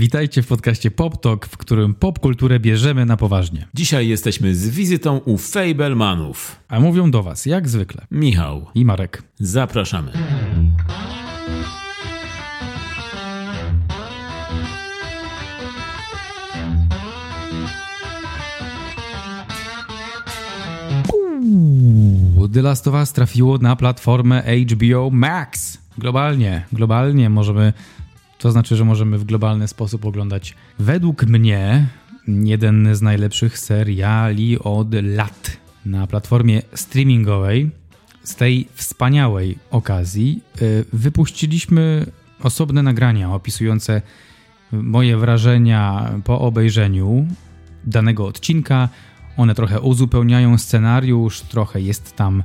Witajcie 0.00 0.42
w 0.42 0.46
podcaście 0.46 0.90
Pop 0.90 1.20
Talk, 1.20 1.46
w 1.46 1.56
którym 1.56 1.94
popkulturę 1.94 2.60
bierzemy 2.60 3.06
na 3.06 3.16
poważnie. 3.16 3.68
Dzisiaj 3.74 4.08
jesteśmy 4.08 4.54
z 4.54 4.68
wizytą 4.68 5.18
u 5.18 5.38
Fablemanów. 5.38 6.56
A 6.68 6.80
mówią 6.80 7.10
do 7.10 7.22
Was, 7.22 7.46
jak 7.46 7.68
zwykle, 7.68 8.06
Michał, 8.10 8.66
i 8.74 8.84
Marek. 8.84 9.22
zapraszamy. 9.38 10.12
Uuu, 21.12 22.48
The 22.48 22.62
Last 22.62 22.88
of 22.88 22.94
Us 22.94 23.12
trafiło 23.12 23.58
na 23.58 23.76
platformę 23.76 24.42
HBO 24.42 25.10
Max. 25.10 25.78
Globalnie, 25.98 26.64
globalnie 26.72 27.30
możemy, 27.30 27.72
to 28.38 28.52
znaczy, 28.52 28.76
że 28.76 28.84
możemy 28.84 29.18
w 29.18 29.24
globalny 29.24 29.68
sposób 29.68 30.04
oglądać 30.04 30.54
według 30.78 31.26
mnie 31.26 31.86
jeden 32.28 32.94
z 32.94 33.02
najlepszych 33.02 33.58
seriali 33.58 34.58
od 34.58 34.94
lat 34.94 35.56
na 35.84 36.06
platformie 36.06 36.62
streamingowej. 36.74 37.70
Z 38.22 38.34
tej 38.34 38.68
wspaniałej 38.74 39.58
okazji 39.70 40.40
y, 40.62 40.84
wypuściliśmy 40.92 42.06
osobne 42.42 42.82
nagrania 42.82 43.34
opisujące 43.34 44.02
moje 44.72 45.16
wrażenia 45.16 46.10
po 46.24 46.40
obejrzeniu 46.40 47.26
danego 47.84 48.26
odcinka. 48.26 48.88
One 49.36 49.54
trochę 49.54 49.80
uzupełniają 49.80 50.58
scenariusz, 50.58 51.40
trochę 51.40 51.80
jest 51.80 52.16
tam 52.16 52.42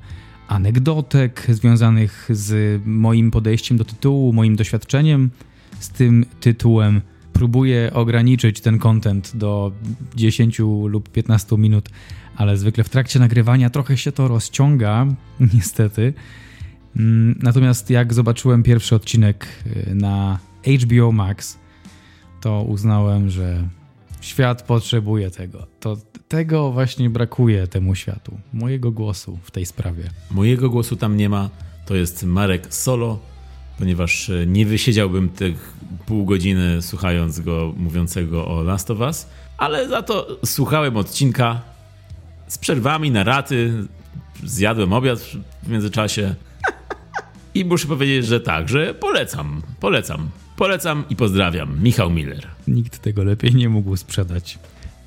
anegdotek 0.48 1.46
związanych 1.50 2.30
z 2.30 2.82
moim 2.86 3.32
podejściem 3.32 3.78
do 3.78 3.86
tytułu, 3.86 4.34
moim 4.34 4.56
doświadczeniem 4.56 5.30
z 5.80 5.90
tym 5.90 6.26
tytułem. 6.40 7.02
Próbuję 7.34 7.92
ograniczyć 7.94 8.62
ten 8.62 8.80
content 8.80 9.32
do 9.36 9.72
10 10.16 10.60
lub 10.86 11.10
15 11.10 11.58
minut, 11.58 11.90
ale 12.36 12.58
zwykle 12.58 12.84
w 12.84 12.90
trakcie 12.90 13.20
nagrywania 13.20 13.70
trochę 13.70 13.98
się 13.98 14.12
to 14.12 14.28
rozciąga, 14.28 15.08
niestety. 15.54 16.14
Mm, 16.96 17.40
Natomiast 17.44 17.90
jak 17.90 18.14
zobaczyłem 18.14 18.64
pierwszy 18.64 18.96
odcinek 18.96 19.48
y, 19.66 19.96
na 19.96 20.40
HBO 20.84 21.12
Max, 21.12 21.58
to 22.42 22.64
uznałem, 22.64 23.30
że 23.30 23.68
świat 24.22 24.62
potrzebuje 24.64 25.32
tego. 25.32 25.68
To 25.80 25.98
tego 26.28 26.72
właśnie 26.72 27.10
brakuje 27.10 27.68
temu 27.68 27.96
światu. 27.96 28.38
Mojego 28.54 28.92
głosu 28.92 29.40
w 29.44 29.52
tej 29.52 29.66
sprawie. 29.66 30.04
Mojego 30.32 30.70
głosu 30.70 30.96
tam 30.96 31.18
nie 31.18 31.30
ma, 31.30 31.50
to 31.86 31.96
jest 31.96 32.24
Marek 32.24 32.74
solo, 32.74 33.20
ponieważ 33.82 34.30
e, 34.30 34.48
nie 34.48 34.66
wysiedziałbym 34.66 35.30
tych 35.30 35.74
pół 36.06 36.26
godziny 36.26 36.82
słuchając 36.82 37.40
go 37.40 37.74
mówiącego 37.78 38.48
o 38.48 38.64
Last 38.64 38.92
of 38.92 39.00
Us, 39.00 39.28
ale 39.58 39.90
za 39.90 40.02
to 40.02 40.40
słuchałem 40.46 40.98
odcinka 40.98 41.62
z 42.48 42.58
przerwami 42.58 43.12
na 43.12 43.24
raty, 43.24 43.74
zjadłem 44.44 44.94
obiad 44.94 45.20
w 45.64 45.70
międzyczasie 45.70 46.36
i 47.54 47.66
muszę 47.66 47.88
powiedzieć, 47.88 48.26
że 48.26 48.40
tak, 48.40 48.70
że 48.70 48.94
polecam, 48.94 49.62
polecam, 49.80 50.30
polecam 50.58 51.04
i 51.10 51.16
pozdrawiam. 51.16 51.84
Michał 51.84 52.10
Miller. 52.10 52.48
Nikt 52.68 53.00
tego 53.00 53.24
lepiej 53.24 53.56
nie 53.56 53.70
mógł 53.70 53.98
sprzedać. 53.98 54.60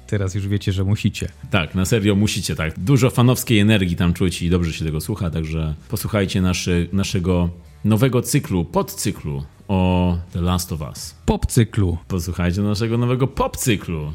Teraz 0.06 0.34
już 0.34 0.48
wiecie, 0.48 0.72
że 0.72 0.84
musicie. 0.84 1.28
Tak, 1.50 1.75
na 1.75 1.84
serio 1.84 2.14
musicie 2.14 2.56
tak. 2.56 2.78
Dużo 2.78 3.11
fanowskiej 3.11 3.59
energii 3.59 3.97
tam 3.97 4.14
czuć 4.14 4.42
i 4.42 4.50
dobrze 4.50 4.72
się 4.72 4.84
tego 4.84 5.00
słucha, 5.00 5.31
także 5.31 5.75
posłuchajcie 5.88 6.41
naszy, 6.41 6.88
naszego 6.92 7.50
nowego 7.85 8.23
cyklu, 8.23 8.65
podcyklu 8.65 9.45
o 9.69 10.19
The 10.33 10.41
Last 10.41 10.73
of 10.73 10.81
Us. 10.81 11.15
Pop 11.27 11.47
cyklu. 11.47 11.99
Posłuchajcie 12.09 12.63
naszego 12.63 12.99
nowego 12.99 13.27
popcyklu. 13.27 14.13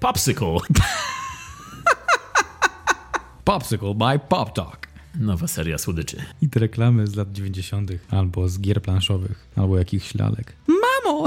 Popsicle. 0.00 0.56
Popsicle 3.44 3.94
by 3.94 4.18
Pop 4.28 4.54
Talk. 4.54 4.88
Nowa 5.20 5.46
seria 5.46 5.78
słodyczy. 5.78 6.16
I 6.42 6.48
te 6.48 6.60
reklamy 6.60 7.06
z 7.06 7.14
lat 7.14 7.32
90. 7.32 7.90
albo 8.10 8.48
z 8.48 8.60
gier 8.60 8.82
planszowych, 8.82 9.48
albo 9.56 9.78
jakichś 9.78 10.14
lalek. 10.14 10.56
Mamo, 10.66 11.26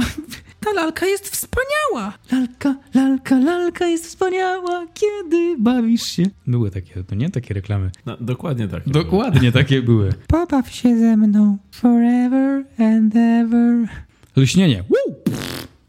ta 0.65 0.73
lalka 0.73 1.05
jest 1.05 1.29
wspaniała. 1.29 2.13
Lalka, 2.31 2.75
lalka, 2.93 3.39
lalka 3.39 3.87
jest 3.87 4.05
wspaniała, 4.05 4.87
kiedy 4.93 5.55
bawisz 5.59 6.03
się. 6.03 6.23
Były 6.47 6.71
takie, 6.71 7.03
no 7.11 7.17
nie 7.17 7.29
takie 7.29 7.53
reklamy. 7.53 7.91
No, 8.05 8.17
dokładnie 8.19 8.67
tak. 8.67 8.89
Dokładnie 8.89 9.51
takie 9.51 9.81
były. 9.81 10.13
Pobaw 10.27 10.71
się 10.71 10.99
ze 10.99 11.17
mną 11.17 11.57
forever 11.71 12.65
and 12.79 13.15
ever. 13.15 13.87
Lśnienie. 14.35 14.83
Woo! 14.89 15.15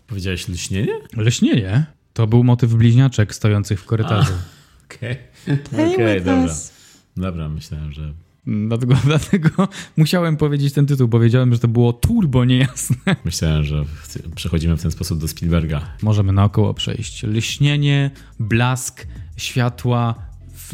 Powiedziałeś 0.06 0.48
lśnienie? 0.48 0.92
Lśnienie? 1.16 1.86
To 2.12 2.26
był 2.26 2.44
motyw 2.44 2.75
bliźniaczek 2.75 3.34
stojących 3.34 3.81
w 3.81 3.84
korytarzu. 3.84 4.32
Okej. 4.84 5.16
Okej, 5.72 6.22
dobra. 6.22 6.54
Dobra, 7.16 7.48
myślałem, 7.48 7.92
że... 7.92 8.12
Dlatego, 8.47 8.95
dlatego 9.05 9.69
musiałem 9.97 10.37
powiedzieć 10.37 10.73
ten 10.73 10.87
tytuł, 10.87 11.09
bo 11.09 11.21
wiedziałem, 11.21 11.53
że 11.53 11.59
to 11.59 11.69
było 11.69 11.93
turbo 11.93 12.45
niejasne. 12.45 12.97
Myślałem, 13.25 13.65
że 13.65 13.84
przechodzimy 14.34 14.77
w 14.77 14.83
ten 14.83 14.91
sposób 14.91 15.21
do 15.21 15.29
Spielberga. 15.29 15.81
Możemy 16.03 16.33
naokoło 16.33 16.75
przejść. 16.75 17.23
Lśnienie, 17.23 18.11
blask, 18.41 19.07
światła, 19.37 20.15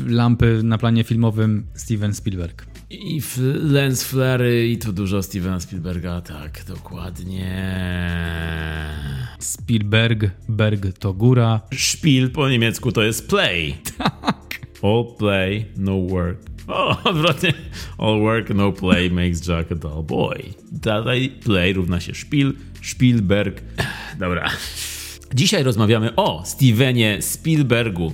lampy 0.07 0.61
na 0.63 0.79
planie 0.79 1.05
filmowym 1.05 1.67
Steven 1.75 2.15
Spielberg. 2.15 2.67
I 2.91 3.23
lens 3.63 4.05
flary 4.05 4.69
i 4.69 4.79
tu 4.79 4.93
dużo 4.93 5.23
Stevena 5.23 5.61
Spielberga, 5.61 6.21
tak, 6.21 6.65
dokładnie. 6.69 7.73
Spielberg, 9.39 10.31
Berg 10.49 10.99
to 10.99 11.13
góra. 11.13 11.61
Szpil 11.71 12.31
po 12.31 12.49
niemiecku 12.49 12.93
to 12.93 13.03
jest 13.03 13.29
play. 13.29 13.75
Tak. 13.99 14.61
All 14.83 15.05
play, 15.19 15.67
no 15.77 16.01
work. 16.01 16.52
O, 16.67 17.03
odwrotnie. 17.05 17.53
All 17.99 18.21
work, 18.21 18.51
no 18.55 18.73
play 18.73 19.11
makes 19.11 19.49
Jack 19.49 19.73
a 19.73 19.75
dull 19.75 20.03
boy. 20.03 20.43
Dalej 20.73 21.29
play 21.29 21.73
równa 21.73 22.01
się 22.01 22.15
szpil, 22.15 22.53
Spielberg. 22.83 23.63
Dobra. 24.19 24.51
Dzisiaj 25.35 25.63
rozmawiamy 25.63 26.17
o 26.17 26.43
Stevenie 26.47 27.23
Spielbergu. 27.23 28.13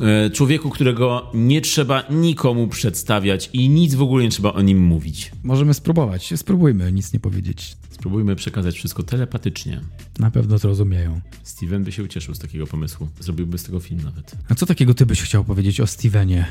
E, 0.00 0.30
Człowieku, 0.30 0.70
którego 0.70 1.30
nie 1.34 1.60
trzeba 1.60 2.04
nikomu 2.10 2.68
przedstawiać 2.68 3.50
i 3.52 3.68
nic 3.68 3.94
w 3.94 4.02
ogóle 4.02 4.24
nie 4.24 4.30
trzeba 4.30 4.52
o 4.52 4.62
nim 4.62 4.78
mówić. 4.80 5.30
Możemy 5.44 5.74
spróbować. 5.74 6.32
Spróbujmy 6.36 6.92
nic 6.92 7.12
nie 7.12 7.20
powiedzieć. 7.20 7.76
Spróbujmy 7.96 8.36
przekazać 8.36 8.74
wszystko 8.74 9.02
telepatycznie. 9.02 9.80
Na 10.18 10.30
pewno 10.30 10.58
zrozumieją. 10.58 11.20
Steven 11.42 11.84
by 11.84 11.92
się 11.92 12.02
ucieszył 12.02 12.34
z 12.34 12.38
takiego 12.38 12.66
pomysłu. 12.66 13.08
Zrobiłby 13.20 13.58
z 13.58 13.62
tego 13.62 13.80
film 13.80 14.00
nawet. 14.04 14.36
A 14.48 14.54
co 14.54 14.66
takiego 14.66 14.94
ty 14.94 15.06
byś 15.06 15.22
chciał 15.22 15.44
powiedzieć 15.44 15.80
o 15.80 15.86
Stevenie? 15.86 16.46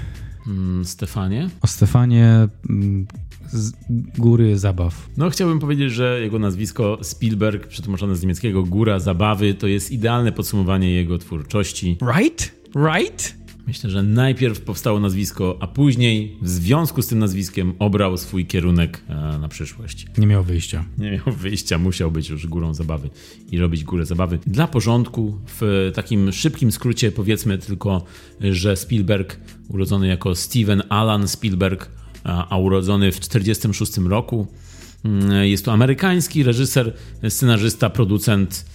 Mm, 0.48 0.86
Stefanie? 0.86 1.50
O 1.62 1.68
Stefanie 1.68 2.48
mm, 2.70 3.08
z 3.48 3.72
góry 4.18 4.58
zabaw. 4.58 5.10
No, 5.18 5.30
chciałbym 5.30 5.60
powiedzieć, 5.60 5.94
że 5.94 6.22
jego 6.22 6.40
nazwisko 6.40 7.00
Spielberg, 7.02 7.68
przetłumaczone 7.68 8.16
z 8.16 8.22
niemieckiego 8.22 8.64
Góra 8.64 9.00
Zabawy, 9.00 9.54
to 9.54 9.68
jest 9.68 9.92
idealne 9.92 10.32
podsumowanie 10.32 10.94
jego 10.94 11.18
twórczości. 11.18 11.98
Right? 12.18 12.56
Right? 12.76 13.45
Myślę, 13.68 13.90
że 13.90 14.04
najpierw 14.04 14.62
powstało 14.62 15.00
nazwisko, 15.00 15.58
a 15.60 15.68
później 15.68 16.38
w 16.42 16.50
związku 16.50 17.02
z 17.02 17.08
tym 17.08 17.20
nazwiskiem 17.20 17.74
obrał 17.80 18.18
swój 18.18 18.46
kierunek 18.46 19.02
e, 19.10 19.14
na 19.14 19.48
przyszłość. 19.48 20.08
Nie 20.18 20.28
miał 20.28 20.44
wyjścia. 20.44 20.86
Nie 20.98 21.12
miał 21.12 21.36
wyjścia, 21.38 21.78
musiał 21.78 22.12
być 22.12 22.30
już 22.30 22.48
górą 22.48 22.74
zabawy 22.74 23.10
i 23.52 23.60
robić 23.60 23.84
górę 23.84 24.06
zabawy. 24.06 24.40
Dla 24.48 24.68
porządku, 24.68 25.38
w 25.48 25.92
takim 25.96 26.32
szybkim 26.32 26.72
skrócie 26.72 27.12
powiedzmy 27.12 27.58
tylko, 27.58 28.06
że 28.42 28.76
Spielberg, 28.76 29.40
urodzony 29.70 30.08
jako 30.08 30.36
Steven 30.36 30.84
Alan 30.90 31.28
Spielberg, 31.28 31.90
a 32.24 32.58
urodzony 32.58 33.12
w 33.12 33.20
1946 33.20 34.10
roku, 34.10 34.48
mm, 35.06 35.46
jest 35.46 35.66
to 35.66 35.74
amerykański 35.74 36.44
reżyser, 36.44 36.94
scenarzysta, 37.30 37.90
producent, 37.90 38.66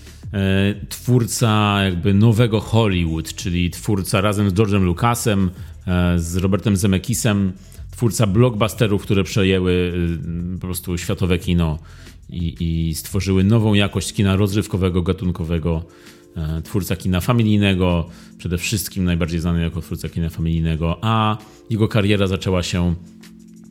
twórca 0.88 1.82
jakby 1.84 2.14
nowego 2.14 2.60
Hollywood, 2.60 3.34
czyli 3.34 3.70
twórca 3.70 4.20
razem 4.20 4.50
z 4.50 4.54
George'em 4.54 4.82
Lucasem, 4.82 5.50
e, 5.86 6.18
z 6.18 6.36
Robertem 6.36 6.76
Zemeckisem, 6.76 7.52
twórca 7.90 8.26
blockbusterów, 8.26 9.02
które 9.02 9.24
przejęły 9.24 9.72
y, 9.72 10.58
po 10.58 10.66
prostu 10.66 10.98
światowe 10.98 11.38
kino 11.38 11.78
i, 12.30 12.56
i 12.60 12.94
stworzyły 12.94 13.44
nową 13.44 13.74
jakość 13.74 14.12
kina 14.12 14.36
rozrywkowego, 14.36 15.02
gatunkowego. 15.02 15.84
E, 16.36 16.62
Twórca 16.62 16.96
kina 16.96 17.20
familijnego, 17.20 18.08
przede 18.38 18.58
wszystkim 18.58 19.04
najbardziej 19.04 19.40
znany 19.40 19.62
jako 19.62 19.80
twórca 19.80 20.08
kina 20.08 20.30
familijnego, 20.30 20.98
a 21.02 21.38
jego 21.70 21.88
kariera 21.88 22.26
zaczęła 22.26 22.62
się 22.62 22.94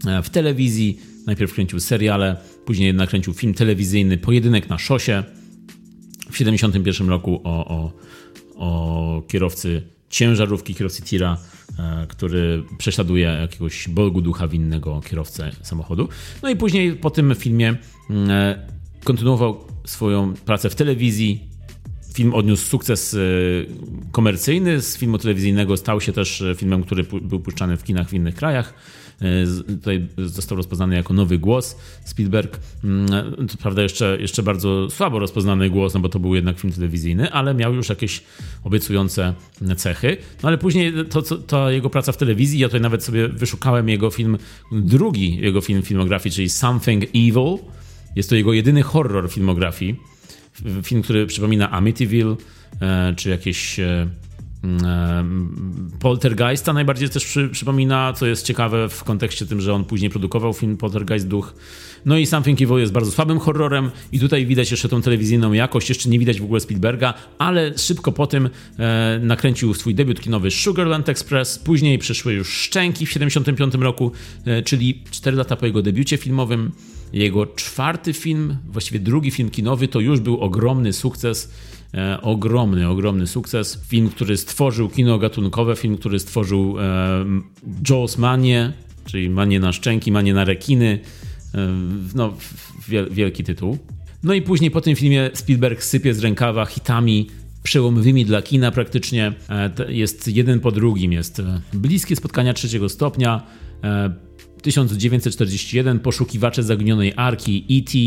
e, 0.07 0.21
w 0.23 0.29
telewizji. 0.29 0.99
Najpierw 1.25 1.53
kręcił 1.53 1.79
seriale, 1.79 2.37
później 2.65 2.87
jednak 2.87 3.09
kręcił 3.09 3.33
film 3.33 3.53
telewizyjny 3.53 4.17
Pojedynek 4.17 4.69
na 4.69 4.77
szosie 4.77 5.23
w 6.29 6.31
1971 6.31 7.09
roku 7.09 7.41
o, 7.43 7.65
o, 7.67 7.91
o 8.55 9.21
kierowcy 9.27 9.81
ciężarówki, 10.09 10.75
kierowcy 10.75 11.01
tira, 11.01 11.37
e, 11.79 12.07
który 12.07 12.63
prześladuje 12.77 13.27
jakiegoś 13.41 13.87
Bogu 13.87 14.21
ducha 14.21 14.47
winnego 14.47 15.01
kierowcę 15.01 15.51
samochodu. 15.61 16.09
No 16.43 16.49
i 16.49 16.55
później 16.55 16.95
po 16.95 17.09
tym 17.09 17.35
filmie 17.35 17.75
mm, 18.09 18.29
e, 18.31 18.67
kontynuował 19.03 19.63
swoją 19.85 20.33
pracę 20.33 20.69
w 20.69 20.75
telewizji, 20.75 21.49
film 22.13 22.33
odniósł 22.33 22.65
sukces 22.65 23.17
komercyjny, 24.11 24.81
z 24.81 24.97
filmu 24.97 25.17
telewizyjnego 25.17 25.77
stał 25.77 26.01
się 26.01 26.13
też 26.13 26.43
filmem, 26.55 26.83
który 26.83 27.03
był 27.03 27.39
puszczany 27.39 27.77
w 27.77 27.83
kinach 27.83 28.09
w 28.09 28.13
innych 28.13 28.35
krajach. 28.35 28.73
Tutaj 29.67 30.07
został 30.17 30.55
rozpoznany 30.57 30.95
jako 30.95 31.13
nowy 31.13 31.37
głos. 31.37 31.77
Spielberg, 32.05 32.59
mm, 32.83 33.07
to 33.47 33.57
prawda, 33.57 33.81
jeszcze, 33.81 34.17
jeszcze 34.19 34.43
bardzo 34.43 34.89
słabo 34.89 35.19
rozpoznany 35.19 35.69
głos, 35.69 35.93
no 35.93 35.99
bo 35.99 36.09
to 36.09 36.19
był 36.19 36.35
jednak 36.35 36.59
film 36.59 36.73
telewizyjny, 36.73 37.31
ale 37.31 37.53
miał 37.53 37.73
już 37.73 37.89
jakieś 37.89 38.23
obiecujące 38.63 39.33
cechy. 39.77 40.17
No 40.43 40.49
ale 40.49 40.57
później 40.57 40.93
to, 41.09 41.21
to, 41.21 41.37
to 41.37 41.71
jego 41.71 41.89
praca 41.89 42.11
w 42.11 42.17
telewizji, 42.17 42.59
ja 42.59 42.67
tutaj 42.67 42.81
nawet 42.81 43.03
sobie 43.03 43.27
wyszukałem 43.27 43.89
jego 43.89 44.09
film, 44.09 44.37
drugi 44.71 45.37
jego 45.37 45.61
film 45.61 45.81
filmografii, 45.81 46.35
czyli 46.35 46.49
Something 46.49 47.03
Evil. 47.03 47.57
Jest 48.15 48.29
to 48.29 48.35
jego 48.35 48.53
jedyny 48.53 48.83
horror 48.83 49.31
filmografii. 49.31 49.95
Film, 50.83 51.01
który 51.01 51.25
przypomina 51.25 51.71
Amityville, 51.71 52.35
e, 52.81 53.13
czy 53.15 53.29
jakieś 53.29 53.79
e, 53.79 54.07
Poltergeista 55.99 56.73
najbardziej 56.73 57.09
też 57.09 57.25
przy, 57.25 57.49
przypomina, 57.49 58.13
co 58.13 58.25
jest 58.25 58.45
ciekawe 58.45 58.89
w 58.89 59.03
kontekście 59.03 59.45
tym, 59.45 59.61
że 59.61 59.73
on 59.73 59.85
później 59.85 60.09
produkował 60.09 60.53
film 60.53 60.77
Poltergeist 60.77 61.27
Duch. 61.27 61.53
No 62.05 62.17
i 62.17 62.25
Something 62.25 62.61
Evil 62.61 62.77
jest 62.77 62.91
bardzo 62.91 63.11
słabym 63.11 63.39
horrorem 63.39 63.91
i 64.11 64.19
tutaj 64.19 64.45
widać 64.45 64.71
jeszcze 64.71 64.89
tą 64.89 65.01
telewizyjną 65.01 65.53
jakość, 65.53 65.89
jeszcze 65.89 66.09
nie 66.09 66.19
widać 66.19 66.41
w 66.41 66.43
ogóle 66.43 66.59
Spielberga, 66.59 67.13
ale 67.37 67.77
szybko 67.77 68.11
po 68.11 68.27
tym 68.27 68.49
e, 68.79 69.19
nakręcił 69.23 69.73
swój 69.73 69.95
debiut 69.95 70.21
kinowy 70.21 70.51
Sugarland 70.51 71.09
Express, 71.09 71.59
później 71.59 71.97
przyszły 71.97 72.33
już 72.33 72.53
Szczęki 72.53 73.05
w 73.05 73.11
75 73.11 73.73
roku, 73.73 74.11
e, 74.45 74.63
czyli 74.63 75.03
4 75.11 75.37
lata 75.37 75.55
po 75.55 75.65
jego 75.65 75.81
debiucie 75.81 76.17
filmowym. 76.17 76.71
Jego 77.13 77.45
czwarty 77.45 78.13
film, 78.13 78.57
właściwie 78.67 78.99
drugi 78.99 79.31
film 79.31 79.49
kinowy, 79.49 79.87
to 79.87 79.99
już 79.99 80.19
był 80.19 80.39
ogromny 80.39 80.93
sukces 80.93 81.51
E, 81.78 81.78
ogromny, 82.21 82.89
ogromny 82.89 83.27
sukces. 83.27 83.81
Film, 83.87 84.09
który 84.09 84.37
stworzył 84.37 84.89
kino 84.89 85.17
gatunkowe, 85.17 85.75
film, 85.75 85.97
który 85.97 86.19
stworzył 86.19 86.75
e, 86.79 87.25
Jaws 87.89 88.17
Manie, 88.17 88.73
czyli 89.05 89.29
Manie 89.29 89.59
na 89.59 89.73
szczęki, 89.73 90.11
Manie 90.11 90.33
na 90.33 90.45
rekiny. 90.45 90.99
E, 91.55 91.67
no, 92.15 92.33
wielki 93.11 93.43
tytuł. 93.43 93.77
No 94.23 94.33
i 94.33 94.41
później 94.41 94.71
po 94.71 94.81
tym 94.81 94.95
filmie 94.95 95.29
Spielberg 95.33 95.83
sypie 95.83 96.13
z 96.13 96.19
rękawa 96.19 96.65
hitami 96.65 97.29
przełomowymi 97.63 98.25
dla 98.25 98.41
kina 98.41 98.71
praktycznie. 98.71 99.33
Jest 99.87 100.27
jeden 100.27 100.59
po 100.59 100.71
drugim. 100.71 101.13
Jest 101.13 101.41
Bliskie 101.73 102.15
Spotkania 102.15 102.53
Trzeciego 102.53 102.89
Stopnia, 102.89 103.43
1941, 104.61 105.99
Poszukiwacze 105.99 106.63
Zaginionej 106.63 107.13
Arki, 107.15 107.65
E.T., 107.69 107.97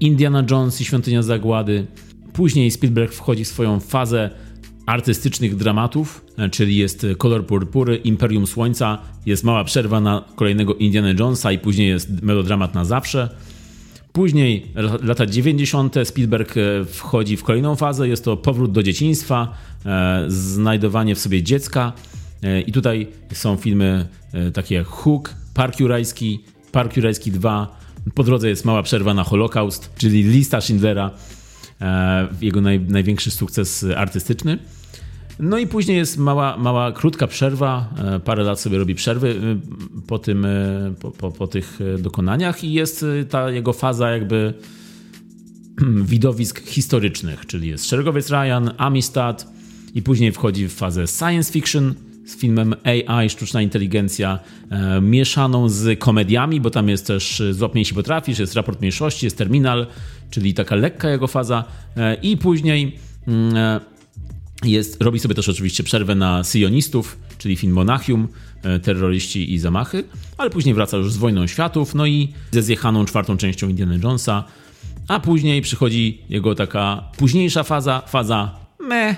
Indiana 0.00 0.44
Jones 0.50 0.80
i 0.80 0.84
Świątynia 0.84 1.22
Zagłady, 1.22 1.86
Później 2.32 2.70
Spielberg 2.70 3.12
wchodzi 3.12 3.44
w 3.44 3.48
swoją 3.48 3.80
fazę 3.80 4.30
artystycznych 4.86 5.56
dramatów, 5.56 6.24
czyli 6.50 6.76
jest 6.76 7.06
Kolor 7.18 7.46
Purpury, 7.46 7.96
Imperium 7.96 8.46
Słońca, 8.46 8.98
jest 9.26 9.44
mała 9.44 9.64
przerwa 9.64 10.00
na 10.00 10.24
kolejnego 10.36 10.74
Indiana 10.74 11.10
Jonesa 11.18 11.52
i 11.52 11.58
później 11.58 11.88
jest 11.88 12.22
melodramat 12.22 12.74
na 12.74 12.84
zawsze. 12.84 13.28
Później, 14.12 14.66
lata 15.02 15.26
90., 15.26 15.94
Spielberg 16.04 16.56
e, 16.56 16.84
wchodzi 16.84 17.36
w 17.36 17.44
kolejną 17.44 17.76
fazę, 17.76 18.08
jest 18.08 18.24
to 18.24 18.36
powrót 18.36 18.72
do 18.72 18.82
dzieciństwa, 18.82 19.54
e, 19.86 20.24
znajdowanie 20.28 21.14
w 21.14 21.18
sobie 21.18 21.42
dziecka. 21.42 21.92
E, 22.42 22.60
I 22.60 22.72
tutaj 22.72 23.06
są 23.32 23.56
filmy 23.56 24.08
takie 24.54 24.74
jak 24.74 24.86
Hook, 24.86 25.34
Park 25.54 25.80
Jurajski, 25.80 26.40
Park 26.72 26.96
Jurajski 26.96 27.30
2. 27.30 27.76
Po 28.14 28.22
drodze 28.22 28.48
jest 28.48 28.64
mała 28.64 28.82
przerwa 28.82 29.14
na 29.14 29.24
Holokaust, 29.24 29.90
czyli 29.98 30.22
lista 30.22 30.60
Schindlera. 30.60 31.10
E, 31.80 32.28
jego 32.40 32.60
naj, 32.60 32.80
największy 32.80 33.30
sukces 33.30 33.86
artystyczny. 33.96 34.58
No 35.38 35.58
i 35.58 35.66
później 35.66 35.96
jest 35.96 36.18
mała, 36.18 36.56
mała, 36.56 36.92
krótka 36.92 37.26
przerwa, 37.26 37.94
e, 37.98 38.20
parę 38.20 38.42
lat 38.42 38.60
sobie 38.60 38.78
robi 38.78 38.94
przerwy 38.94 39.30
e, 39.30 39.58
po, 40.06 40.18
tym, 40.18 40.46
po, 41.00 41.10
po, 41.10 41.30
po 41.30 41.46
tych 41.46 41.78
dokonaniach 41.98 42.64
i 42.64 42.72
jest 42.72 43.04
ta 43.30 43.50
jego 43.50 43.72
faza 43.72 44.10
jakby 44.10 44.54
widowisk 46.12 46.60
historycznych, 46.66 47.46
czyli 47.46 47.68
jest 47.68 47.86
Szeregowiec 47.86 48.30
Ryan, 48.30 48.70
Amistad 48.76 49.46
i 49.94 50.02
później 50.02 50.32
wchodzi 50.32 50.68
w 50.68 50.72
fazę 50.72 51.06
science 51.06 51.52
fiction 51.52 51.94
z 52.26 52.36
filmem 52.36 52.74
AI, 52.84 53.30
sztuczna 53.30 53.62
inteligencja, 53.62 54.38
e, 54.70 55.00
mieszaną 55.00 55.68
z 55.68 55.98
komediami, 55.98 56.60
bo 56.60 56.70
tam 56.70 56.88
jest 56.88 57.06
też 57.06 57.42
Złap 57.50 57.72
się 57.82 57.94
potrafisz, 57.94 58.38
jest 58.38 58.54
raport 58.54 58.80
mniejszości, 58.80 59.26
jest 59.26 59.38
terminal, 59.38 59.86
czyli 60.30 60.54
taka 60.54 60.74
lekka 60.76 61.10
jego 61.10 61.26
faza 61.26 61.64
e, 61.96 62.14
i 62.14 62.36
później 62.36 62.96
mm, 63.28 63.56
e, 63.56 63.80
jest, 64.64 65.02
robi 65.02 65.18
sobie 65.18 65.34
też 65.34 65.48
oczywiście 65.48 65.82
przerwę 65.82 66.14
na 66.14 66.44
Sionistów, 66.44 67.18
czyli 67.38 67.56
film 67.56 67.72
Monachium, 67.72 68.28
e, 68.62 68.80
terroryści 68.80 69.52
i 69.54 69.58
zamachy, 69.58 70.04
ale 70.38 70.50
później 70.50 70.74
wraca 70.74 70.96
już 70.96 71.12
z 71.12 71.16
Wojną 71.16 71.46
Światów, 71.46 71.94
no 71.94 72.06
i 72.06 72.32
ze 72.50 72.62
zjechaną 72.62 73.04
czwartą 73.04 73.36
częścią 73.36 73.68
Indiana 73.68 73.94
Jonesa, 74.02 74.44
a 75.08 75.20
później 75.20 75.62
przychodzi 75.62 76.22
jego 76.28 76.54
taka 76.54 77.04
późniejsza 77.16 77.62
faza, 77.62 78.02
faza 78.06 78.54
me, 78.80 79.16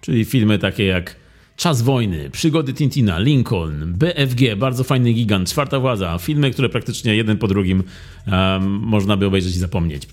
czyli 0.00 0.24
filmy 0.24 0.58
takie 0.58 0.84
jak 0.84 1.23
Czas 1.56 1.82
wojny, 1.82 2.30
przygody 2.30 2.74
Tintina, 2.74 3.18
Lincoln, 3.18 3.92
BFG, 3.92 4.56
bardzo 4.56 4.84
fajny 4.84 5.12
gigant, 5.12 5.50
czwarta 5.50 5.80
władza, 5.80 6.18
filmy, 6.18 6.50
które 6.50 6.68
praktycznie 6.68 7.16
jeden 7.16 7.38
po 7.38 7.48
drugim 7.48 7.82
um, 8.26 8.64
można 8.68 9.16
by 9.16 9.26
obejrzeć 9.26 9.56
i 9.56 9.58
zapomnieć. 9.58 10.08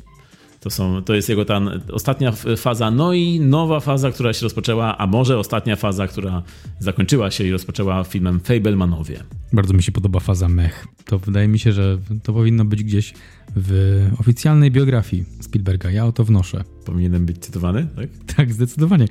To, 0.60 0.70
są, 0.70 1.04
to 1.04 1.14
jest 1.14 1.30
jego 1.30 1.46
ta 1.46 1.62
ostatnia 1.92 2.32
faza, 2.58 2.92
no 2.92 3.14
i 3.14 3.40
nowa 3.40 3.80
faza, 3.80 4.12
która 4.12 4.34
się 4.34 4.44
rozpoczęła, 4.44 4.98
a 4.98 5.08
może 5.08 5.40
ostatnia 5.40 5.76
faza, 5.76 6.08
która 6.08 6.44
zakończyła 6.80 7.32
się 7.32 7.44
i 7.44 7.52
rozpoczęła 7.52 8.04
filmem 8.04 8.40
Fablemanowie. 8.40 9.24
Bardzo 9.54 9.74
mi 9.74 9.84
się 9.84 9.92
podoba 9.92 10.20
faza 10.20 10.50
mech. 10.50 10.88
To 11.06 11.20
wydaje 11.20 11.48
mi 11.48 11.60
się, 11.60 11.72
że 11.72 11.98
to 12.24 12.34
powinno 12.34 12.66
być 12.66 12.84
gdzieś 12.84 13.14
w 13.56 14.10
oficjalnej 14.20 14.72
biografii 14.72 15.26
Spielberga. 15.42 15.92
Ja 15.92 16.06
o 16.06 16.12
to 16.12 16.26
wnoszę. 16.26 16.64
Powinienem 16.86 17.26
być 17.26 17.38
cytowany, 17.38 17.88
tak? 17.96 18.10
Tak, 18.36 18.54
zdecydowanie. 18.54 19.08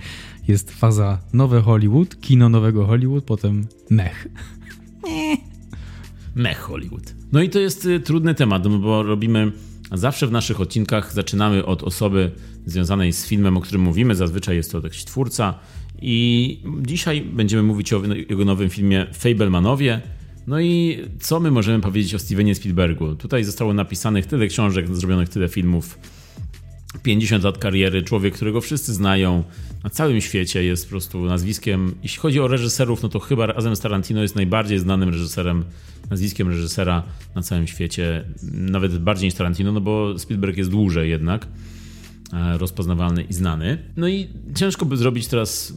Jest 0.48 0.70
faza 0.70 1.18
nowe 1.32 1.60
Hollywood, 1.60 2.20
kino 2.20 2.48
nowego 2.48 2.86
Hollywood, 2.86 3.24
potem 3.24 3.66
mech. 3.90 4.28
Mech 6.34 6.58
Hollywood. 6.58 7.14
No 7.32 7.42
i 7.42 7.50
to 7.50 7.58
jest 7.58 7.86
y, 7.86 8.00
trudny 8.00 8.34
temat, 8.34 8.64
no 8.64 8.78
bo 8.78 9.02
robimy 9.02 9.52
Zawsze 9.92 10.26
w 10.26 10.32
naszych 10.32 10.60
odcinkach 10.60 11.12
zaczynamy 11.12 11.66
od 11.66 11.82
osoby 11.82 12.30
związanej 12.66 13.12
z 13.12 13.26
filmem, 13.26 13.56
o 13.56 13.60
którym 13.60 13.82
mówimy. 13.82 14.14
Zazwyczaj 14.14 14.56
jest 14.56 14.72
to 14.72 14.80
jakiś 14.80 15.04
twórca. 15.04 15.54
I 16.02 16.62
dzisiaj 16.82 17.20
będziemy 17.20 17.62
mówić 17.62 17.92
o 17.92 18.02
jego 18.28 18.44
nowym 18.44 18.70
filmie 18.70 19.06
Fablemanowie. 19.12 20.00
No 20.46 20.60
i 20.60 20.98
co 21.20 21.40
my 21.40 21.50
możemy 21.50 21.80
powiedzieć 21.80 22.14
o 22.14 22.18
Stevenie 22.18 22.54
Spielbergu? 22.54 23.14
Tutaj 23.14 23.44
zostało 23.44 23.74
napisanych 23.74 24.26
tyle 24.26 24.46
książek, 24.46 24.96
zrobionych 24.96 25.28
tyle 25.28 25.48
filmów. 25.48 25.98
50 27.02 27.44
lat 27.44 27.58
kariery, 27.58 28.02
człowiek, 28.02 28.34
którego 28.34 28.60
wszyscy 28.60 28.94
znają 28.94 29.44
na 29.84 29.90
całym 29.90 30.20
świecie, 30.20 30.64
jest 30.64 30.84
po 30.84 30.90
prostu 30.90 31.24
nazwiskiem. 31.24 31.94
Jeśli 32.02 32.18
chodzi 32.18 32.40
o 32.40 32.48
reżyserów, 32.48 33.02
no 33.02 33.08
to 33.08 33.20
chyba 33.20 33.46
razem 33.46 33.76
z 33.76 33.80
Tarantino 33.80 34.22
jest 34.22 34.36
najbardziej 34.36 34.78
znanym 34.78 35.08
reżyserem, 35.08 35.64
nazwiskiem 36.10 36.48
reżysera 36.48 37.02
na 37.34 37.42
całym 37.42 37.66
świecie, 37.66 38.24
nawet 38.52 38.98
bardziej 38.98 39.26
niż 39.26 39.34
Tarantino, 39.34 39.72
no 39.72 39.80
bo 39.80 40.18
Spielberg 40.18 40.56
jest 40.56 40.70
dłużej 40.70 41.10
jednak 41.10 41.46
e, 42.32 42.58
rozpoznawalny 42.58 43.22
i 43.22 43.32
znany. 43.32 43.78
No 43.96 44.08
i 44.08 44.28
ciężko 44.54 44.86
by 44.86 44.96
zrobić 44.96 45.26
teraz 45.26 45.74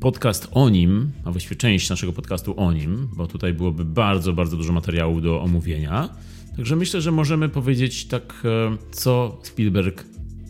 podcast 0.00 0.48
o 0.50 0.68
nim, 0.68 1.12
a 1.24 1.32
właściwie 1.32 1.56
część 1.56 1.90
naszego 1.90 2.12
podcastu 2.12 2.60
o 2.60 2.72
nim, 2.72 3.08
bo 3.16 3.26
tutaj 3.26 3.54
byłoby 3.54 3.84
bardzo, 3.84 4.32
bardzo 4.32 4.56
dużo 4.56 4.72
materiału 4.72 5.20
do 5.20 5.42
omówienia. 5.42 6.08
Także 6.56 6.76
myślę, 6.76 7.00
że 7.00 7.12
możemy 7.12 7.48
powiedzieć 7.48 8.06
tak, 8.06 8.42
e, 8.44 8.76
co 8.92 9.40
Spielberg 9.42 10.04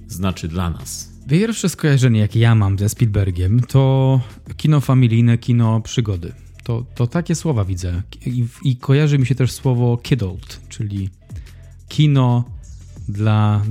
znaczy 0.08 0.48
dla 0.48 0.70
nas. 0.70 1.12
Pierwsze 1.28 1.68
skojarzenie, 1.68 2.20
jakie 2.20 2.40
ja 2.40 2.54
mam 2.54 2.78
ze 2.78 2.88
Spielbergiem, 2.88 3.60
to 3.60 4.20
kino 4.56 4.80
familijne, 4.80 5.38
kino 5.38 5.80
przygody. 5.80 6.32
To, 6.64 6.86
to 6.94 7.06
takie 7.06 7.34
słowa 7.34 7.64
widzę. 7.64 8.02
I, 8.26 8.44
I 8.62 8.76
kojarzy 8.76 9.18
mi 9.18 9.26
się 9.26 9.34
też 9.34 9.52
słowo 9.52 9.96
kidult, 9.96 10.60
czyli 10.68 11.10
kino 11.88 12.44
dla 13.08 13.62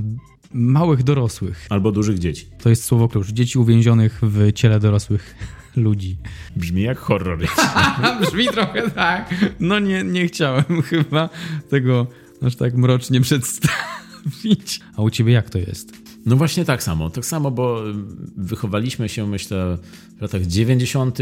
małych 0.52 1.02
dorosłych. 1.02 1.66
Albo 1.70 1.92
dużych 1.92 2.18
dzieci. 2.18 2.46
To 2.62 2.68
jest 2.68 2.84
słowo 2.84 3.08
klucz. 3.08 3.28
Dzieci 3.28 3.58
uwięzionych 3.58 4.20
w 4.22 4.52
ciele 4.52 4.80
dorosłych 4.80 5.34
ludzi. 5.76 6.16
Brzmi 6.56 6.82
jak 6.82 6.98
horror. 6.98 7.38
Brzmi 8.20 8.46
trochę 8.46 8.90
tak. 8.90 9.34
No 9.60 9.78
nie, 9.78 10.04
nie 10.04 10.26
chciałem 10.26 10.82
chyba 10.90 11.28
tego 11.70 12.06
aż 12.42 12.56
tak 12.56 12.74
mrocznie 12.74 13.20
przedstawić. 13.20 14.80
A 14.96 15.02
u 15.02 15.10
ciebie 15.10 15.32
jak 15.32 15.50
to 15.50 15.58
jest? 15.58 15.92
No 16.26 16.36
właśnie 16.36 16.64
tak 16.64 16.82
samo. 16.82 17.10
Tak 17.10 17.24
samo, 17.24 17.50
bo 17.50 17.82
wychowaliśmy 18.36 19.08
się, 19.08 19.26
myślę, 19.26 19.78
w 20.18 20.22
latach 20.22 20.42
90. 20.46 21.18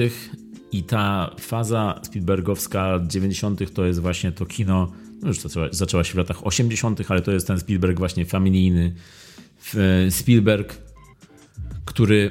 i 0.72 0.82
ta 0.82 1.30
faza 1.40 2.00
Spielbergowska 2.02 3.00
90. 3.06 3.72
to 3.72 3.84
jest 3.84 4.00
właśnie 4.00 4.32
to 4.32 4.46
kino, 4.46 4.92
no 5.22 5.28
już 5.28 5.40
zaczęła, 5.40 5.68
zaczęła 5.70 6.04
się 6.04 6.12
w 6.12 6.16
latach 6.16 6.46
80., 6.46 7.00
ale 7.08 7.22
to 7.22 7.32
jest 7.32 7.46
ten 7.46 7.60
Spielberg 7.60 7.98
właśnie 7.98 8.26
familijny. 8.26 8.94
Spielberg 10.10 10.84
który 11.84 12.30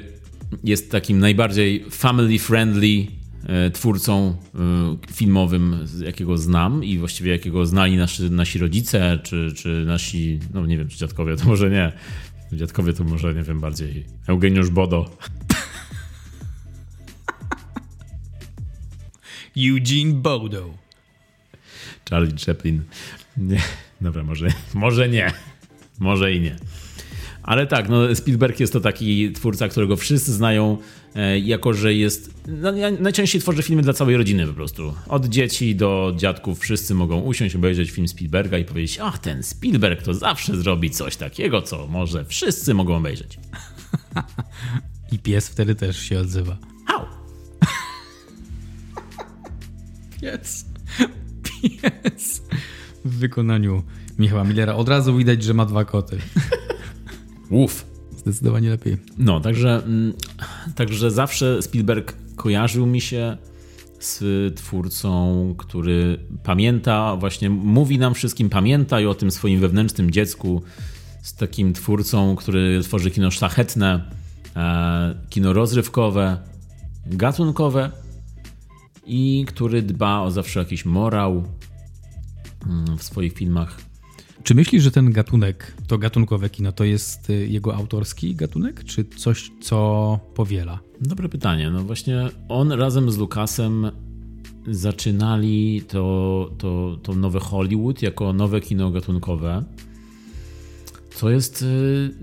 jest 0.64 0.90
takim 0.90 1.18
najbardziej 1.18 1.84
family 1.90 2.38
friendly 2.38 3.06
e, 3.46 3.70
twórcą 3.70 4.36
e, 4.54 4.96
filmowym, 5.12 5.86
jakiego 6.04 6.38
znam 6.38 6.84
i 6.84 6.98
właściwie 6.98 7.32
jakiego 7.32 7.66
znali 7.66 7.96
nasi, 7.96 8.30
nasi 8.30 8.58
rodzice, 8.58 9.18
czy, 9.22 9.52
czy 9.56 9.84
nasi, 9.86 10.40
no 10.54 10.66
nie 10.66 10.78
wiem, 10.78 10.88
czy 10.88 10.98
dziadkowie, 10.98 11.36
to 11.36 11.44
może 11.44 11.70
nie. 11.70 11.92
Dziadkowie 12.52 12.92
to 12.92 13.04
może, 13.04 13.34
nie 13.34 13.42
wiem, 13.42 13.60
bardziej 13.60 14.04
Eugeniusz 14.26 14.70
Bodo. 14.70 15.16
Eugene 19.56 20.12
Bodo. 20.12 20.74
Charlie 22.10 22.38
Chaplin. 22.46 22.82
Nie, 23.36 23.60
dobra, 24.00 24.22
może, 24.22 24.48
może 24.74 25.08
nie. 25.08 25.32
Może 25.98 26.32
i 26.32 26.40
nie. 26.40 26.56
Ale 27.44 27.66
tak, 27.66 27.88
no 27.88 28.14
Spielberg 28.14 28.60
jest 28.60 28.72
to 28.72 28.80
taki 28.80 29.32
twórca, 29.32 29.68
którego 29.68 29.96
wszyscy 29.96 30.32
znają, 30.32 30.78
e, 31.14 31.38
jako 31.38 31.74
że 31.74 31.94
jest. 31.94 32.34
No, 32.48 32.72
najczęściej 33.00 33.40
tworzy 33.40 33.62
filmy 33.62 33.82
dla 33.82 33.92
całej 33.92 34.16
rodziny 34.16 34.46
po 34.46 34.52
prostu. 34.52 34.94
Od 35.08 35.26
dzieci 35.26 35.76
do 35.76 36.14
dziadków 36.16 36.58
wszyscy 36.60 36.94
mogą 36.94 37.20
usiąść, 37.20 37.56
obejrzeć 37.56 37.90
film 37.90 38.08
Spielberga 38.08 38.58
i 38.58 38.64
powiedzieć: 38.64 38.98
Ach, 39.02 39.18
ten 39.18 39.42
Spielberg 39.42 40.02
to 40.02 40.14
zawsze 40.14 40.56
zrobi 40.56 40.90
coś 40.90 41.16
takiego, 41.16 41.62
co 41.62 41.86
może 41.86 42.24
wszyscy 42.24 42.74
mogą 42.74 42.96
obejrzeć. 42.96 43.38
I 45.12 45.18
pies 45.18 45.48
wtedy 45.48 45.74
też 45.74 45.98
się 45.98 46.18
odzywa. 46.18 46.56
Hał! 46.86 47.06
pies. 50.20 50.64
Pies. 51.42 52.42
W 53.04 53.18
wykonaniu 53.18 53.82
Michała 54.18 54.44
Millera 54.44 54.74
od 54.74 54.88
razu 54.88 55.16
widać, 55.16 55.42
że 55.42 55.54
ma 55.54 55.64
dwa 55.64 55.84
koty. 55.84 56.18
Uf. 57.54 57.86
Zdecydowanie 58.16 58.70
lepiej. 58.70 58.96
No, 59.18 59.40
także, 59.40 59.82
mm, 59.86 60.12
także 60.74 61.10
zawsze 61.10 61.62
Spielberg 61.62 62.16
kojarzył 62.36 62.86
mi 62.86 63.00
się 63.00 63.36
z 64.00 64.54
twórcą, 64.56 65.54
który 65.58 66.18
pamięta, 66.42 67.16
właśnie 67.16 67.50
mówi 67.50 67.98
nam 67.98 68.14
wszystkim, 68.14 68.50
pamiętaj 68.50 69.06
o 69.06 69.14
tym 69.14 69.30
swoim 69.30 69.60
wewnętrznym 69.60 70.10
dziecku, 70.10 70.62
z 71.22 71.34
takim 71.34 71.72
twórcą, 71.72 72.36
który 72.36 72.80
tworzy 72.82 73.10
kino 73.10 73.30
szlachetne, 73.30 74.10
e, 74.56 75.14
kino 75.30 75.52
rozrywkowe, 75.52 76.38
gatunkowe 77.06 77.90
i 79.06 79.44
który 79.48 79.82
dba 79.82 80.20
o 80.20 80.30
zawsze 80.30 80.60
jakiś 80.60 80.84
morał 80.84 81.44
mm, 82.66 82.98
w 82.98 83.02
swoich 83.02 83.32
filmach. 83.32 83.93
Czy 84.44 84.54
myślisz, 84.54 84.82
że 84.82 84.90
ten 84.90 85.12
gatunek, 85.12 85.74
to 85.86 85.98
gatunkowe 85.98 86.50
kino, 86.50 86.72
to 86.72 86.84
jest 86.84 87.30
y, 87.30 87.46
jego 87.46 87.76
autorski 87.76 88.34
gatunek, 88.34 88.84
czy 88.84 89.04
coś, 89.04 89.50
co 89.60 90.18
powiela? 90.34 90.78
Dobre 91.00 91.28
pytanie. 91.28 91.70
No 91.70 91.84
właśnie 91.84 92.28
on 92.48 92.72
razem 92.72 93.10
z 93.10 93.18
Lukasem 93.18 93.90
zaczynali 94.66 95.82
to, 95.88 96.50
to, 96.58 96.98
to 97.02 97.14
nowe 97.14 97.40
Hollywood 97.40 98.02
jako 98.02 98.32
nowe 98.32 98.60
kino 98.60 98.90
gatunkowe. 98.90 99.64
Co 101.14 101.30
jest 101.30 101.62
y, 101.62 102.14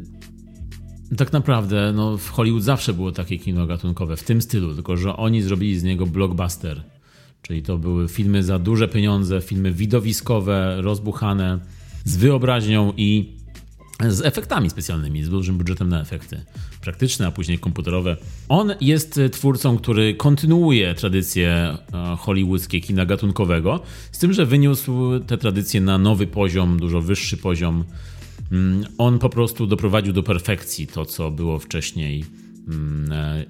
tak 1.17 1.33
naprawdę, 1.33 1.93
no 1.95 2.17
w 2.17 2.29
Hollywood 2.29 2.63
zawsze 2.63 2.93
było 2.93 3.11
takie 3.11 3.37
kino 3.37 3.67
gatunkowe 3.67 4.17
w 4.17 4.23
tym 4.23 4.41
stylu, 4.41 4.73
tylko 4.73 4.97
że 4.97 5.17
oni 5.17 5.41
zrobili 5.41 5.79
z 5.79 5.83
niego 5.83 6.05
blockbuster. 6.05 6.83
Czyli 7.41 7.63
to 7.63 7.77
były 7.77 8.07
filmy 8.07 8.43
za 8.43 8.59
duże 8.59 8.87
pieniądze, 8.87 9.41
filmy 9.41 9.71
widowiskowe, 9.71 10.81
rozbuchane 10.81 11.59
z 12.05 12.15
wyobraźnią 12.15 12.93
i 12.97 13.41
z 14.09 14.21
efektami 14.21 14.69
specjalnymi, 14.69 15.23
z 15.23 15.29
dużym 15.29 15.57
budżetem 15.57 15.89
na 15.89 16.01
efekty 16.01 16.45
praktyczne, 16.81 17.27
a 17.27 17.31
później 17.31 17.59
komputerowe. 17.59 18.17
On 18.49 18.73
jest 18.81 19.19
twórcą, 19.31 19.77
który 19.77 20.15
kontynuuje 20.15 20.93
tradycję 20.93 21.49
e, 21.49 21.77
hollywoodzkie 22.19 22.81
kina 22.81 23.05
gatunkowego, 23.05 23.79
z 24.11 24.19
tym, 24.19 24.33
że 24.33 24.45
wyniósł 24.45 25.19
te 25.19 25.37
tradycje 25.37 25.81
na 25.81 25.97
nowy 25.97 26.27
poziom, 26.27 26.79
dużo 26.79 27.01
wyższy 27.01 27.37
poziom. 27.37 27.83
Mm, 28.51 28.85
on 28.97 29.19
po 29.19 29.29
prostu 29.29 29.67
doprowadził 29.67 30.13
do 30.13 30.23
perfekcji 30.23 30.87
to, 30.87 31.05
co 31.05 31.31
było 31.31 31.59
wcześniej 31.59 32.25
mm, 32.67 33.11
e, 33.11 33.45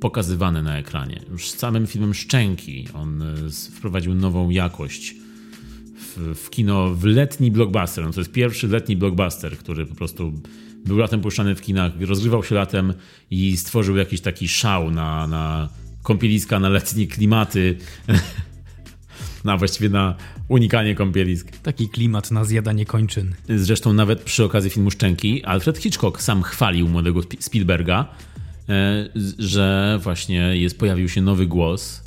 pokazywane 0.00 0.62
na 0.62 0.78
ekranie. 0.78 1.20
Już 1.30 1.50
z 1.50 1.58
samym 1.58 1.86
filmem 1.86 2.14
Szczęki 2.14 2.88
on 2.94 3.22
e, 3.22 3.50
wprowadził 3.76 4.14
nową 4.14 4.50
jakość 4.50 5.21
w, 6.16 6.50
kino, 6.50 6.94
w 6.94 7.04
letni 7.04 7.50
blockbuster. 7.50 8.04
No 8.04 8.12
to 8.12 8.20
jest 8.20 8.32
pierwszy 8.32 8.68
letni 8.68 8.96
blockbuster, 8.96 9.58
który 9.58 9.86
po 9.86 9.94
prostu 9.94 10.32
był 10.86 10.96
latem 10.96 11.20
puszczany 11.20 11.54
w 11.54 11.60
kinach, 11.60 11.92
rozgrywał 12.00 12.44
się 12.44 12.54
latem 12.54 12.94
i 13.30 13.56
stworzył 13.56 13.96
jakiś 13.96 14.20
taki 14.20 14.48
szał 14.48 14.90
na, 14.90 15.26
na 15.26 15.68
kąpieliska, 16.02 16.60
na 16.60 16.68
letnie 16.68 17.06
klimaty. 17.06 17.78
na 19.44 19.56
właściwie 19.56 19.88
na 19.88 20.14
unikanie 20.48 20.94
kąpielisk. 20.94 21.58
Taki 21.62 21.88
klimat 21.88 22.30
na 22.30 22.44
zjadanie 22.44 22.86
kończyn. 22.86 23.34
Zresztą 23.48 23.92
nawet 23.92 24.22
przy 24.22 24.44
okazji 24.44 24.70
filmu 24.70 24.90
Szczęki 24.90 25.44
Alfred 25.44 25.78
Hitchcock 25.78 26.22
sam 26.22 26.42
chwalił 26.42 26.88
młodego 26.88 27.20
Spielberga, 27.40 28.08
e, 28.68 29.08
że 29.38 29.98
właśnie 30.02 30.56
jest, 30.56 30.78
pojawił 30.78 31.08
się 31.08 31.22
nowy 31.22 31.46
głos 31.46 32.01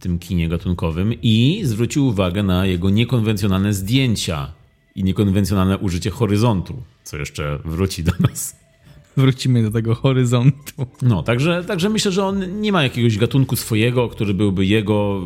tym 0.00 0.18
kinie 0.18 0.48
gatunkowym 0.48 1.14
i 1.22 1.60
zwrócił 1.64 2.06
uwagę 2.06 2.42
na 2.42 2.66
jego 2.66 2.90
niekonwencjonalne 2.90 3.74
zdjęcia 3.74 4.52
i 4.94 5.04
niekonwencjonalne 5.04 5.78
użycie 5.78 6.10
horyzontu, 6.10 6.82
co 7.04 7.16
jeszcze 7.16 7.58
wróci 7.64 8.04
do 8.04 8.12
nas. 8.20 8.60
Wrócimy 9.16 9.62
do 9.62 9.70
tego 9.70 9.94
horyzontu. 9.94 10.86
No, 11.02 11.22
także, 11.22 11.64
także 11.64 11.88
myślę, 11.88 12.12
że 12.12 12.24
on 12.24 12.60
nie 12.60 12.72
ma 12.72 12.82
jakiegoś 12.82 13.18
gatunku 13.18 13.56
swojego, 13.56 14.08
który 14.08 14.34
byłby 14.34 14.66
jego, 14.66 15.22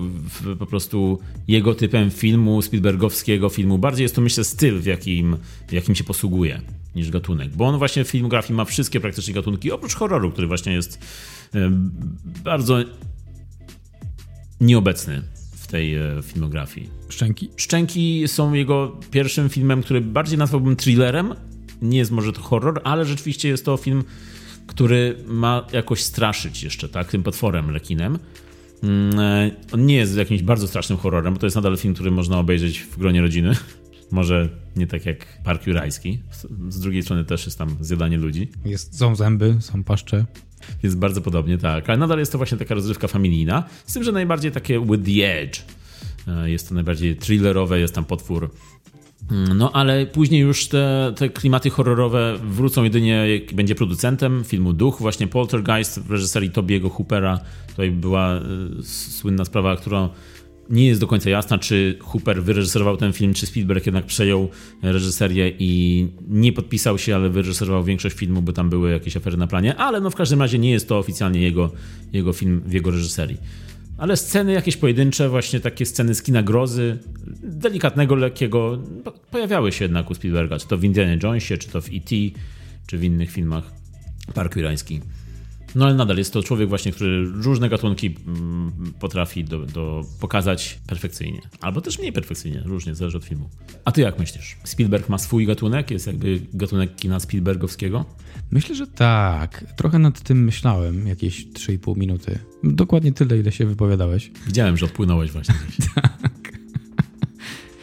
po 0.58 0.66
prostu 0.66 1.18
jego 1.48 1.74
typem 1.74 2.10
filmu, 2.10 2.62
Spielbergowskiego 2.62 3.48
filmu. 3.48 3.78
Bardziej 3.78 4.02
jest 4.02 4.14
to, 4.14 4.20
myślę, 4.20 4.44
styl, 4.44 4.80
w 4.80 4.86
jakim, 4.86 5.36
w 5.68 5.72
jakim 5.72 5.94
się 5.94 6.04
posługuje, 6.04 6.60
niż 6.96 7.10
gatunek. 7.10 7.56
Bo 7.56 7.66
on 7.66 7.78
właśnie 7.78 8.04
w 8.04 8.08
filmografii 8.08 8.56
ma 8.56 8.64
wszystkie 8.64 9.00
praktycznie 9.00 9.34
gatunki, 9.34 9.72
oprócz 9.72 9.94
horroru, 9.94 10.30
który 10.30 10.46
właśnie 10.46 10.72
jest 10.72 10.98
bardzo 12.44 12.78
nieobecny 14.60 15.22
w 15.52 15.66
tej 15.66 15.94
e, 15.94 16.22
filmografii. 16.22 16.90
Szczęki? 17.08 17.50
Szczęki 17.56 18.28
są 18.28 18.52
jego 18.52 18.96
pierwszym 19.10 19.48
filmem, 19.48 19.82
który 19.82 20.00
bardziej 20.00 20.38
nazwałbym 20.38 20.76
thrillerem. 20.76 21.34
Nie 21.82 21.98
jest 21.98 22.10
może 22.10 22.32
to 22.32 22.40
horror, 22.40 22.80
ale 22.84 23.04
rzeczywiście 23.04 23.48
jest 23.48 23.64
to 23.64 23.76
film, 23.76 24.04
który 24.66 25.16
ma 25.26 25.66
jakoś 25.72 26.02
straszyć 26.02 26.62
jeszcze, 26.62 26.88
tak? 26.88 27.10
Tym 27.10 27.22
potworem, 27.22 27.70
lekinem. 27.70 28.18
Mm, 28.82 29.18
e, 29.20 29.50
on 29.72 29.86
nie 29.86 29.94
jest 29.94 30.16
jakimś 30.16 30.42
bardzo 30.42 30.68
strasznym 30.68 30.98
horrorem, 30.98 31.34
bo 31.34 31.40
to 31.40 31.46
jest 31.46 31.56
nadal 31.56 31.76
film, 31.76 31.94
który 31.94 32.10
można 32.10 32.38
obejrzeć 32.38 32.80
w 32.80 32.98
gronie 32.98 33.20
rodziny. 33.20 33.52
Może 34.10 34.48
nie 34.76 34.86
tak 34.86 35.06
jak 35.06 35.42
Park 35.44 35.66
Jurajski. 35.66 36.18
Z 36.68 36.80
drugiej 36.80 37.02
strony 37.02 37.24
też 37.24 37.46
jest 37.46 37.58
tam 37.58 37.76
zjadanie 37.80 38.18
ludzi. 38.18 38.48
Jest, 38.64 38.98
są 38.98 39.16
zęby, 39.16 39.56
są 39.60 39.84
paszcze. 39.84 40.24
Jest 40.82 40.98
bardzo 40.98 41.20
podobnie, 41.20 41.58
tak. 41.58 41.88
Ale 41.90 41.98
nadal 41.98 42.18
jest 42.18 42.32
to 42.32 42.38
właśnie 42.38 42.58
taka 42.58 42.74
rozrywka 42.74 43.08
familijna. 43.08 43.64
Z 43.86 43.92
tym, 43.92 44.04
że 44.04 44.12
najbardziej 44.12 44.52
takie 44.52 44.80
with 44.80 45.04
the 45.04 45.40
edge. 45.40 45.58
E, 46.28 46.50
jest 46.50 46.68
to 46.68 46.74
najbardziej 46.74 47.16
thrillerowe, 47.16 47.80
jest 47.80 47.94
tam 47.94 48.04
potwór. 48.04 48.50
Mm, 49.30 49.58
no 49.58 49.72
ale 49.72 50.06
później 50.06 50.40
już 50.40 50.68
te, 50.68 51.12
te 51.16 51.28
klimaty 51.28 51.70
horrorowe 51.70 52.38
wrócą 52.42 52.84
jedynie 52.84 53.28
jak 53.34 53.54
będzie 53.54 53.74
producentem 53.74 54.44
filmu 54.44 54.72
Duch, 54.72 54.98
właśnie 55.00 55.26
Poltergeist 55.26 55.98
w 55.98 56.10
reżyserii 56.10 56.50
Tobiego 56.50 56.90
Hoopera. 56.90 57.40
Tutaj 57.68 57.90
była 57.90 58.36
y, 58.36 58.40
słynna 58.82 59.44
sprawa, 59.44 59.76
którą 59.76 60.08
nie 60.70 60.86
jest 60.86 61.00
do 61.00 61.06
końca 61.06 61.30
jasna, 61.30 61.58
czy 61.58 61.98
Hooper 62.00 62.42
wyreżyserował 62.42 62.96
ten 62.96 63.12
film, 63.12 63.34
czy 63.34 63.46
Spielberg 63.46 63.86
jednak 63.86 64.06
przejął 64.06 64.48
reżyserię 64.82 65.52
i 65.58 66.08
nie 66.28 66.52
podpisał 66.52 66.98
się, 66.98 67.14
ale 67.14 67.28
wyreżyserował 67.28 67.84
większość 67.84 68.16
filmu, 68.16 68.42
bo 68.42 68.52
tam 68.52 68.70
były 68.70 68.90
jakieś 68.90 69.16
afery 69.16 69.36
na 69.36 69.46
planie, 69.46 69.76
ale 69.76 70.00
no 70.00 70.10
w 70.10 70.14
każdym 70.14 70.40
razie 70.40 70.58
nie 70.58 70.70
jest 70.70 70.88
to 70.88 70.98
oficjalnie 70.98 71.40
jego, 71.40 71.72
jego 72.12 72.32
film 72.32 72.62
w 72.66 72.72
jego 72.72 72.90
reżyserii. 72.90 73.38
Ale 73.98 74.16
sceny 74.16 74.52
jakieś 74.52 74.76
pojedyncze, 74.76 75.28
właśnie 75.28 75.60
takie 75.60 75.86
sceny 75.86 76.14
z 76.14 76.22
kina 76.22 76.42
grozy, 76.42 76.98
delikatnego, 77.42 78.14
lekkiego, 78.14 78.82
pojawiały 79.30 79.72
się 79.72 79.84
jednak 79.84 80.10
u 80.10 80.14
Spielberga, 80.14 80.58
czy 80.58 80.68
to 80.68 80.78
w 80.78 80.84
Indiana 80.84 81.16
Jonesie, 81.22 81.58
czy 81.58 81.68
to 81.68 81.80
w 81.80 81.88
E.T., 81.88 82.14
czy 82.86 82.98
w 82.98 83.04
innych 83.04 83.30
filmach 83.30 83.72
Park 84.34 84.56
Irański. 84.56 85.00
No 85.74 85.84
ale 85.84 85.94
nadal 85.94 86.16
jest 86.16 86.32
to 86.32 86.42
człowiek 86.42 86.68
właśnie, 86.68 86.92
który 86.92 87.24
różne 87.24 87.68
gatunki 87.68 88.16
mm, 88.26 88.72
potrafi 89.00 89.44
do, 89.44 89.58
do 89.66 90.04
pokazać 90.20 90.78
perfekcyjnie. 90.86 91.40
Albo 91.60 91.80
też 91.80 91.98
mniej 91.98 92.12
perfekcyjnie, 92.12 92.62
różnie, 92.64 92.94
zależy 92.94 93.16
od 93.16 93.24
filmu. 93.24 93.48
A 93.84 93.92
ty 93.92 94.00
jak 94.00 94.18
myślisz? 94.18 94.56
Spielberg 94.64 95.08
ma 95.08 95.18
swój 95.18 95.46
gatunek? 95.46 95.90
Jest 95.90 96.06
jakby 96.06 96.40
gatunek 96.54 96.96
kina 96.96 97.20
Spielbergowskiego? 97.20 98.04
Myślę, 98.50 98.74
że 98.74 98.86
tak. 98.86 99.74
Trochę 99.76 99.98
nad 99.98 100.20
tym 100.20 100.44
myślałem 100.44 101.06
jakieś 101.06 101.46
3,5 101.46 101.96
minuty. 101.96 102.38
Dokładnie 102.64 103.12
tyle, 103.12 103.38
ile 103.38 103.52
się 103.52 103.66
wypowiadałeś. 103.66 104.30
Widziałem, 104.46 104.76
że 104.76 104.86
odpłynąłeś 104.86 105.30
właśnie. 105.30 105.54
tak. 105.94 106.58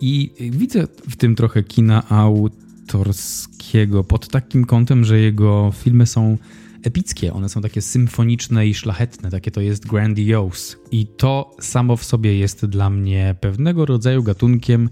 I 0.02 0.32
widzę 0.40 0.88
w 1.10 1.16
tym 1.16 1.36
trochę 1.36 1.64
kina 1.64 2.10
autorskiego 2.10 4.04
pod 4.04 4.28
takim 4.28 4.66
kątem, 4.66 5.06
że 5.06 5.20
jego 5.20 5.72
filmy 5.76 6.06
są 6.06 6.38
epickie, 6.84 7.34
one 7.34 7.50
są 7.50 7.62
takie 7.62 7.82
symfoniczne 7.82 8.68
i 8.68 8.74
szlachetne, 8.74 9.32
takie 9.32 9.52
to 9.52 9.62
jest 9.62 9.88
grandiose. 9.88 10.78
I 10.92 11.08
to 11.08 11.56
samo 11.60 11.98
w 11.98 12.04
sobie 12.04 12.38
jest 12.38 12.66
dla 12.66 12.90
mnie 12.90 13.36
pewnego 13.40 13.86
rodzaju 13.86 14.24
gatunkiem. 14.24 14.90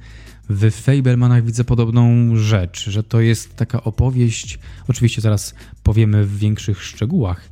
W 0.49 0.71
Fablemanach 0.71 1.45
widzę 1.45 1.63
podobną 1.63 2.35
rzecz, 2.35 2.89
że 2.89 3.03
to 3.03 3.21
jest 3.21 3.55
taka 3.55 3.83
opowieść, 3.83 4.59
oczywiście 4.87 5.21
zaraz 5.21 5.55
powiemy 5.83 6.25
w 6.25 6.37
większych 6.37 6.83
szczegółach, 6.83 7.49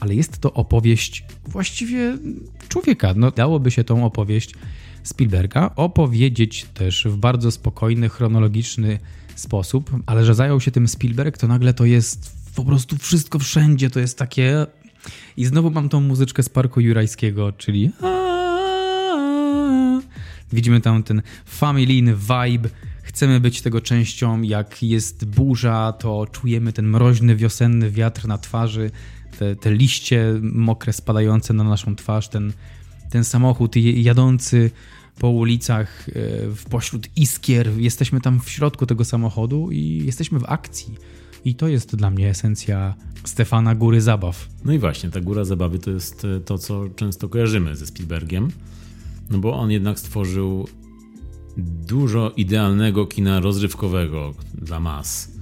ale 0.00 0.14
jest 0.14 0.38
to 0.38 0.52
opowieść 0.52 1.24
właściwie 1.48 2.18
człowieka. 2.68 3.14
No, 3.16 3.30
dałoby 3.30 3.70
się 3.70 3.84
tą 3.84 4.04
opowieść 4.04 4.54
Spielberga 5.02 5.70
opowiedzieć 5.76 6.66
też 6.74 7.06
w 7.10 7.16
bardzo 7.16 7.50
spokojny, 7.50 8.08
chronologiczny 8.08 8.98
sposób, 9.34 9.90
ale 10.06 10.24
że 10.24 10.34
zajął 10.34 10.60
się 10.60 10.70
tym 10.70 10.88
Spielberg, 10.88 11.38
to 11.38 11.48
nagle 11.48 11.74
to 11.74 11.84
jest 11.84 12.37
po 12.58 12.64
prostu 12.64 12.96
wszystko 12.96 13.38
wszędzie, 13.38 13.90
to 13.90 14.00
jest 14.00 14.18
takie... 14.18 14.66
I 15.36 15.44
znowu 15.44 15.70
mam 15.70 15.88
tą 15.88 16.00
muzyczkę 16.00 16.42
z 16.42 16.48
Parku 16.48 16.80
Jurajskiego, 16.80 17.52
czyli... 17.52 17.90
Widzimy 20.52 20.80
tam 20.80 21.02
ten 21.02 21.22
familijny 21.46 22.16
vibe, 22.16 22.68
chcemy 23.02 23.40
być 23.40 23.62
tego 23.62 23.80
częścią, 23.80 24.42
jak 24.42 24.82
jest 24.82 25.24
burza, 25.24 25.92
to 25.92 26.26
czujemy 26.32 26.72
ten 26.72 26.86
mroźny, 26.86 27.36
wiosenny 27.36 27.90
wiatr 27.90 28.26
na 28.26 28.38
twarzy, 28.38 28.90
te, 29.38 29.56
te 29.56 29.72
liście 29.72 30.34
mokre 30.42 30.92
spadające 30.92 31.54
na 31.54 31.64
naszą 31.64 31.96
twarz, 31.96 32.28
ten, 32.28 32.52
ten 33.10 33.24
samochód 33.24 33.76
jadący 33.76 34.70
po 35.18 35.28
ulicach 35.28 36.08
e, 36.08 36.12
w 36.48 36.64
pośród 36.70 37.08
iskier. 37.16 37.70
Jesteśmy 37.76 38.20
tam 38.20 38.40
w 38.40 38.50
środku 38.50 38.86
tego 38.86 39.04
samochodu 39.04 39.70
i 39.70 40.02
jesteśmy 40.06 40.38
w 40.38 40.44
akcji. 40.44 40.94
I 41.44 41.54
to 41.54 41.68
jest 41.68 41.96
dla 41.96 42.10
mnie 42.10 42.28
esencja 42.28 42.94
Stefana 43.24 43.74
Góry 43.74 44.00
Zabaw. 44.00 44.48
No 44.64 44.72
i 44.72 44.78
właśnie, 44.78 45.10
ta 45.10 45.20
Góra 45.20 45.44
Zabawy 45.44 45.78
to 45.78 45.90
jest 45.90 46.24
e, 46.24 46.40
to, 46.40 46.58
co 46.58 46.88
często 46.96 47.28
kojarzymy 47.28 47.76
ze 47.76 47.86
Spielbergiem, 47.86 48.48
no 49.30 49.38
bo 49.38 49.54
on 49.54 49.70
jednak 49.70 49.98
stworzył 49.98 50.68
dużo 51.86 52.32
idealnego 52.36 53.06
kina 53.06 53.40
rozrywkowego 53.40 54.34
dla 54.54 54.80
mas. 54.80 55.32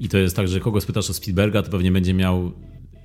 I 0.00 0.08
to 0.08 0.18
jest 0.18 0.36
tak, 0.36 0.48
że 0.48 0.60
kogo 0.60 0.80
spytasz 0.80 1.10
o 1.10 1.14
Spielberga, 1.14 1.62
to 1.62 1.70
pewnie 1.70 1.92
będzie 1.92 2.14
miał 2.14 2.52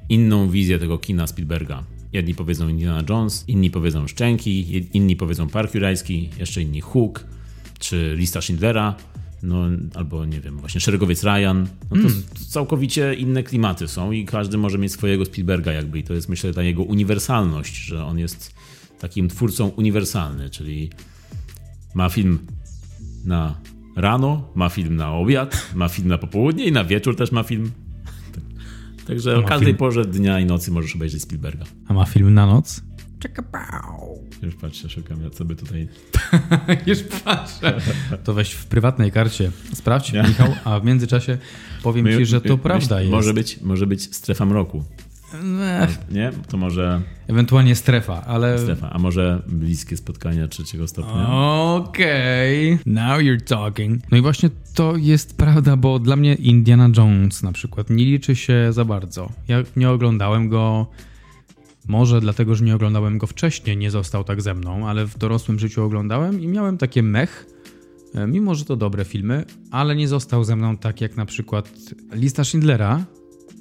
inną 0.09 0.49
wizję 0.49 0.79
tego 0.79 0.97
kina 0.97 1.27
Spielberga. 1.27 1.83
Jedni 2.13 2.35
powiedzą 2.35 2.67
Indiana 2.67 3.03
Jones, 3.09 3.43
inni 3.47 3.71
powiedzą 3.71 4.07
Szczęki, 4.07 4.83
inni 4.93 5.15
powiedzą 5.15 5.49
Park 5.49 5.73
Jurajski, 5.73 6.29
jeszcze 6.39 6.61
inni 6.61 6.81
Hook, 6.81 7.25
czy 7.79 8.13
Lista 8.17 8.41
Schindlera, 8.41 8.95
no, 9.43 9.65
albo 9.95 10.25
nie 10.25 10.41
wiem, 10.41 10.57
właśnie 10.57 10.81
Szeregowiec 10.81 11.23
Ryan. 11.23 11.67
No 11.91 11.95
to 11.95 11.95
mm. 11.95 12.23
całkowicie 12.49 13.13
inne 13.13 13.43
klimaty 13.43 13.87
są 13.87 14.11
i 14.11 14.25
każdy 14.25 14.57
może 14.57 14.77
mieć 14.77 14.91
swojego 14.91 15.25
Spielberga 15.25 15.71
jakby 15.71 15.99
i 15.99 16.03
to 16.03 16.13
jest 16.13 16.29
myślę 16.29 16.53
ta 16.53 16.63
jego 16.63 16.83
uniwersalność, 16.83 17.75
że 17.75 18.05
on 18.05 18.19
jest 18.19 18.53
takim 18.99 19.27
twórcą 19.27 19.67
uniwersalny, 19.67 20.49
czyli 20.49 20.89
ma 21.95 22.09
film 22.09 22.39
na 23.25 23.55
rano, 23.95 24.51
ma 24.55 24.69
film 24.69 24.95
na 24.95 25.13
obiad, 25.13 25.71
ma 25.75 25.89
film 25.89 26.07
na 26.07 26.17
popołudnie 26.17 26.65
i 26.65 26.71
na 26.71 26.83
wieczór 26.83 27.15
też 27.15 27.31
ma 27.31 27.43
film 27.43 27.71
Także 29.07 29.37
o 29.37 29.43
każdej 29.43 29.67
film... 29.67 29.77
porze 29.77 30.05
dnia 30.05 30.39
i 30.39 30.45
nocy 30.45 30.71
możesz 30.71 30.95
obejrzeć 30.95 31.21
Spielberga. 31.21 31.65
A 31.87 31.93
ma 31.93 32.05
film 32.05 32.33
na 32.33 32.45
noc? 32.45 32.81
Już 34.43 34.55
patrzę, 34.55 34.89
szukam, 34.89 35.23
ja 35.23 35.29
co 35.29 35.45
by 35.45 35.55
tutaj... 35.55 35.87
Już 36.87 36.99
patrzę. 37.23 37.77
To 38.23 38.33
weź 38.33 38.51
w 38.51 38.65
prywatnej 38.65 39.11
karcie, 39.11 39.51
sprawdź, 39.73 40.13
Nie. 40.13 40.23
Michał, 40.23 40.55
a 40.63 40.79
w 40.79 40.85
międzyczasie 40.85 41.37
powiem 41.83 42.05
my, 42.05 42.17
ci, 42.17 42.25
że 42.25 42.41
to 42.41 42.57
my, 42.57 42.63
prawda 42.63 42.99
jest. 43.01 43.11
Może 43.11 43.33
być, 43.33 43.61
może 43.61 43.87
być 43.87 44.15
strefa 44.15 44.45
mroku. 44.45 44.83
Nie? 46.11 46.31
To 46.47 46.57
może. 46.57 47.01
Ewentualnie 47.27 47.75
strefa, 47.75 48.23
ale. 48.25 48.59
Strefa, 48.59 48.89
a 48.89 48.99
może 48.99 49.41
bliskie 49.47 49.97
spotkania 49.97 50.47
trzeciego 50.47 50.87
stopnia. 50.87 51.27
Okej, 51.29 52.73
okay. 52.73 52.93
now 52.93 53.19
you're 53.19 53.41
talking. 53.41 54.01
No 54.11 54.17
i 54.17 54.21
właśnie 54.21 54.49
to 54.73 54.95
jest 54.95 55.37
prawda, 55.37 55.77
bo 55.77 55.99
dla 55.99 56.15
mnie 56.15 56.33
Indiana 56.33 56.89
Jones 56.97 57.43
na 57.43 57.51
przykład 57.51 57.89
nie 57.89 58.05
liczy 58.05 58.35
się 58.35 58.73
za 58.73 58.85
bardzo. 58.85 59.29
Ja 59.47 59.63
nie 59.75 59.89
oglądałem 59.89 60.49
go. 60.49 60.87
Może 61.87 62.21
dlatego, 62.21 62.55
że 62.55 62.65
nie 62.65 62.75
oglądałem 62.75 63.17
go 63.17 63.27
wcześniej, 63.27 63.77
nie 63.77 63.91
został 63.91 64.23
tak 64.23 64.41
ze 64.41 64.53
mną, 64.53 64.87
ale 64.87 65.05
w 65.05 65.17
dorosłym 65.17 65.59
życiu 65.59 65.83
oglądałem 65.83 66.41
i 66.41 66.47
miałem 66.47 66.77
takie 66.77 67.03
mech, 67.03 67.47
e, 68.15 68.27
mimo 68.27 68.55
że 68.55 68.65
to 68.65 68.75
dobre 68.75 69.05
filmy, 69.05 69.45
ale 69.71 69.95
nie 69.95 70.07
został 70.07 70.43
ze 70.43 70.55
mną 70.55 70.77
tak 70.77 71.01
jak 71.01 71.15
na 71.15 71.25
przykład 71.25 71.71
Lista 72.13 72.43
Schindlera, 72.43 73.05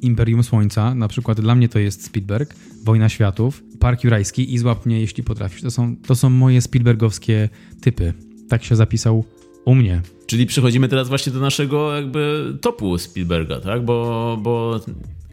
Imperium 0.02 0.42
Słońca, 0.42 0.94
na 0.94 1.08
przykład 1.08 1.40
dla 1.40 1.54
mnie 1.54 1.68
to 1.68 1.78
jest 1.78 2.04
Spielberg, 2.04 2.54
Wojna 2.84 3.08
Światów, 3.08 3.62
Park 3.80 4.04
Jurajski 4.04 4.54
i 4.54 4.58
Złap 4.58 4.86
mnie, 4.86 5.00
jeśli 5.00 5.22
potrafisz. 5.22 5.62
To 5.62 5.70
są, 5.70 5.96
to 5.96 6.14
są 6.14 6.30
moje 6.30 6.60
Spielbergowskie 6.60 7.48
typy. 7.80 8.12
Tak 8.48 8.64
się 8.64 8.76
zapisał 8.76 9.24
u 9.64 9.74
mnie. 9.74 10.02
Czyli 10.26 10.46
przechodzimy 10.46 10.88
teraz 10.88 11.08
właśnie 11.08 11.32
do 11.32 11.40
naszego 11.40 11.96
jakby 11.96 12.52
topu 12.60 12.98
Spielberga, 12.98 13.60
tak? 13.60 13.84
Bo, 13.84 14.38
bo 14.42 14.80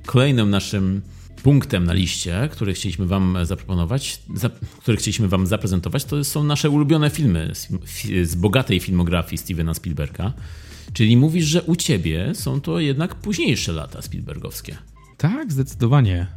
kolejnym 0.06 0.50
naszym 0.50 1.02
punktem 1.44 1.84
na 1.84 1.94
liście, 1.94 2.50
który 2.52 2.74
chcieliśmy 2.74 3.06
wam 3.06 3.38
zaproponować, 3.44 4.22
za, 4.36 4.50
który 4.80 4.98
chcieliśmy 4.98 5.28
wam 5.28 5.48
zaprezentować, 5.48 6.06
to 6.06 6.24
są 6.24 6.44
nasze 6.44 6.70
ulubione 6.70 7.10
filmy 7.10 7.52
z, 7.54 7.68
z 8.30 8.36
bogatej 8.36 8.80
filmografii 8.80 9.38
Stevena 9.38 9.74
Spielberga. 9.74 10.34
Czyli 10.94 11.18
mówisz, 11.18 11.46
że 11.46 11.64
u 11.64 11.76
ciebie 11.76 12.32
są 12.36 12.62
to 12.62 12.80
jednak 12.80 13.16
późniejsze 13.16 13.72
lata 13.72 14.02
Spielbergowskie. 14.02 14.76
Tak, 15.18 15.52
zdecydowanie. 15.52 16.28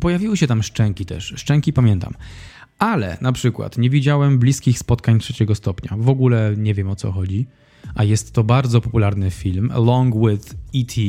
Pojawiły 0.00 0.36
się 0.36 0.46
tam 0.46 0.62
szczęki 0.62 1.06
też. 1.06 1.34
Szczęki 1.36 1.72
pamiętam. 1.72 2.14
Ale 2.78 3.18
na 3.20 3.32
przykład 3.32 3.78
nie 3.78 3.90
widziałem 3.90 4.38
bliskich 4.38 4.78
spotkań 4.78 5.18
trzeciego 5.18 5.54
stopnia. 5.54 5.96
W 5.98 6.08
ogóle 6.08 6.54
nie 6.56 6.74
wiem 6.74 6.90
o 6.90 6.96
co 6.96 7.12
chodzi. 7.12 7.46
A 7.94 8.04
jest 8.04 8.32
to 8.32 8.44
bardzo 8.44 8.80
popularny 8.80 9.30
film, 9.30 9.70
along 9.74 10.14
with 10.14 10.54
E.T. 10.74 11.00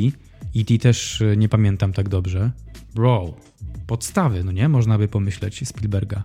E.T. 0.55 0.77
też 0.77 1.21
e, 1.21 1.37
nie 1.37 1.49
pamiętam 1.49 1.93
tak 1.93 2.09
dobrze. 2.09 2.51
Bro, 2.95 3.33
podstawy, 3.87 4.43
no 4.43 4.51
nie? 4.51 4.69
Można 4.69 4.97
by 4.97 5.07
pomyśleć 5.07 5.67
Spielberga. 5.67 6.23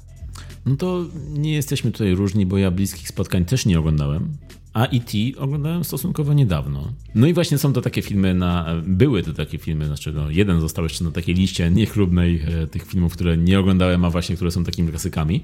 No 0.66 0.76
to 0.76 1.04
nie 1.30 1.52
jesteśmy 1.52 1.92
tutaj 1.92 2.14
różni, 2.14 2.46
bo 2.46 2.58
ja 2.58 2.70
bliskich 2.70 3.08
spotkań 3.08 3.44
też 3.44 3.66
nie 3.66 3.78
oglądałem. 3.78 4.32
A 4.72 4.86
E.T. 4.86 5.18
oglądałem 5.38 5.84
stosunkowo 5.84 6.34
niedawno. 6.34 6.92
No 7.14 7.26
i 7.26 7.34
właśnie 7.34 7.58
są 7.58 7.72
to 7.72 7.80
takie 7.80 8.02
filmy 8.02 8.34
na... 8.34 8.66
Były 8.86 9.22
to 9.22 9.32
takie 9.32 9.58
filmy, 9.58 9.86
znaczy 9.86 10.12
no, 10.12 10.30
jeden 10.30 10.60
został 10.60 10.84
jeszcze 10.84 11.04
na 11.04 11.10
takiej 11.10 11.34
liście 11.34 11.70
niechlubnej 11.70 12.42
e, 12.46 12.66
tych 12.66 12.86
filmów, 12.86 13.12
które 13.12 13.36
nie 13.36 13.60
oglądałem, 13.60 14.04
a 14.04 14.10
właśnie 14.10 14.36
które 14.36 14.50
są 14.50 14.64
takimi 14.64 14.88
klasykami. 14.88 15.42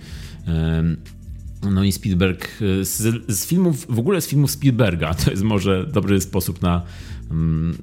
No 1.70 1.84
i 1.84 1.92
Spielberg 1.92 2.48
e, 2.80 2.84
z, 2.84 3.24
z, 3.28 3.46
filmów, 3.46 3.86
w 3.88 3.98
ogóle 3.98 4.20
z 4.20 4.28
filmów 4.28 4.50
Spielberga, 4.50 5.14
to 5.24 5.30
jest 5.30 5.42
może 5.42 5.86
dobry 5.86 6.20
sposób 6.20 6.62
na 6.62 6.82
um, 7.30 7.76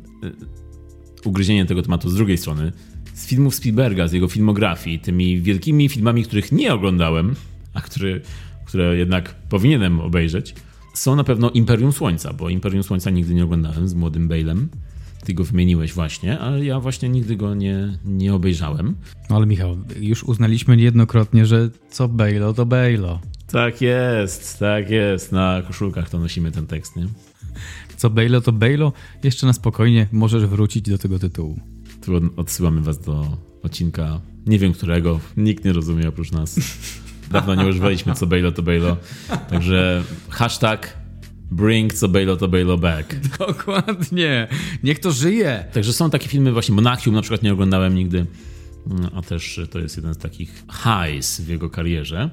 ugryzienie 1.26 1.66
tego 1.66 1.82
tematu 1.82 2.10
z 2.10 2.16
drugiej 2.16 2.38
strony. 2.38 2.72
Z 3.22 3.26
filmów 3.26 3.56
Spielberga, 3.56 4.08
z 4.08 4.14
jego 4.14 4.28
filmografii, 4.28 5.00
tymi 5.00 5.42
wielkimi 5.42 5.90
filmami, 5.90 6.24
których 6.24 6.52
nie 6.52 6.74
oglądałem, 6.74 7.36
a 7.74 7.82
który, 7.82 8.22
które 8.66 8.98
jednak 8.98 9.36
powinienem 9.50 10.00
obejrzeć, 10.00 10.56
są 10.94 11.16
na 11.16 11.24
pewno 11.24 11.50
Imperium 11.50 11.92
Słońca, 11.92 12.34
bo 12.34 12.50
Imperium 12.50 12.84
Słońca 12.84 13.10
nigdy 13.10 13.34
nie 13.34 13.44
oglądałem 13.44 13.88
z 13.88 13.94
młodym 13.94 14.30
Bale'em. 14.30 14.66
Ty 15.26 15.34
go 15.34 15.44
wymieniłeś 15.44 15.94
właśnie, 15.94 16.40
ale 16.40 16.66
ja 16.66 16.80
właśnie 16.80 17.10
nigdy 17.10 17.36
go 17.36 17.56
nie, 17.56 17.98
nie 18.06 18.34
obejrzałem. 18.34 18.96
No 19.30 19.36
ale 19.36 19.46
Michał, 19.46 19.78
już 20.00 20.24
uznaliśmy 20.24 20.78
niejednokrotnie, 20.78 21.46
że 21.46 21.70
co 21.90 22.08
Bale'o 22.08 22.54
to 22.54 22.66
Bale'o. 22.66 23.18
Tak 23.52 23.82
jest, 23.82 24.60
tak 24.60 24.90
jest. 24.90 25.32
Na 25.32 25.62
koszulkach 25.68 26.10
to 26.10 26.20
nosimy 26.20 26.52
ten 26.52 26.68
tekst, 26.68 26.96
nie? 26.96 27.08
Co 27.98 28.10
Bale'o 28.10 28.42
to 28.42 28.52
Bale'o. 28.52 28.92
Jeszcze 29.24 29.48
na 29.48 29.54
spokojnie 29.54 30.08
możesz 30.12 30.46
wrócić 30.46 30.90
do 30.90 30.98
tego 30.98 31.20
tytułu. 31.20 31.60
Tu 32.06 32.22
odsyłamy 32.36 32.82
was 32.82 33.00
do 33.00 33.38
odcinka, 33.64 34.22
nie 34.46 34.60
wiem 34.60 34.74
którego, 34.74 35.20
nikt 35.38 35.66
nie 35.66 35.74
rozumie 35.74 36.10
oprócz 36.10 36.32
nas. 36.32 36.60
Dawno 37.32 37.56
nie 37.56 37.68
używaliśmy 37.68 38.14
co 38.14 38.28
Bejlo 38.28 38.52
to 38.52 38.64
Bejlo. 38.64 38.98
Także 39.50 40.04
hashtag 40.30 40.98
Bring 41.52 41.94
co 41.94 42.08
Bejlo 42.08 42.38
to 42.38 42.48
Bejlo 42.48 42.78
back. 42.78 43.16
Dokładnie. 43.38 44.48
Niech 44.84 45.00
to 45.00 45.12
żyje. 45.12 45.66
Także 45.74 45.94
są 45.94 46.10
takie 46.10 46.28
filmy, 46.28 46.52
właśnie 46.52 46.76
Monachium 46.76 47.16
na 47.16 47.22
przykład 47.22 47.44
nie 47.44 47.54
oglądałem 47.54 47.96
nigdy, 47.96 48.26
a 49.16 49.22
też 49.22 49.60
to 49.72 49.80
jest 49.80 49.98
jeden 49.98 50.14
z 50.14 50.18
takich 50.18 50.64
highs 50.84 51.42
w 51.42 51.48
jego 51.48 51.70
karierze. 51.70 52.30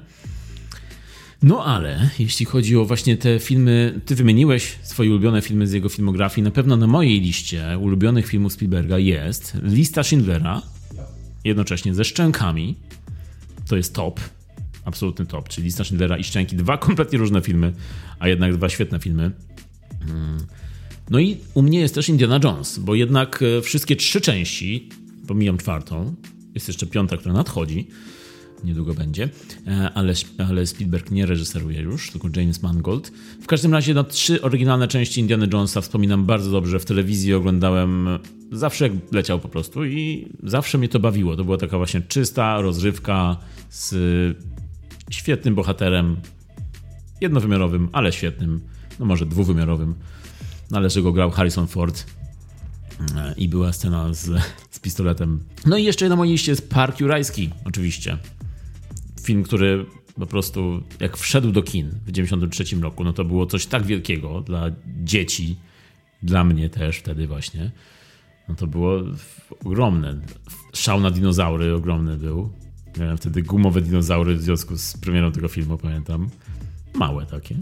No 1.43 1.65
ale 1.65 2.09
jeśli 2.19 2.45
chodzi 2.45 2.77
o 2.77 2.85
właśnie 2.85 3.17
te 3.17 3.39
filmy, 3.39 4.01
ty 4.05 4.15
wymieniłeś 4.15 4.77
swoje 4.81 5.09
ulubione 5.09 5.41
filmy 5.41 5.67
z 5.67 5.73
jego 5.73 5.89
filmografii. 5.89 6.43
Na 6.43 6.51
pewno 6.51 6.77
na 6.77 6.87
mojej 6.87 7.21
liście 7.21 7.77
ulubionych 7.81 8.27
filmów 8.27 8.53
Spielberga 8.53 8.97
jest 8.97 9.57
lista 9.63 10.03
Schindlera, 10.03 10.61
jednocześnie 11.43 11.93
ze 11.93 12.05
Szczękami. 12.05 12.75
To 13.67 13.75
jest 13.75 13.93
top 13.93 14.19
absolutny 14.89 15.25
top, 15.25 15.49
czyli 15.49 15.65
Lista 15.65 15.83
Schindlera 15.83 16.17
i 16.17 16.23
Szczęki. 16.23 16.55
Dwa 16.55 16.77
kompletnie 16.77 17.19
różne 17.19 17.41
filmy, 17.41 17.73
a 18.19 18.27
jednak 18.27 18.57
dwa 18.57 18.69
świetne 18.69 18.99
filmy. 18.99 19.31
Hmm. 20.07 20.37
No 21.09 21.19
i 21.19 21.37
u 21.53 21.61
mnie 21.61 21.79
jest 21.79 21.95
też 21.95 22.09
Indiana 22.09 22.39
Jones, 22.43 22.79
bo 22.79 22.95
jednak 22.95 23.43
e, 23.43 23.61
wszystkie 23.61 23.95
trzy 23.95 24.21
części 24.21 24.89
pomijam 25.27 25.57
czwartą, 25.57 26.15
jest 26.55 26.67
jeszcze 26.67 26.87
piąta, 26.87 27.17
która 27.17 27.33
nadchodzi, 27.33 27.87
niedługo 28.63 28.93
będzie, 28.93 29.29
e, 29.67 29.91
ale, 29.93 30.13
ale 30.49 30.67
Spielberg 30.67 31.11
nie 31.11 31.25
reżyseruje 31.25 31.81
już, 31.81 32.11
tylko 32.11 32.27
James 32.35 32.63
Mangold. 32.63 33.11
W 33.41 33.47
każdym 33.47 33.73
razie 33.73 33.93
no, 33.93 34.03
trzy 34.03 34.41
oryginalne 34.41 34.87
części 34.87 35.21
Indiana 35.21 35.45
Jonesa 35.53 35.81
wspominam 35.81 36.25
bardzo 36.25 36.51
dobrze. 36.51 36.79
W 36.79 36.85
telewizji 36.85 37.33
oglądałem 37.33 38.07
zawsze 38.51 38.87
jak 38.87 38.93
leciał 39.11 39.39
po 39.39 39.49
prostu 39.49 39.85
i 39.85 40.27
zawsze 40.43 40.77
mnie 40.77 40.89
to 40.89 40.99
bawiło. 40.99 41.35
To 41.35 41.43
była 41.43 41.57
taka 41.57 41.77
właśnie 41.77 42.01
czysta 42.01 42.61
rozrywka 42.61 43.37
z 43.69 43.95
świetnym 45.09 45.55
bohaterem, 45.55 46.17
jednowymiarowym, 47.21 47.89
ale 47.91 48.11
świetnym, 48.11 48.61
no 48.99 49.05
może 49.05 49.25
dwuwymiarowym, 49.25 49.95
no 50.71 50.77
ale 50.77 50.89
że 50.89 51.01
go 51.01 51.11
grał 51.13 51.31
Harrison 51.31 51.67
Ford 51.67 52.05
e, 53.15 53.33
i 53.37 53.49
była 53.49 53.73
scena 53.73 54.13
z, 54.13 54.41
z 54.71 54.79
pistoletem. 54.79 55.39
No 55.65 55.77
i 55.77 55.83
jeszcze 55.83 56.09
na 56.09 56.15
mojej 56.15 56.31
liście 56.31 56.51
jest 56.51 56.69
Park 56.69 56.99
Jurajski, 56.99 57.49
oczywiście 57.65 58.17
film, 59.25 59.43
który 59.43 59.85
po 60.19 60.25
prostu 60.25 60.83
jak 60.99 61.17
wszedł 61.17 61.51
do 61.51 61.63
kin 61.63 61.89
w 62.05 62.11
93 62.11 62.75
roku, 62.75 63.03
no 63.03 63.13
to 63.13 63.25
było 63.25 63.45
coś 63.45 63.65
tak 63.65 63.85
wielkiego 63.85 64.41
dla 64.41 64.71
dzieci, 65.03 65.55
dla 66.23 66.43
mnie 66.43 66.69
też 66.69 66.97
wtedy 66.97 67.27
właśnie. 67.27 67.71
No 68.49 68.55
to 68.55 68.67
było 68.67 69.01
ogromne. 69.65 70.21
Szał 70.73 70.99
na 70.99 71.11
dinozaury 71.11 71.75
ogromny 71.75 72.17
był. 72.17 72.49
Miałem 72.99 73.17
wtedy 73.17 73.41
gumowe 73.41 73.81
dinozaury 73.81 74.35
w 74.35 74.41
związku 74.41 74.77
z 74.77 74.97
premierą 74.97 75.31
tego 75.31 75.47
filmu, 75.47 75.77
pamiętam. 75.77 76.29
Małe 76.93 77.25
takie. 77.25 77.55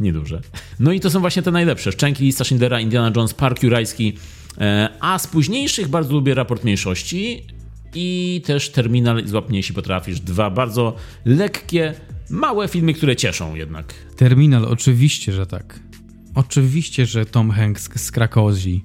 Nieduże. 0.00 0.40
No 0.80 0.92
i 0.92 1.00
to 1.00 1.10
są 1.10 1.20
właśnie 1.20 1.42
te 1.42 1.50
najlepsze. 1.50 1.92
Szczęki 1.92 2.24
Lista 2.24 2.44
Schindlera, 2.44 2.80
Indiana 2.80 3.12
Jones, 3.16 3.34
Park 3.34 3.62
Jurajski. 3.62 4.12
E, 4.58 4.88
a 5.00 5.18
z 5.18 5.26
późniejszych 5.26 5.88
bardzo 5.88 6.12
lubię 6.12 6.34
Raport 6.34 6.64
Mniejszości 6.64 7.46
i 7.94 8.42
też 8.44 8.70
Terminal 8.70 9.26
Złap 9.26 9.48
mnie, 9.48 9.58
jeśli 9.58 9.74
potrafisz. 9.74 10.20
Dwa 10.20 10.50
bardzo 10.50 10.96
lekkie, 11.24 11.94
małe 12.30 12.68
filmy, 12.68 12.94
które 12.94 13.16
cieszą 13.16 13.54
jednak. 13.54 13.94
Terminal, 14.16 14.64
oczywiście, 14.64 15.32
że 15.32 15.46
tak. 15.46 15.80
Oczywiście, 16.34 17.06
że 17.06 17.26
Tom 17.26 17.50
Hanks 17.50 17.90
z 18.00 18.10
Krakowzi. 18.10 18.84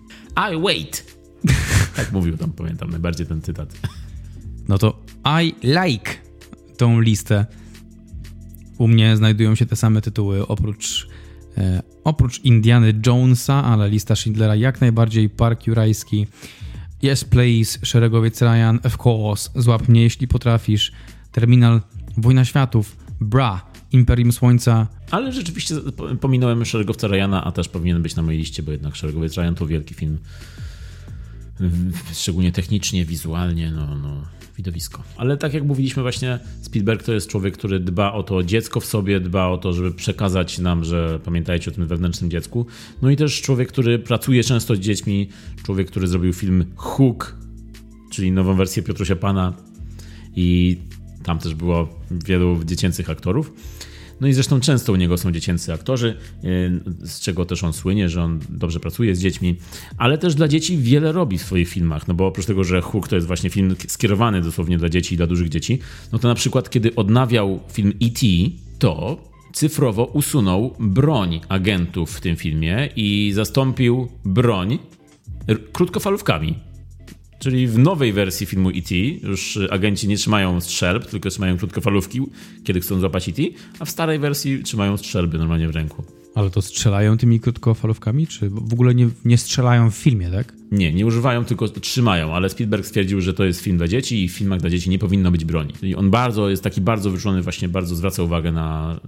I 0.51 0.61
wait. 0.61 1.15
tak 1.95 2.11
mówił 2.11 2.37
tam, 2.37 2.51
pamiętam 2.51 2.89
najbardziej 2.89 3.27
ten 3.27 3.41
cytat. 3.41 3.73
No 4.67 4.77
to 4.77 5.03
I 5.43 5.55
like 5.63 6.11
tą 6.77 7.01
listę. 7.01 7.45
U 8.77 8.87
mnie 8.87 9.17
znajdują 9.17 9.55
się 9.55 9.65
te 9.65 9.75
same 9.75 10.01
tytuły 10.01 10.47
oprócz 10.47 11.07
e, 11.57 11.81
oprócz 12.03 12.39
Indiany 12.43 12.93
Jonesa, 13.05 13.63
ale 13.63 13.89
lista 13.89 14.15
Schindlera 14.15 14.55
jak 14.55 14.81
najbardziej 14.81 15.29
Park 15.29 15.67
Jurajski, 15.67 16.27
Yes 17.03 17.23
Please, 17.23 17.79
Szeregowiec 17.83 18.41
Ryan, 18.41 18.79
Of 18.83 19.05
Course, 19.05 19.49
Złap 19.55 19.87
mnie 19.87 20.01
jeśli 20.01 20.27
potrafisz, 20.27 20.91
Terminal, 21.31 21.81
Wojna 22.17 22.45
Światów, 22.45 22.97
Bra, 23.21 23.65
Imperium 23.91 24.31
Słońca. 24.31 24.87
Ale 25.11 25.31
rzeczywiście 25.31 25.75
pominąłem 26.21 26.65
Szeregowca 26.65 27.07
Ryana, 27.07 27.43
a 27.43 27.51
też 27.51 27.69
powinien 27.69 28.01
być 28.01 28.15
na 28.15 28.23
mojej 28.23 28.39
liście, 28.39 28.63
bo 28.63 28.71
jednak 28.71 28.95
Szeregowiec 28.95 29.37
Ryan 29.37 29.55
to 29.55 29.67
wielki 29.67 29.93
film. 29.93 30.17
Szczególnie 32.13 32.51
technicznie, 32.51 33.05
wizualnie, 33.05 33.71
no, 33.71 33.95
no 33.95 34.21
widowisko. 34.59 35.03
Ale 35.17 35.37
tak 35.37 35.53
jak 35.53 35.63
mówiliśmy 35.63 36.01
właśnie, 36.01 36.39
Spielberg 36.61 37.03
to 37.03 37.13
jest 37.13 37.27
człowiek, 37.27 37.57
który 37.57 37.79
dba 37.79 38.13
o 38.13 38.23
to 38.23 38.43
dziecko 38.43 38.79
w 38.79 38.85
sobie, 38.85 39.19
dba 39.19 39.47
o 39.47 39.57
to, 39.57 39.73
żeby 39.73 39.91
przekazać 39.91 40.59
nam, 40.59 40.83
że 40.83 41.19
pamiętajcie 41.25 41.71
o 41.71 41.73
tym 41.73 41.87
wewnętrznym 41.87 42.31
dziecku. 42.31 42.65
No 43.01 43.09
i 43.09 43.15
też 43.15 43.41
człowiek, 43.41 43.69
który 43.69 43.99
pracuje 43.99 44.43
często 44.43 44.75
z 44.75 44.79
dziećmi, 44.79 45.29
człowiek, 45.63 45.87
który 45.87 46.07
zrobił 46.07 46.33
film 46.33 46.65
Hook, 46.75 47.35
czyli 48.11 48.31
nową 48.31 48.55
wersję 48.55 48.83
Piotrusia 48.83 49.15
Pana 49.15 49.53
i 50.35 50.77
tam 51.23 51.39
też 51.39 51.55
było 51.55 51.89
wielu 52.11 52.59
dziecięcych 52.65 53.09
aktorów. 53.09 53.53
No 54.21 54.27
i 54.27 54.33
zresztą 54.33 54.59
często 54.59 54.93
u 54.93 54.95
niego 54.95 55.17
są 55.17 55.31
dziecięcy 55.31 55.73
aktorzy, 55.73 56.17
y, 56.43 57.07
z 57.07 57.19
czego 57.19 57.45
też 57.45 57.63
on 57.63 57.73
słynie, 57.73 58.09
że 58.09 58.23
on 58.23 58.39
dobrze 58.49 58.79
pracuje 58.79 59.15
z 59.15 59.21
dziećmi, 59.21 59.55
ale 59.97 60.17
też 60.17 60.35
dla 60.35 60.47
dzieci 60.47 60.77
wiele 60.77 61.11
robi 61.11 61.37
w 61.37 61.41
swoich 61.41 61.69
filmach, 61.69 62.07
no 62.07 62.13
bo 62.13 62.27
oprócz 62.27 62.45
tego, 62.45 62.63
że 62.63 62.81
Hook 62.81 63.07
to 63.07 63.15
jest 63.15 63.27
właśnie 63.27 63.49
film 63.49 63.75
skierowany 63.87 64.41
dosłownie 64.41 64.77
dla 64.77 64.89
dzieci 64.89 65.13
i 65.13 65.17
dla 65.17 65.27
dużych 65.27 65.49
dzieci, 65.49 65.79
no 66.11 66.19
to 66.19 66.27
na 66.27 66.35
przykład 66.35 66.69
kiedy 66.69 66.95
odnawiał 66.95 67.59
film 67.71 67.93
E.T., 68.01 68.25
to 68.79 69.29
cyfrowo 69.53 70.05
usunął 70.05 70.75
broń 70.79 71.41
agentów 71.49 72.11
w 72.11 72.21
tym 72.21 72.35
filmie 72.35 72.89
i 72.95 73.31
zastąpił 73.35 74.07
broń 74.25 74.79
krótkofalówkami. 75.73 76.68
Czyli 77.39 77.67
w 77.67 77.77
nowej 77.77 78.13
wersji 78.13 78.45
filmu 78.45 78.69
E.T. 78.69 78.95
już 78.95 79.59
agenci 79.69 80.07
nie 80.07 80.17
trzymają 80.17 80.61
strzelb, 80.61 81.05
tylko 81.05 81.29
trzymają 81.29 81.57
krótkofalówki, 81.57 82.21
kiedy 82.63 82.79
chcą 82.79 82.99
złapać 82.99 83.29
E.T., 83.29 83.43
a 83.79 83.85
w 83.85 83.89
starej 83.89 84.19
wersji 84.19 84.63
trzymają 84.63 84.97
strzelby 84.97 85.37
normalnie 85.37 85.67
w 85.67 85.75
ręku. 85.75 86.03
Ale 86.35 86.49
to 86.49 86.61
strzelają 86.61 87.17
tymi 87.17 87.39
krótkofalówkami, 87.39 88.27
czy 88.27 88.49
w 88.49 88.73
ogóle 88.73 88.95
nie, 88.95 89.09
nie 89.25 89.37
strzelają 89.37 89.91
w 89.91 89.95
filmie, 89.95 90.29
tak? 90.31 90.53
Nie, 90.71 90.93
nie 90.93 91.05
używają, 91.05 91.45
tylko 91.45 91.67
trzymają, 91.67 92.33
ale 92.33 92.49
Spielberg 92.49 92.85
stwierdził, 92.85 93.21
że 93.21 93.33
to 93.33 93.45
jest 93.45 93.61
film 93.61 93.77
dla 93.77 93.87
dzieci 93.87 94.23
i 94.23 94.29
w 94.29 94.31
filmach 94.31 94.59
dla 94.59 94.69
dzieci 94.69 94.89
nie 94.89 94.99
powinno 94.99 95.31
być 95.31 95.45
broni. 95.45 95.73
I 95.81 95.95
on 95.95 96.09
bardzo, 96.09 96.49
jest 96.49 96.63
taki 96.63 96.81
bardzo 96.81 97.11
wyczulony, 97.11 97.41
właśnie 97.41 97.69
bardzo 97.69 97.95
zwraca 97.95 98.23
uwagę 98.23 98.51
na, 98.51 98.99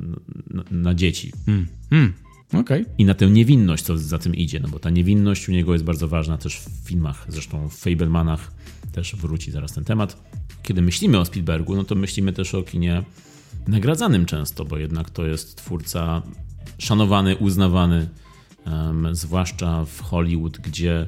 na, 0.49 0.63
na 0.71 0.95
dzieci. 0.95 1.31
Mm. 1.47 1.67
Mm. 1.91 2.13
Okay. 2.53 2.85
I 2.97 3.05
na 3.05 3.13
tę 3.13 3.29
niewinność, 3.29 3.83
co 3.83 3.97
za 3.97 4.17
tym 4.17 4.35
idzie, 4.35 4.59
no 4.59 4.67
bo 4.67 4.79
ta 4.79 4.89
niewinność 4.89 5.49
u 5.49 5.51
niego 5.51 5.73
jest 5.73 5.85
bardzo 5.85 6.07
ważna 6.07 6.37
też 6.37 6.59
w 6.59 6.87
filmach, 6.87 7.25
zresztą 7.27 7.69
w 7.69 7.73
Fablemanach 7.73 8.51
też 8.91 9.15
wróci 9.15 9.51
zaraz 9.51 9.73
ten 9.73 9.83
temat. 9.83 10.23
Kiedy 10.63 10.81
myślimy 10.81 11.19
o 11.19 11.25
Spielbergu, 11.25 11.75
no 11.75 11.83
to 11.83 11.95
myślimy 11.95 12.33
też 12.33 12.55
o 12.55 12.63
kinie 12.63 13.03
nagradzanym 13.67 14.25
często, 14.25 14.65
bo 14.65 14.77
jednak 14.77 15.09
to 15.09 15.25
jest 15.25 15.55
twórca 15.55 16.21
szanowany, 16.77 17.37
uznawany, 17.37 18.09
um, 18.65 19.15
zwłaszcza 19.15 19.85
w 19.85 20.01
Hollywood, 20.01 20.57
gdzie 20.57 21.07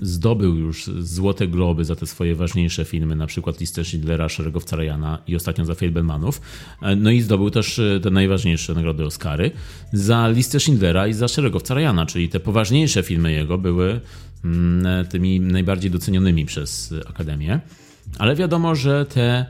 zdobył 0.00 0.56
już 0.56 0.90
Złote 0.98 1.46
Globy 1.46 1.84
za 1.84 1.96
te 1.96 2.06
swoje 2.06 2.34
ważniejsze 2.34 2.84
filmy, 2.84 3.16
na 3.16 3.26
przykład 3.26 3.60
Listę 3.60 3.84
Schindlera, 3.84 4.28
Szeregowca 4.28 4.76
Ryana 4.76 5.18
i 5.26 5.36
ostatnio 5.36 5.64
za 5.64 5.74
Fablemanów. 5.74 6.40
E, 6.82 6.96
no 6.96 7.10
i 7.10 7.20
zdobył 7.20 7.50
też 7.50 7.78
e, 7.78 8.00
te 8.02 8.10
najważniejsze 8.10 8.74
nagrody 8.74 9.04
Oscary 9.04 9.50
za 9.92 10.28
Listę 10.28 10.60
Schindlera 10.60 11.06
i 11.06 11.12
za 11.12 11.28
Szeregowca 11.28 11.74
Ryana, 11.74 12.06
czyli 12.06 12.28
te 12.28 12.40
poważniejsze 12.40 13.02
filmy 13.02 13.32
jego 13.32 13.58
były 13.58 14.00
mm, 14.44 14.86
e, 14.86 15.04
tymi 15.04 15.40
najbardziej 15.40 15.90
docenionymi 15.90 16.46
przez 16.46 16.94
Akademię. 17.06 17.60
Ale 18.18 18.36
wiadomo, 18.36 18.74
że 18.74 19.06
te, 19.06 19.46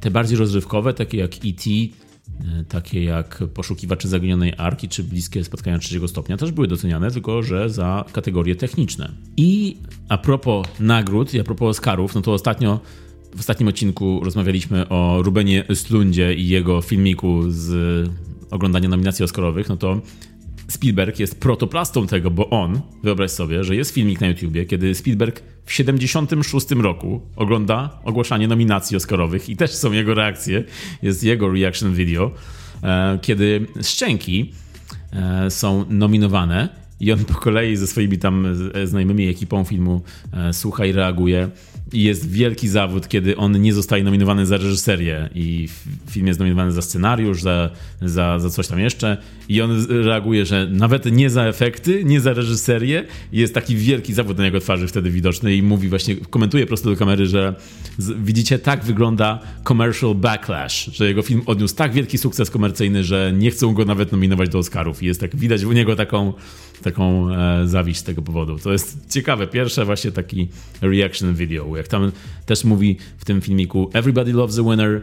te 0.00 0.10
bardziej 0.10 0.38
rozrywkowe, 0.38 0.94
takie 0.94 1.18
jak 1.18 1.34
E.T., 1.34 1.70
takie 2.68 3.04
jak 3.04 3.44
Poszukiwacze 3.54 4.08
Zaginionej 4.08 4.52
Arki 4.58 4.88
czy 4.88 5.04
Bliskie 5.04 5.44
Spotkania 5.44 5.78
Trzeciego 5.78 6.08
Stopnia 6.08 6.36
też 6.36 6.52
były 6.52 6.68
doceniane, 6.68 7.10
tylko 7.10 7.42
że 7.42 7.70
za 7.70 8.04
kategorie 8.12 8.56
techniczne. 8.56 9.10
I 9.36 9.76
a 10.08 10.18
propos 10.18 10.66
nagród 10.80 11.34
i 11.34 11.40
a 11.40 11.44
propos 11.44 11.68
Oscarów, 11.68 12.14
no 12.14 12.20
to 12.20 12.32
ostatnio 12.32 12.80
w 13.36 13.40
ostatnim 13.40 13.68
odcinku 13.68 14.20
rozmawialiśmy 14.24 14.88
o 14.88 15.22
Rubenie 15.22 15.64
Östlundzie 15.68 16.34
i 16.36 16.48
jego 16.48 16.82
filmiku 16.82 17.42
z 17.48 18.08
oglądania 18.50 18.88
nominacji 18.88 19.24
Oscarowych, 19.24 19.68
no 19.68 19.76
to 19.76 20.00
Spielberg 20.68 21.18
jest 21.18 21.40
protoplastą 21.40 22.06
tego, 22.06 22.30
bo 22.30 22.50
on, 22.50 22.80
wyobraź 23.02 23.30
sobie, 23.30 23.64
że 23.64 23.76
jest 23.76 23.94
filmik 23.94 24.20
na 24.20 24.26
YouTubie, 24.26 24.66
kiedy 24.66 24.94
Spielberg 24.94 25.42
w 25.64 25.72
76 25.72 26.70
roku 26.70 27.20
ogląda 27.36 28.00
ogłaszanie 28.04 28.48
nominacji 28.48 28.96
Oscarowych 28.96 29.48
i 29.48 29.56
też 29.56 29.70
są 29.70 29.92
jego 29.92 30.14
reakcje, 30.14 30.64
jest 31.02 31.24
jego 31.24 31.52
reaction 31.52 31.94
video, 31.94 32.30
e, 32.82 33.18
kiedy 33.22 33.66
Szczęki 33.82 34.52
e, 35.12 35.50
są 35.50 35.84
nominowane 35.88 36.68
i 37.00 37.12
on 37.12 37.24
po 37.24 37.34
kolei 37.34 37.76
ze 37.76 37.86
swoimi 37.86 38.18
tam 38.18 38.46
znajomymi 38.84 39.28
ekipą 39.28 39.64
filmu 39.64 40.02
e, 40.32 40.52
słucha 40.52 40.86
i 40.86 40.92
reaguje 40.92 41.48
jest 41.92 42.30
wielki 42.30 42.68
zawód, 42.68 43.08
kiedy 43.08 43.36
on 43.36 43.60
nie 43.62 43.74
zostaje 43.74 44.04
nominowany 44.04 44.46
za 44.46 44.56
reżyserię. 44.56 45.28
I 45.34 45.68
film 46.10 46.26
jest 46.26 46.40
nominowany 46.40 46.72
za 46.72 46.82
scenariusz, 46.82 47.42
za, 47.42 47.70
za, 48.02 48.38
za 48.38 48.50
coś 48.50 48.66
tam 48.68 48.80
jeszcze. 48.80 49.16
I 49.48 49.60
on 49.60 49.86
reaguje, 49.88 50.46
że 50.46 50.66
nawet 50.70 51.06
nie 51.06 51.30
za 51.30 51.44
efekty, 51.44 52.04
nie 52.04 52.20
za 52.20 52.32
reżyserię. 52.32 53.04
Jest 53.32 53.54
taki 53.54 53.76
wielki 53.76 54.14
zawód 54.14 54.38
na 54.38 54.44
jego 54.44 54.60
twarzy 54.60 54.88
wtedy 54.88 55.10
widoczny 55.10 55.56
i 55.56 55.62
mówi 55.62 55.88
właśnie, 55.88 56.16
komentuje 56.16 56.66
prosto 56.66 56.90
do 56.90 56.96
kamery, 56.96 57.26
że 57.26 57.54
widzicie, 57.98 58.58
tak 58.58 58.84
wygląda 58.84 59.38
commercial 59.68 60.14
backlash, 60.14 60.90
że 60.92 61.06
jego 61.06 61.22
film 61.22 61.42
odniósł 61.46 61.74
tak 61.74 61.92
wielki 61.92 62.18
sukces 62.18 62.50
komercyjny, 62.50 63.04
że 63.04 63.32
nie 63.36 63.50
chcą 63.50 63.74
go 63.74 63.84
nawet 63.84 64.12
nominować 64.12 64.48
do 64.48 64.58
Oscarów. 64.58 65.02
I 65.02 65.06
jest 65.06 65.20
tak, 65.20 65.36
widać 65.36 65.64
u 65.64 65.72
niego 65.72 65.96
taką, 65.96 66.32
taką 66.82 67.34
e, 67.34 67.68
zawiść 67.68 68.00
z 68.00 68.02
tego 68.02 68.22
powodu. 68.22 68.58
To 68.58 68.72
jest 68.72 69.10
ciekawe, 69.10 69.46
pierwsze 69.46 69.84
właśnie 69.84 70.12
taki 70.12 70.48
reaction 70.80 71.34
video, 71.34 71.76
jak 71.76 71.88
tam 71.88 72.12
też 72.46 72.64
mówi 72.64 72.96
w 73.18 73.24
tym 73.24 73.40
filmiku 73.40 73.90
Everybody 73.92 74.32
loves 74.32 74.58
a 74.58 74.62
winner, 74.62 75.02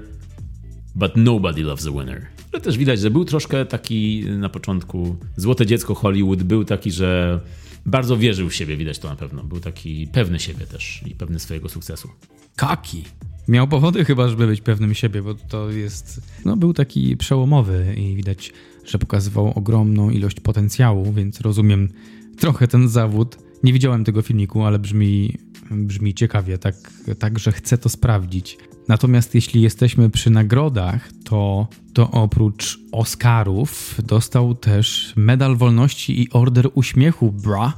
but 0.96 1.12
nobody 1.16 1.64
loves 1.64 1.88
a 1.88 1.92
winner. 1.92 2.26
Ale 2.54 2.62
też 2.62 2.78
widać, 2.78 3.00
że 3.00 3.12
był 3.12 3.26
troszkę 3.26 3.66
taki 3.66 4.26
na 4.38 4.50
początku 4.50 5.16
złote 5.38 5.66
dziecko 5.66 5.96
Hollywood, 5.96 6.44
był 6.44 6.66
taki, 6.66 6.92
że 6.92 7.40
bardzo 7.86 8.18
wierzył 8.18 8.50
w 8.50 8.56
siebie, 8.56 8.78
widać 8.78 9.00
to 9.00 9.10
na 9.10 9.16
pewno. 9.16 9.44
Był 9.44 9.60
taki 9.60 10.08
pewny 10.08 10.40
siebie 10.40 10.66
też 10.66 11.02
i 11.06 11.16
pewny 11.16 11.40
swojego 11.40 11.70
sukcesu. 11.70 12.10
Kaki. 12.56 13.04
Miał 13.48 13.68
powody 13.68 14.06
chyba, 14.06 14.28
żeby 14.28 14.48
być 14.48 14.62
pewnym 14.62 14.94
siebie, 14.94 15.22
bo 15.22 15.34
to 15.34 15.72
jest. 15.72 16.22
No, 16.46 16.58
był 16.58 16.74
taki 16.74 17.18
przełomowy 17.18 17.96
i 17.98 18.16
widać, 18.16 18.54
że 18.90 19.00
pokazywał 19.00 19.54
ogromną 19.56 20.10
ilość 20.10 20.40
potencjału, 20.40 21.14
więc 21.14 21.42
rozumiem 21.42 21.90
trochę 22.38 22.68
ten 22.68 22.90
zawód. 22.90 23.38
Nie 23.64 23.74
widziałem 23.74 24.04
tego 24.04 24.22
filmiku, 24.22 24.64
ale 24.64 24.80
brzmi, 24.80 25.38
brzmi 25.72 26.14
ciekawie, 26.14 26.58
tak, 26.58 26.76
tak, 27.20 27.40
że 27.40 27.52
chcę 27.52 27.78
to 27.78 27.90
sprawdzić. 27.90 28.58
Natomiast 28.88 29.36
jeśli 29.36 29.62
jesteśmy 29.62 30.10
przy 30.10 30.30
nagrodach, 30.30 31.10
to, 31.24 31.68
to 31.94 32.12
oprócz 32.12 32.80
Oscarów 32.92 34.02
dostał 34.04 34.56
też 34.56 35.14
Medal 35.16 35.56
Wolności 35.56 36.22
i 36.22 36.30
Order 36.32 36.70
Uśmiechu, 36.74 37.32
bra 37.32 37.74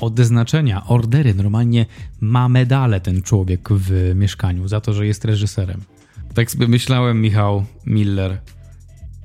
odznaczenia, 0.00 0.86
ordery. 0.86 1.34
Normalnie 1.34 1.86
ma 2.20 2.48
medale 2.48 3.00
ten 3.00 3.22
człowiek 3.22 3.68
w 3.70 4.12
mieszkaniu 4.14 4.68
za 4.68 4.80
to, 4.80 4.92
że 4.92 5.06
jest 5.06 5.24
reżyserem. 5.24 5.80
Tak 6.34 6.50
sobie 6.50 6.68
myślałem, 6.68 7.20
Michał 7.20 7.64
Miller, 7.86 8.40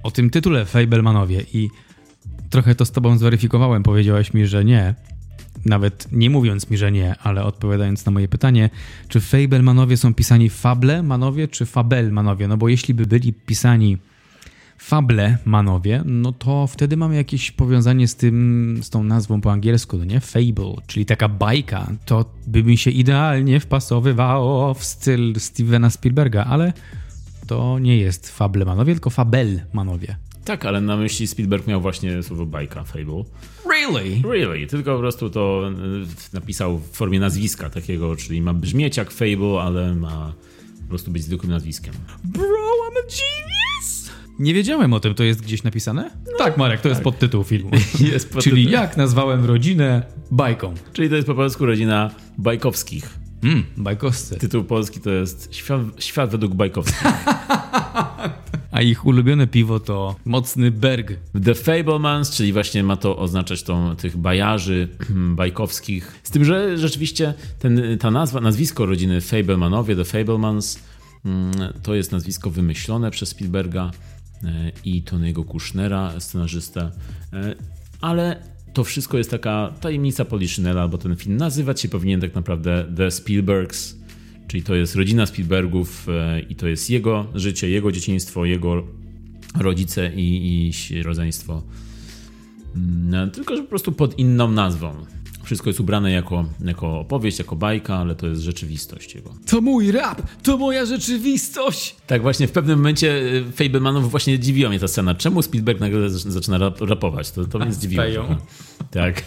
o 0.03 0.11
tym 0.11 0.29
tytule 0.29 0.65
Fablemanowie 0.65 1.45
i 1.53 1.69
trochę 2.49 2.75
to 2.75 2.85
z 2.85 2.91
tobą 2.91 3.17
zweryfikowałem. 3.17 3.83
Powiedziałeś 3.83 4.33
mi, 4.33 4.47
że 4.47 4.65
nie. 4.65 4.95
Nawet 5.65 6.07
nie 6.11 6.29
mówiąc 6.29 6.69
mi, 6.69 6.77
że 6.77 6.91
nie, 6.91 7.15
ale 7.23 7.43
odpowiadając 7.43 8.05
na 8.05 8.11
moje 8.11 8.27
pytanie, 8.27 8.69
czy 9.07 9.19
Fablemanowie 9.19 9.97
są 9.97 10.13
pisani 10.13 10.49
Fablemanowie 10.49 11.47
czy 11.47 11.65
Fabelmanowie? 11.65 12.47
No 12.47 12.57
bo 12.57 12.69
jeśli 12.69 12.93
by 12.93 13.05
byli 13.05 13.33
pisani 13.33 13.97
fable 14.77 15.37
manowie, 15.45 16.01
no 16.05 16.31
to 16.31 16.67
wtedy 16.67 16.97
mamy 16.97 17.15
jakieś 17.15 17.51
powiązanie 17.51 18.07
z 18.07 18.15
tym, 18.15 18.79
z 18.81 18.89
tą 18.89 19.03
nazwą 19.03 19.41
po 19.41 19.51
angielsku, 19.51 19.97
no 19.97 20.05
nie? 20.05 20.19
Fable, 20.19 20.75
czyli 20.87 21.05
taka 21.05 21.29
bajka. 21.29 21.91
To 22.05 22.25
by 22.47 22.63
mi 22.63 22.77
się 22.77 22.91
idealnie 22.91 23.59
wpasowywało 23.59 24.73
w 24.73 24.83
styl 24.83 25.39
Stevena 25.39 25.89
Spielberga, 25.89 26.43
ale 26.43 26.73
to 27.47 27.79
nie 27.79 27.97
jest 27.97 28.29
fable 28.29 28.65
manowie, 28.65 28.93
tylko 28.93 29.09
fabel 29.09 29.61
manowie. 29.73 30.15
Tak, 30.45 30.65
ale 30.65 30.81
na 30.81 30.97
myśli 30.97 31.27
Spielberg 31.27 31.67
miał 31.67 31.81
właśnie 31.81 32.23
słowo 32.23 32.45
bajka, 32.45 32.83
Fable. 32.83 33.23
Really? 33.69 34.21
Really, 34.29 34.67
tylko 34.67 34.93
po 34.93 34.99
prostu 34.99 35.29
to 35.29 35.69
e, 35.69 36.35
napisał 36.35 36.77
w 36.77 36.91
formie 36.91 37.19
nazwiska 37.19 37.69
takiego, 37.69 38.15
czyli 38.15 38.41
ma 38.41 38.53
brzmieć 38.53 38.97
jak 38.97 39.11
Fable, 39.11 39.61
ale 39.61 39.95
ma 39.95 40.33
po 40.81 40.89
prostu 40.89 41.11
być 41.11 41.23
zwykłym 41.23 41.51
nazwiskiem. 41.51 41.93
Bro, 42.23 42.43
I'm 42.43 42.97
a 42.97 43.01
genius! 43.01 44.11
Nie 44.39 44.53
wiedziałem 44.53 44.93
o 44.93 44.99
tym, 44.99 45.15
to 45.15 45.23
jest 45.23 45.41
gdzieś 45.41 45.63
napisane? 45.63 46.11
No, 46.31 46.37
tak, 46.37 46.57
Marek, 46.57 46.79
to 46.79 46.83
tak. 46.83 46.89
jest 46.89 47.01
podtytuł 47.03 47.43
filmu. 47.43 47.71
jest 48.13 48.29
podtytuł. 48.29 48.41
Czyli 48.41 48.71
jak 48.71 48.97
nazwałem 48.97 49.45
rodzinę 49.45 50.03
bajką. 50.31 50.73
Czyli 50.93 51.09
to 51.09 51.15
jest 51.15 51.27
po 51.27 51.35
polsku 51.35 51.65
rodzina 51.65 52.11
bajkowskich. 52.37 53.22
Mm, 53.43 53.63
bajkowscy. 53.77 54.37
Tytuł 54.37 54.63
polski 54.63 54.99
to 54.99 55.11
jest 55.11 55.55
Świat, 55.55 55.81
świat 55.99 56.29
według 56.29 56.53
bajkowskich. 56.53 57.01
A 58.71 58.81
ich 58.81 59.05
ulubione 59.05 59.47
piwo 59.47 59.79
to 59.79 60.15
mocny 60.25 60.71
Berg. 60.71 61.13
The 61.45 61.55
Fablemans, 61.55 62.31
czyli 62.31 62.53
właśnie 62.53 62.83
ma 62.83 62.97
to 62.97 63.17
oznaczać 63.17 63.63
tą, 63.63 63.95
tych 63.95 64.17
bajarzy 64.17 64.87
bajkowskich. 65.09 66.19
Z 66.23 66.31
tym, 66.31 66.45
że 66.45 66.77
rzeczywiście 66.77 67.33
ten, 67.59 67.97
ta 67.99 68.11
nazwa, 68.11 68.41
nazwisko 68.41 68.85
rodziny 68.85 69.21
Fablemanowie, 69.21 69.95
The 69.95 70.05
Fablemans, 70.05 70.79
mm, 71.25 71.51
to 71.83 71.95
jest 71.95 72.11
nazwisko 72.11 72.49
wymyślone 72.49 73.11
przez 73.11 73.29
Spielberga 73.29 73.91
E, 74.43 74.71
i 74.85 75.03
Tony'ego 75.03 75.45
Kushnera, 75.45 76.19
scenarzysta, 76.19 76.91
e, 77.33 77.55
ale 78.01 78.35
to 78.73 78.83
wszystko 78.83 79.17
jest 79.17 79.31
taka 79.31 79.73
tajemnica 79.81 80.25
Poliszynela, 80.25 80.87
bo 80.87 80.97
ten 80.97 81.15
film 81.15 81.37
nazywać 81.37 81.81
się 81.81 81.89
powinien 81.89 82.21
tak 82.21 82.35
naprawdę 82.35 82.85
The 82.97 83.11
Spielbergs, 83.11 83.97
czyli 84.47 84.63
to 84.63 84.75
jest 84.75 84.95
rodzina 84.95 85.25
Spielbergów 85.25 86.07
e, 86.09 86.39
i 86.39 86.55
to 86.55 86.67
jest 86.67 86.89
jego 86.89 87.25
życie, 87.35 87.69
jego 87.69 87.91
dzieciństwo, 87.91 88.45
jego 88.45 88.83
rodzice 89.59 90.11
i, 90.15 90.71
i 90.91 91.03
rodzeństwo. 91.03 91.63
Mm, 92.75 93.31
tylko, 93.31 93.55
że 93.55 93.63
po 93.63 93.69
prostu 93.69 93.91
pod 93.91 94.19
inną 94.19 94.51
nazwą. 94.51 95.05
Wszystko 95.43 95.69
jest 95.69 95.79
ubrane 95.79 96.11
jako, 96.11 96.45
jako 96.65 96.99
opowieść, 96.99 97.39
jako 97.39 97.55
bajka, 97.55 97.95
ale 97.95 98.15
to 98.15 98.27
jest 98.27 98.41
rzeczywistość 98.41 99.15
jego. 99.15 99.33
To 99.45 99.61
mój 99.61 99.91
rap! 99.91 100.21
To 100.43 100.57
moja 100.57 100.85
rzeczywistość! 100.85 101.95
Tak, 102.07 102.21
właśnie 102.21 102.47
w 102.47 102.51
pewnym 102.51 102.77
momencie 102.77 103.07
y, 103.07 103.51
Fablemanów 103.51 104.11
właśnie 104.11 104.39
dziwiła 104.39 104.69
mnie 104.69 104.79
ta 104.79 104.87
scena. 104.87 105.15
Czemu 105.15 105.41
Spielberg 105.41 105.79
nagle 105.79 106.09
zaczyna 106.09 106.57
rap, 106.57 106.81
rapować? 106.81 107.31
To, 107.31 107.45
to 107.45 107.59
mnie 107.59 107.73
zdziwiło. 107.73 108.03
Tak. 108.91 109.23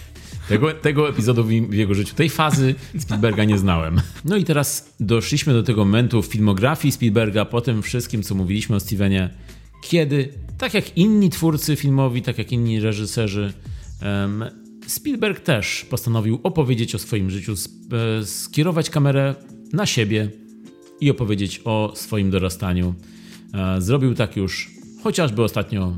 Tego, 0.48 0.72
tego 0.72 1.08
epizodu 1.08 1.44
w 1.44 1.74
jego 1.74 1.94
życiu, 1.94 2.14
tej 2.14 2.30
fazy 2.30 2.74
Spielberga 2.98 3.44
nie 3.44 3.58
znałem. 3.58 4.00
No 4.24 4.36
i 4.36 4.44
teraz 4.44 4.94
doszliśmy 5.00 5.52
do 5.52 5.62
tego 5.62 5.84
momentu 5.84 6.22
w 6.22 6.26
filmografii 6.26 6.92
Spielberga, 6.92 7.44
po 7.44 7.60
tym 7.60 7.82
wszystkim, 7.82 8.22
co 8.22 8.34
mówiliśmy 8.34 8.76
o 8.76 8.80
Stevenie, 8.80 9.30
kiedy, 9.82 10.32
tak 10.58 10.74
jak 10.74 10.96
inni 10.96 11.30
twórcy 11.30 11.76
filmowi, 11.76 12.22
tak 12.22 12.38
jak 12.38 12.52
inni 12.52 12.80
reżyserzy, 12.80 13.52
um, 14.02 14.44
Spielberg 14.86 15.40
też 15.40 15.84
postanowił 15.90 16.40
opowiedzieć 16.42 16.94
o 16.94 16.98
swoim 16.98 17.30
życiu, 17.30 17.52
e, 17.52 18.24
skierować 18.26 18.90
kamerę 18.90 19.34
na 19.72 19.86
siebie 19.86 20.30
i 21.00 21.10
opowiedzieć 21.10 21.60
o 21.64 21.92
swoim 21.94 22.30
dorastaniu. 22.30 22.94
E, 23.54 23.80
zrobił 23.80 24.14
tak 24.14 24.36
już 24.36 24.70
chociażby 25.02 25.42
ostatnio 25.42 25.96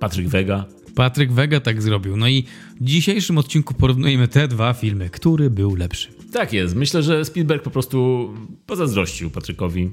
Patryk 0.00 0.28
Wega. 0.28 0.64
Patryk 0.94 1.32
Wega 1.32 1.60
tak 1.60 1.82
zrobił. 1.82 2.16
No 2.16 2.28
i 2.28 2.44
w 2.80 2.84
dzisiejszym 2.84 3.38
odcinku 3.38 3.74
porównujemy 3.74 4.28
te 4.28 4.48
dwa 4.48 4.72
filmy. 4.72 5.10
Który 5.10 5.50
był 5.50 5.74
lepszy? 5.74 6.08
Tak 6.32 6.52
jest. 6.52 6.74
Myślę, 6.74 7.02
że 7.02 7.24
Spielberg 7.24 7.62
po 7.62 7.70
prostu 7.70 8.30
pozazdrościł 8.66 9.30
Patrykowi 9.30 9.90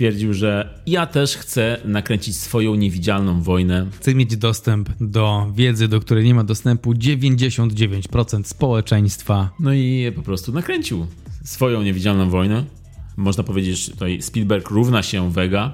stwierdził, 0.00 0.34
że 0.34 0.74
ja 0.86 1.06
też 1.06 1.36
chcę 1.36 1.76
nakręcić 1.84 2.36
swoją 2.36 2.74
niewidzialną 2.74 3.42
wojnę. 3.42 3.86
Chcę 3.92 4.14
mieć 4.14 4.36
dostęp 4.36 4.90
do 5.00 5.52
wiedzy, 5.54 5.88
do 5.88 6.00
której 6.00 6.24
nie 6.24 6.34
ma 6.34 6.44
dostępu 6.44 6.92
99% 6.92 8.44
społeczeństwa. 8.44 9.50
No 9.60 9.72
i 9.72 10.12
po 10.16 10.22
prostu 10.22 10.52
nakręcił 10.52 11.06
swoją 11.44 11.82
niewidzialną 11.82 12.30
wojnę. 12.30 12.64
Można 13.16 13.44
powiedzieć, 13.44 13.86
że 13.86 13.92
tutaj 13.92 14.22
Spielberg 14.22 14.70
równa 14.70 15.02
się 15.02 15.32
Vega, 15.32 15.72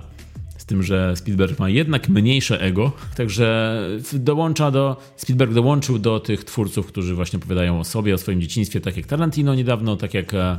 z 0.59 0.65
tym, 0.65 0.83
że 0.83 1.17
Spielberg 1.17 1.59
ma 1.59 1.69
jednak 1.69 2.09
mniejsze 2.09 2.61
ego, 2.61 2.93
także 3.17 3.81
dołącza 4.13 4.71
do, 4.71 4.97
Spielberg 5.17 5.53
dołączył 5.53 5.99
do 5.99 6.21
tych 6.21 6.45
twórców, 6.45 6.87
którzy 6.87 7.15
właśnie 7.15 7.37
opowiadają 7.37 7.81
o 7.81 7.85
sobie, 7.85 8.15
o 8.15 8.19
swoim 8.19 8.41
dzieciństwie, 8.41 8.81
tak 8.81 8.97
jak 8.97 9.07
Tarantino 9.07 9.55
niedawno, 9.55 9.97
tak 9.97 10.15
jak 10.15 10.35
e, 10.35 10.59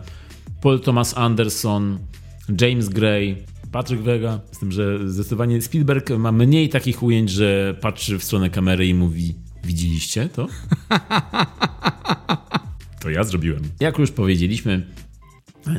Paul 0.61 0.79
Thomas 0.79 1.17
Anderson, 1.17 1.97
James 2.61 2.89
Gray, 2.89 3.35
Patryk 3.77 4.01
Wega, 4.01 4.39
z 4.51 4.59
tym, 4.59 4.71
że 4.71 5.09
zdecydowanie 5.09 5.61
Spielberg 5.61 6.09
ma 6.09 6.31
mniej 6.31 6.69
takich 6.69 7.03
ujęć, 7.03 7.29
że 7.29 7.75
patrzy 7.81 8.19
w 8.19 8.23
stronę 8.23 8.49
kamery 8.49 8.87
i 8.87 8.93
mówi 8.93 9.35
widzieliście 9.63 10.29
to? 10.29 10.47
to 13.01 13.09
ja 13.09 13.23
zrobiłem. 13.23 13.61
Jak 13.79 13.97
już 13.97 14.11
powiedzieliśmy, 14.11 14.87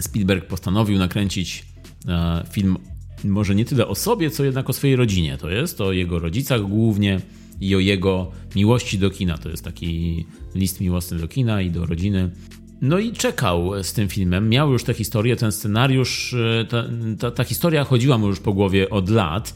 Spielberg 0.00 0.46
postanowił 0.46 0.98
nakręcić 0.98 1.66
e, 2.08 2.44
film 2.50 2.76
może 3.24 3.54
nie 3.54 3.64
tyle 3.64 3.86
o 3.86 3.94
sobie, 3.94 4.30
co 4.30 4.44
jednak 4.44 4.70
o 4.70 4.72
swojej 4.72 4.96
rodzinie. 4.96 5.38
To 5.38 5.50
jest 5.50 5.80
o 5.80 5.92
jego 5.92 6.18
rodzicach 6.18 6.62
głównie 6.62 7.20
i 7.60 7.74
o 7.74 7.78
jego 7.78 8.32
miłości 8.56 8.98
do 8.98 9.10
kina. 9.10 9.38
To 9.38 9.48
jest 9.48 9.64
taki 9.64 10.26
list 10.54 10.80
miłosny 10.80 11.18
do 11.18 11.28
kina 11.28 11.62
i 11.62 11.70
do 11.70 11.86
rodziny. 11.86 12.30
No 12.80 12.98
i 12.98 13.12
czekał 13.12 13.82
z 13.82 13.92
tym 13.92 14.08
filmem. 14.08 14.48
Miał 14.48 14.72
już 14.72 14.84
tę 14.84 14.94
historię, 14.94 15.36
ten 15.36 15.52
scenariusz, 15.52 16.34
e, 16.34 16.64
ta, 16.64 16.84
ta, 17.18 17.30
ta, 17.30 17.44
historia 17.44 17.84
chodziła 17.84 18.18
mu 18.18 18.26
już 18.26 18.40
po 18.40 18.52
głowie 18.52 18.90
od 18.90 19.10
lat. 19.10 19.54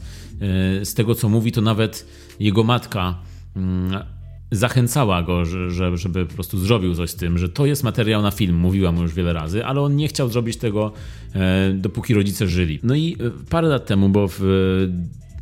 E, 0.81 0.85
z 0.85 0.93
tego 0.93 1.15
co 1.15 1.29
mówi, 1.29 1.51
to 1.51 1.61
nawet 1.61 2.07
jego 2.39 2.63
matka 2.63 3.19
mm, 3.55 4.03
zachęcała 4.51 5.23
go, 5.23 5.45
że, 5.45 5.97
żeby 5.97 6.25
po 6.25 6.33
prostu 6.33 6.57
zrobił 6.57 6.95
coś 6.95 7.09
z 7.09 7.15
tym, 7.15 7.37
że 7.37 7.49
to 7.49 7.65
jest 7.65 7.83
materiał 7.83 8.21
na 8.21 8.31
film, 8.31 8.55
mówiła 8.55 8.91
mu 8.91 9.01
już 9.01 9.13
wiele 9.13 9.33
razy, 9.33 9.65
ale 9.65 9.81
on 9.81 9.95
nie 9.95 10.07
chciał 10.07 10.29
zrobić 10.29 10.57
tego, 10.57 10.91
e, 11.35 11.73
dopóki 11.73 12.13
rodzice 12.13 12.47
żyli. 12.47 12.79
No 12.83 12.95
i 12.95 13.17
parę 13.49 13.67
lat 13.67 13.85
temu, 13.85 14.09
bo 14.09 14.27
w 14.27 14.41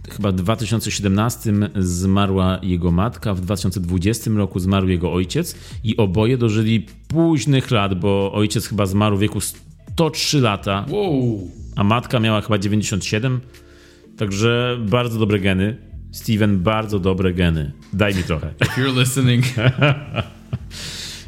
chyba 0.10 0.32
w 0.32 0.36
2017 0.36 1.54
zmarła 1.76 2.60
jego 2.64 2.92
matka, 2.92 3.34
w 3.34 3.42
2020 3.42 4.32
roku 4.32 4.60
zmarł 4.60 4.88
jego 4.88 5.14
ojciec 5.14 5.56
i 5.84 5.98
oboje 5.98 6.38
dożyli 6.38 6.86
późnych 7.08 7.72
lat, 7.72 8.00
bo 8.00 8.32
ojciec 8.34 8.68
chyba 8.68 8.86
zmarł 8.86 9.18
w 9.18 9.20
wieku 9.20 9.40
103 9.42 10.42
lata, 10.42 10.86
wow. 10.90 11.50
a 11.76 11.84
matka 11.84 12.20
miała 12.20 12.42
chyba 12.42 12.58
97. 12.58 13.40
Także 14.18 14.78
bardzo 14.90 15.20
dobre 15.20 15.40
geny. 15.40 15.78
Steven, 16.12 16.60
bardzo 16.60 17.00
dobre 17.00 17.34
geny. 17.34 17.72
Daj 17.94 18.16
mi 18.16 18.24
trochę. 18.24 18.54
If 18.62 18.82
you're 18.82 19.00
listening. 19.00 19.46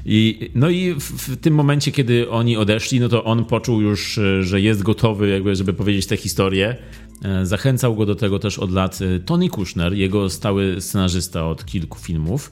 I, 0.06 0.50
no 0.56 0.70
i 0.70 0.94
w, 0.94 1.04
w, 1.04 1.38
tym 1.38 1.54
momencie, 1.54 1.92
kiedy 1.92 2.30
oni 2.30 2.58
odeszli, 2.58 3.00
no 3.00 3.10
to 3.10 3.24
on 3.24 3.46
poczuł 3.46 3.82
już, 3.82 4.20
że 4.42 4.62
jest 4.62 4.84
gotowy, 4.84 5.30
jakby, 5.30 5.56
żeby 5.56 5.74
powiedzieć 5.74 6.06
tę 6.06 6.18
historię. 6.18 6.76
E, 7.22 7.46
zachęcał 7.46 7.96
go 7.96 8.06
do 8.06 8.16
tego 8.16 8.40
też 8.40 8.60
od 8.60 8.72
lat 8.72 9.00
e, 9.02 9.20
Tony 9.20 9.50
Kushner, 9.50 9.94
jego 9.94 10.30
stały 10.30 10.82
scenarzysta 10.82 11.48
od 11.48 11.66
kilku 11.66 12.00
filmów. 12.00 12.52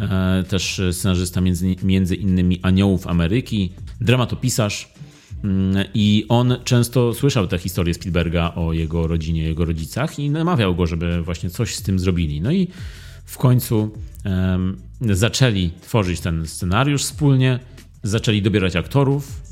E, 0.00 0.44
też 0.48 0.80
scenarzysta 0.92 1.40
między, 1.40 1.76
między 1.82 2.16
innymi 2.16 2.60
Aniołów 2.62 3.06
Ameryki, 3.06 3.72
dramatopisarz. 4.00 4.92
Mm, 5.44 5.84
I 5.94 6.26
on 6.28 6.56
często 6.64 7.14
słyszał 7.14 7.46
te 7.46 7.58
historie 7.58 7.94
Spielberga 7.94 8.52
o 8.54 8.72
jego 8.72 9.06
rodzinie, 9.06 9.42
jego 9.42 9.64
rodzicach 9.64 10.18
i 10.18 10.30
namawiał 10.30 10.74
go, 10.74 10.86
żeby 10.86 11.22
właśnie 11.22 11.50
coś 11.50 11.74
z 11.74 11.82
tym 11.82 11.98
zrobili. 11.98 12.40
No 12.40 12.52
i 12.52 12.68
w 13.24 13.38
końcu 13.38 13.90
um, 14.24 14.76
zaczęli 15.00 15.70
tworzyć 15.80 16.20
ten 16.20 16.46
scenariusz 16.46 17.02
wspólnie, 17.02 17.58
zaczęli 18.02 18.42
dobierać 18.42 18.76
aktorów, 18.76 19.42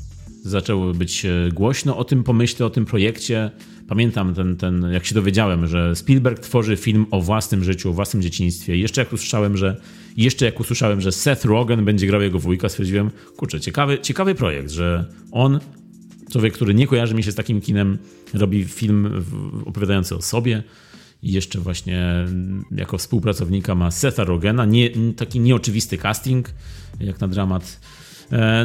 zaczęło 0.43 0.93
być 0.93 1.25
głośno 1.53 1.97
o 1.97 2.03
tym 2.03 2.23
pomyśle, 2.23 2.65
o 2.65 2.69
tym 2.69 2.85
projekcie. 2.85 3.51
Pamiętam 3.87 4.33
ten, 4.33 4.57
ten, 4.57 4.87
jak 4.91 5.05
się 5.05 5.15
dowiedziałem, 5.15 5.67
że 5.67 5.95
Spielberg 5.95 6.39
tworzy 6.39 6.77
film 6.77 7.05
o 7.11 7.21
własnym 7.21 7.63
życiu, 7.63 7.89
o 7.89 7.93
własnym 7.93 8.23
dzieciństwie. 8.23 8.77
Jeszcze 8.77 9.01
jak 9.01 9.13
usłyszałem, 9.13 9.57
że, 9.57 9.81
jeszcze 10.17 10.45
jak 10.45 10.59
usłyszałem, 10.59 11.01
że 11.01 11.11
Seth 11.11 11.45
Rogen 11.45 11.85
będzie 11.85 12.07
grał 12.07 12.21
jego 12.21 12.39
wujka, 12.39 12.69
stwierdziłem, 12.69 13.11
kurczę, 13.37 13.59
ciekawy, 13.59 13.99
ciekawy 13.99 14.35
projekt, 14.35 14.71
że 14.71 15.05
on, 15.31 15.59
człowiek, 16.31 16.53
który 16.53 16.73
nie 16.73 16.87
kojarzy 16.87 17.15
mi 17.15 17.23
się 17.23 17.31
z 17.31 17.35
takim 17.35 17.61
kinem, 17.61 17.97
robi 18.33 18.63
film 18.63 19.23
opowiadający 19.65 20.15
o 20.15 20.21
sobie 20.21 20.63
i 21.23 21.31
jeszcze 21.31 21.59
właśnie 21.59 22.25
jako 22.71 22.97
współpracownika 22.97 23.75
ma 23.75 23.91
Setha 23.91 24.23
Rogena, 24.23 24.65
nie, 24.65 24.89
taki 25.15 25.39
nieoczywisty 25.39 25.97
casting, 25.97 26.49
jak 26.99 27.19
na 27.19 27.27
dramat 27.27 27.79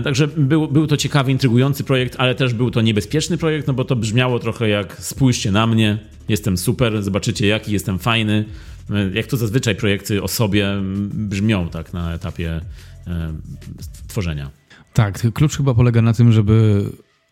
także 0.04 0.28
był, 0.28 0.68
był 0.68 0.86
to 0.86 0.96
ciekawy, 0.96 1.32
intrygujący 1.32 1.84
projekt, 1.84 2.16
ale 2.18 2.34
też 2.34 2.54
był 2.54 2.70
to 2.70 2.80
niebezpieczny 2.80 3.38
projekt, 3.38 3.66
no 3.66 3.74
bo 3.74 3.84
to 3.84 3.96
brzmiało 3.96 4.38
trochę 4.38 4.68
jak 4.68 4.96
spójrzcie 5.00 5.50
na 5.50 5.66
mnie, 5.66 5.98
jestem 6.28 6.56
super, 6.56 7.02
zobaczycie 7.02 7.46
jaki 7.46 7.72
jestem 7.72 7.98
fajny. 7.98 8.44
E, 8.90 9.10
jak 9.14 9.26
to 9.26 9.36
zazwyczaj 9.36 9.76
projekty 9.76 10.22
o 10.22 10.28
sobie 10.28 10.68
brzmią 11.12 11.68
tak 11.68 11.92
na 11.92 12.14
etapie 12.14 12.60
e, 13.06 13.32
tworzenia. 14.08 14.50
Tak, 14.92 15.32
klucz 15.34 15.56
chyba 15.56 15.74
polega 15.74 16.02
na 16.02 16.12
tym, 16.12 16.32
żeby 16.32 16.84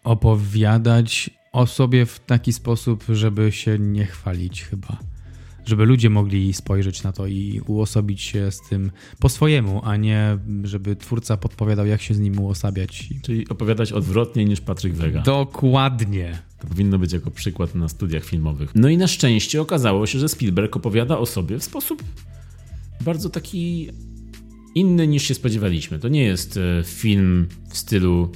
opowiadać 0.04 1.30
o 1.52 1.66
sobie 1.66 2.06
w 2.06 2.20
taki 2.20 2.52
sposób, 2.52 3.04
żeby 3.08 3.52
się 3.52 3.78
nie 3.78 4.06
chwalić 4.06 4.62
chyba 4.62 4.98
żeby 5.70 5.84
ludzie 5.84 6.10
mogli 6.10 6.52
spojrzeć 6.52 7.02
na 7.02 7.12
to 7.12 7.26
i 7.26 7.60
uosobić 7.66 8.22
się 8.22 8.50
z 8.50 8.60
tym 8.68 8.90
po 9.18 9.28
swojemu, 9.28 9.80
a 9.84 9.96
nie 9.96 10.38
żeby 10.62 10.96
twórca 10.96 11.36
podpowiadał, 11.36 11.86
jak 11.86 12.02
się 12.02 12.14
z 12.14 12.18
nim 12.18 12.40
uosabiać. 12.40 13.08
Czyli 13.22 13.48
opowiadać 13.48 13.92
odwrotnie 13.92 14.44
niż 14.44 14.60
Patryk 14.60 14.94
Wega. 14.94 15.22
Dokładnie. 15.22 16.38
To 16.58 16.66
powinno 16.66 16.98
być 16.98 17.12
jako 17.12 17.30
przykład 17.30 17.74
na 17.74 17.88
studiach 17.88 18.24
filmowych. 18.24 18.70
No 18.74 18.88
i 18.88 18.96
na 18.96 19.06
szczęście 19.06 19.60
okazało 19.60 20.06
się, 20.06 20.18
że 20.18 20.28
Spielberg 20.28 20.76
opowiada 20.76 21.18
o 21.18 21.26
sobie 21.26 21.58
w 21.58 21.64
sposób 21.64 22.02
bardzo 23.00 23.30
taki 23.30 23.88
inny 24.74 25.06
niż 25.06 25.22
się 25.22 25.34
spodziewaliśmy. 25.34 25.98
To 25.98 26.08
nie 26.08 26.22
jest 26.22 26.56
e, 26.56 26.82
film 26.84 27.46
w 27.68 27.78
stylu 27.78 28.32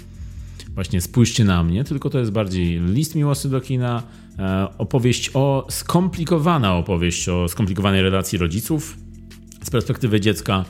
właśnie 0.75 1.01
spójrzcie 1.01 1.45
na 1.45 1.63
mnie, 1.63 1.85
tylko 1.85 2.11
to 2.11 2.19
jest 2.19 2.33
bardziej 2.33 2.81
list 2.81 3.15
miłosny 3.15 3.51
do 3.51 3.61
kina, 3.61 4.03
E, 4.39 4.69
opowieść 4.79 5.31
o 5.35 5.67
skomplikowana 5.71 6.75
opowieść 6.75 7.29
o 7.29 7.49
skomplikowanej 7.49 8.03
relacji 8.03 8.39
rodziców 8.39 8.97
z 9.63 9.71
perspektywy 9.71 10.21
dziecka. 10.21 10.65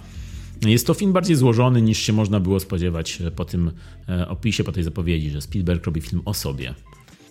Jest 0.66 0.86
to 0.86 0.94
film 0.94 1.12
bardziej 1.12 1.36
złożony 1.36 1.82
niż 1.82 1.98
się 1.98 2.12
można 2.12 2.40
było 2.40 2.60
spodziewać 2.60 3.22
po 3.36 3.44
tym 3.44 3.70
e, 4.08 4.28
opisie, 4.28 4.64
po 4.64 4.72
tej 4.72 4.84
zapowiedzi, 4.84 5.30
że 5.30 5.40
Spielberg 5.40 5.86
robi 5.86 6.00
film 6.00 6.22
o 6.24 6.34
sobie. 6.34 6.74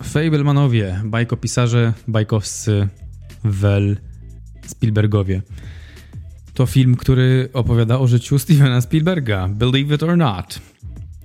Fablemanowie, 0.04 1.02
bajkopisarze, 1.06 1.94
bajkowscy, 2.08 2.88
Wel, 3.44 3.98
Spielbergowie. 4.68 5.42
To 6.54 6.66
film, 6.66 6.96
który 6.96 7.50
opowiada 7.54 8.00
o 8.00 8.08
życiu 8.08 8.40
Stevena 8.40 8.82
Spielberga. 8.82 9.48
Believe 9.48 9.96
it 9.96 10.04
or 10.04 10.18
not. 10.18 10.73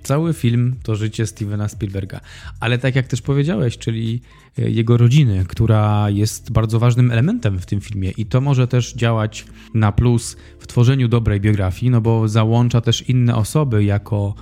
Cały 0.03 0.33
film 0.33 0.75
to 0.83 0.95
życie 0.95 1.25
Stevena 1.25 1.67
Spielberga. 1.67 2.19
Ale 2.59 2.77
tak 2.77 2.95
jak 2.95 3.07
też 3.07 3.21
powiedziałeś, 3.21 3.77
czyli 3.77 4.21
e, 4.59 4.69
jego 4.69 4.97
rodziny, 4.97 5.45
która 5.47 6.09
jest 6.09 6.51
bardzo 6.51 6.79
ważnym 6.79 7.11
elementem 7.11 7.59
w 7.59 7.65
tym 7.65 7.81
filmie 7.81 8.11
i 8.11 8.25
to 8.25 8.41
może 8.41 8.67
też 8.67 8.93
działać 8.93 9.45
na 9.73 9.91
plus 9.91 10.37
w 10.59 10.67
tworzeniu 10.67 11.07
dobrej 11.07 11.39
biografii, 11.41 11.89
no 11.89 12.01
bo 12.01 12.27
załącza 12.27 12.81
też 12.81 13.09
inne 13.09 13.35
osoby 13.35 13.83
jako, 13.83 14.35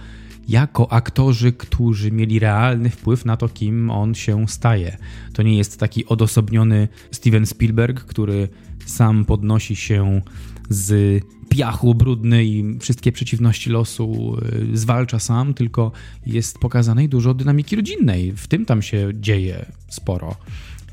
jako 0.47 0.91
aktorzy, 0.91 1.51
którzy 1.51 2.11
mieli 2.11 2.39
realny 2.39 2.89
wpływ 2.89 3.25
na 3.25 3.37
to, 3.37 3.49
kim 3.49 3.89
on 3.89 4.15
się 4.15 4.47
staje. 4.47 4.97
To 5.33 5.43
nie 5.43 5.57
jest 5.57 5.79
taki 5.79 6.05
odosobniony 6.05 6.87
Steven 7.11 7.45
Spielberg, 7.45 8.03
który 8.03 8.49
sam 8.85 9.25
podnosi 9.25 9.75
się 9.75 10.21
z 10.69 11.21
piachu 11.57 11.95
brudny 11.95 12.45
i 12.45 12.79
wszystkie 12.79 13.11
przeciwności 13.11 13.69
losu 13.69 14.37
y, 14.73 14.77
zwalcza 14.77 15.19
sam, 15.19 15.53
tylko 15.53 15.91
jest 16.25 16.59
pokazanej 16.59 17.09
dużo 17.09 17.33
dynamiki 17.33 17.75
rodzinnej. 17.75 18.31
W 18.31 18.47
tym 18.47 18.65
tam 18.65 18.81
się 18.81 19.09
dzieje 19.13 19.65
sporo. 19.89 20.35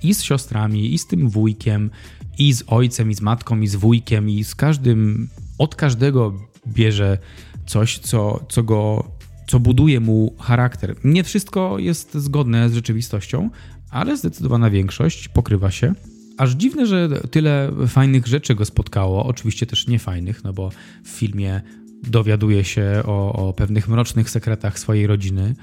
I 0.02 0.14
z 0.14 0.22
siostrami, 0.22 0.94
i 0.94 0.98
z 0.98 1.06
tym 1.06 1.28
wujkiem, 1.28 1.90
i 2.38 2.52
z 2.52 2.64
ojcem, 2.66 3.10
i 3.10 3.14
z 3.14 3.20
matką, 3.20 3.60
i 3.60 3.66
z 3.66 3.76
wujkiem, 3.76 4.30
i 4.30 4.44
z 4.44 4.54
każdym, 4.54 5.28
od 5.58 5.74
każdego 5.74 6.34
bierze 6.68 7.18
coś, 7.66 7.98
co, 7.98 8.44
co 8.48 8.62
go, 8.62 9.04
co 9.46 9.60
buduje 9.60 10.00
mu 10.00 10.34
charakter. 10.40 10.96
Nie 11.04 11.24
wszystko 11.24 11.78
jest 11.78 12.14
zgodne 12.14 12.70
z 12.70 12.74
rzeczywistością, 12.74 13.50
ale 13.90 14.16
zdecydowana 14.16 14.70
większość 14.70 15.28
pokrywa 15.28 15.70
się. 15.70 15.94
Aż 16.38 16.50
dziwne, 16.50 16.86
że 16.86 17.08
tyle 17.30 17.72
fajnych 17.88 18.26
rzeczy 18.26 18.54
go 18.54 18.64
spotkało. 18.64 19.26
Oczywiście 19.26 19.66
też 19.66 19.86
niefajnych, 19.86 20.44
no 20.44 20.52
bo 20.52 20.70
w 21.04 21.08
filmie 21.08 21.60
dowiaduje 22.02 22.64
się 22.64 23.02
o, 23.04 23.32
o 23.48 23.52
pewnych 23.52 23.88
mrocznych 23.88 24.30
sekretach 24.30 24.78
swojej 24.78 25.06
rodziny. 25.06 25.54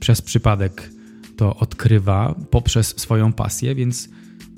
Przez 0.00 0.22
przypadek 0.22 0.90
to 1.36 1.56
odkrywa 1.56 2.34
poprzez 2.50 2.94
swoją 2.96 3.32
pasję, 3.32 3.74
więc 3.74 4.08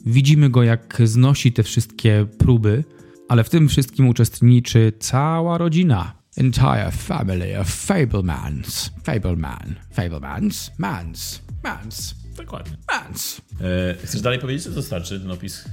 widzimy 0.06 0.50
go, 0.50 0.62
jak 0.62 1.02
znosi 1.04 1.52
te 1.52 1.62
wszystkie 1.62 2.26
próby, 2.38 2.84
ale 3.28 3.44
w 3.44 3.50
tym 3.50 3.68
wszystkim 3.68 4.08
uczestniczy 4.08 4.92
cała 4.98 5.58
rodzina. 5.58 6.22
Entire 6.36 6.90
family 6.90 7.60
of 7.60 7.68
Fablemans. 7.68 8.90
Fableman. 9.04 9.74
Fablemans. 9.90 10.70
Mans. 10.78 11.42
Mans. 11.64 12.21
Dokładnie. 12.36 12.76
Mans. 12.92 13.40
E, 13.60 13.94
chcesz 14.04 14.20
dalej 14.20 14.38
powiedzieć, 14.38 14.64
czy 14.64 14.72
to 14.72 14.82
starczy 14.82 15.20
ten 15.20 15.30
opis? 15.30 15.64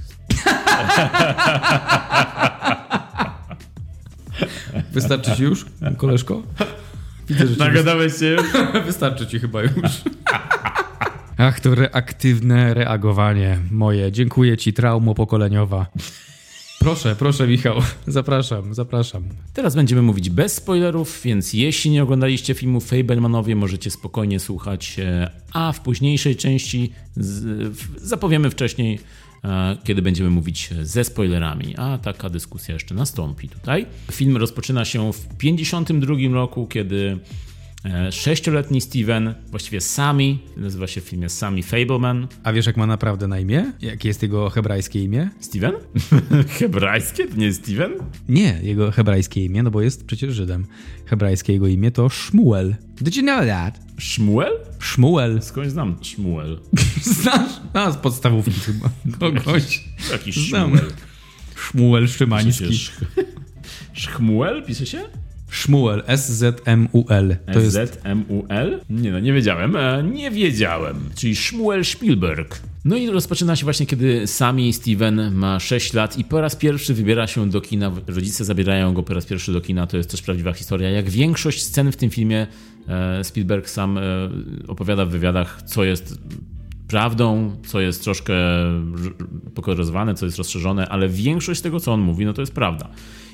Wystarczy 4.92 5.36
ci 5.36 5.42
już, 5.42 5.66
koleżko? 5.96 6.42
Widzę, 7.28 7.46
że 7.46 7.56
Nagadałeś 7.56 8.18
się 8.18 8.26
już? 8.26 8.46
Wystarczy 8.86 9.26
ci 9.26 9.40
chyba 9.40 9.62
już. 9.62 9.72
Ach, 11.38 11.60
to 11.60 11.74
reaktywne 11.74 12.74
reagowanie 12.74 13.58
moje. 13.70 14.12
Dziękuję 14.12 14.56
ci, 14.56 14.72
traumo 14.72 15.14
pokoleniowa. 15.14 15.86
Proszę, 16.80 17.16
proszę 17.16 17.46
Michał, 17.46 17.76
zapraszam, 18.06 18.74
zapraszam. 18.74 19.24
Teraz 19.54 19.74
będziemy 19.74 20.02
mówić 20.02 20.30
bez 20.30 20.54
spoilerów, 20.54 21.20
więc 21.24 21.52
jeśli 21.52 21.90
nie 21.90 22.02
oglądaliście 22.02 22.54
filmu 22.54 22.80
Fablemanowie, 22.80 23.56
możecie 23.56 23.90
spokojnie 23.90 24.40
słuchać, 24.40 24.96
e, 24.98 25.30
a 25.52 25.72
w 25.72 25.80
późniejszej 25.80 26.36
części 26.36 26.92
zapowiemy 27.96 28.50
wcześniej, 28.50 28.98
e, 29.44 29.76
kiedy 29.84 30.02
będziemy 30.02 30.30
mówić 30.30 30.70
ze 30.82 31.04
spoilerami, 31.04 31.76
a 31.76 31.98
taka 31.98 32.30
dyskusja 32.30 32.74
jeszcze 32.74 32.94
nastąpi 32.94 33.48
tutaj. 33.48 33.86
Film 34.12 34.36
rozpoczyna 34.36 34.84
się 34.84 35.12
w 35.12 35.16
1952 35.16 36.34
roku, 36.34 36.66
kiedy 36.66 37.18
sześcioletni 38.10 38.80
Steven, 38.80 39.34
właściwie 39.50 39.80
Sami, 39.80 40.38
nazywa 40.56 40.86
się 40.86 41.00
w 41.00 41.04
filmie 41.04 41.28
Sami 41.28 41.62
Fableman. 41.62 42.28
A 42.42 42.52
wiesz, 42.52 42.66
jak 42.66 42.76
ma 42.76 42.86
naprawdę 42.86 43.28
na 43.28 43.40
imię? 43.40 43.72
Jakie 43.80 44.08
jest 44.08 44.22
jego 44.22 44.50
hebrajskie 44.50 45.04
imię? 45.04 45.30
Steven? 45.40 45.72
hebrajskie? 46.58 47.26
To 47.26 47.36
nie 47.36 47.46
jest 47.46 47.62
Steven? 47.62 47.92
Nie, 48.28 48.60
jego 48.62 48.90
hebrajskie 48.90 49.44
imię, 49.44 49.62
no 49.62 49.70
bo 49.70 49.82
jest 49.82 50.06
przecież 50.06 50.34
Żydem. 50.34 50.66
Hebrajskie 51.06 51.52
jego 51.52 51.66
imię 51.66 51.90
to 51.90 52.08
Shmuel. 52.08 52.76
Did 53.00 53.16
you 53.16 53.22
know 53.22 53.46
that? 53.46 53.80
Shmuel? 53.98 54.52
Shmuel. 54.80 55.42
Skądś 55.42 55.70
znam 55.70 55.96
Shmuel. 56.02 56.60
Znasz? 57.22 57.60
No, 57.74 57.92
z 57.92 57.96
podstawówki 57.96 58.52
chyba. 58.52 58.90
Kogoś. 59.20 59.84
Jakiś 60.12 60.48
Shmuel. 60.48 60.92
Shmuel 61.56 62.08
Szymański. 62.08 62.78
Szmuel 63.92 64.64
pisze 64.66 64.86
się? 64.86 65.02
Szmuel, 65.50 66.02
S-Z-M-U-L. 66.06 67.36
S-Z-M-U-L? 67.46 68.80
Nie 68.90 69.12
no, 69.12 69.20
nie 69.20 69.32
wiedziałem. 69.32 69.76
E, 69.76 70.02
nie 70.02 70.30
wiedziałem. 70.30 70.96
Czyli 71.14 71.36
Szmuel 71.36 71.84
Spielberg. 71.84 72.60
No 72.84 72.96
i 72.96 73.10
rozpoczyna 73.10 73.56
się 73.56 73.64
właśnie, 73.64 73.86
kiedy 73.86 74.26
sami 74.26 74.72
Steven 74.72 75.34
ma 75.34 75.60
6 75.60 75.92
lat 75.92 76.18
i 76.18 76.24
po 76.24 76.40
raz 76.40 76.56
pierwszy 76.56 76.94
wybiera 76.94 77.26
się 77.26 77.50
do 77.50 77.60
kina. 77.60 77.92
Rodzice 78.06 78.44
zabierają 78.44 78.94
go 78.94 79.02
po 79.02 79.14
raz 79.14 79.26
pierwszy 79.26 79.52
do 79.52 79.60
kina. 79.60 79.86
To 79.86 79.96
jest 79.96 80.10
też 80.10 80.22
prawdziwa 80.22 80.52
historia. 80.52 80.90
Jak 80.90 81.10
większość 81.10 81.62
scen 81.62 81.92
w 81.92 81.96
tym 81.96 82.10
filmie, 82.10 82.46
e, 82.88 83.24
Spielberg 83.24 83.70
sam 83.70 83.98
e, 83.98 84.02
opowiada 84.68 85.06
w 85.06 85.10
wywiadach, 85.10 85.62
co 85.66 85.84
jest 85.84 86.18
prawdą, 86.90 87.56
co 87.66 87.80
jest 87.80 88.04
troszkę 88.04 88.34
pokoloryzowane, 89.54 90.14
co 90.14 90.26
jest 90.26 90.38
rozszerzone, 90.38 90.88
ale 90.88 91.08
większość 91.08 91.60
tego, 91.60 91.80
co 91.80 91.92
on 91.92 92.00
mówi, 92.00 92.24
no 92.24 92.32
to 92.32 92.42
jest 92.42 92.54
prawda. 92.54 92.88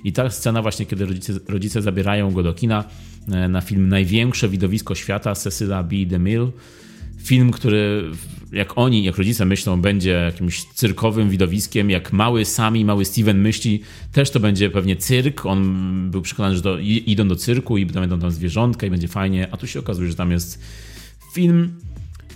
I 0.04 0.12
ta 0.12 0.30
scena 0.30 0.62
właśnie, 0.62 0.86
kiedy 0.86 1.06
rodzice, 1.06 1.32
rodzice 1.48 1.82
zabierają 1.82 2.30
go 2.30 2.42
do 2.42 2.54
kina 2.54 2.84
e, 3.32 3.48
na 3.48 3.60
film 3.60 3.88
Największe 3.88 4.48
widowisko 4.48 4.94
świata 4.94 5.34
Cecila 5.34 5.82
B. 5.82 5.96
DeMille, 6.06 6.50
film, 7.22 7.50
który 7.50 8.02
jak 8.52 8.78
oni, 8.78 9.04
jak 9.04 9.16
rodzice 9.16 9.44
myślą, 9.44 9.80
będzie 9.80 10.10
jakimś 10.10 10.64
cyrkowym 10.64 11.30
widowiskiem, 11.30 11.90
jak 11.90 12.12
mały 12.12 12.44
Sami, 12.44 12.84
mały 12.84 13.04
Steven 13.04 13.40
myśli, 13.40 13.80
też 14.12 14.30
to 14.30 14.40
będzie 14.40 14.70
pewnie 14.70 14.96
cyrk. 14.96 15.46
On 15.46 16.10
był 16.10 16.22
przekonany, 16.22 16.56
że 16.56 16.62
do, 16.62 16.78
idą 16.78 17.28
do 17.28 17.36
cyrku 17.36 17.78
i 17.78 17.86
będą 17.86 18.20
tam 18.20 18.30
zwierzątka 18.30 18.86
i 18.86 18.90
będzie 18.90 19.08
fajnie, 19.08 19.48
a 19.50 19.56
tu 19.56 19.66
się 19.66 19.78
okazuje, 19.78 20.08
że 20.08 20.14
tam 20.14 20.30
jest 20.30 20.62
film 21.34 21.72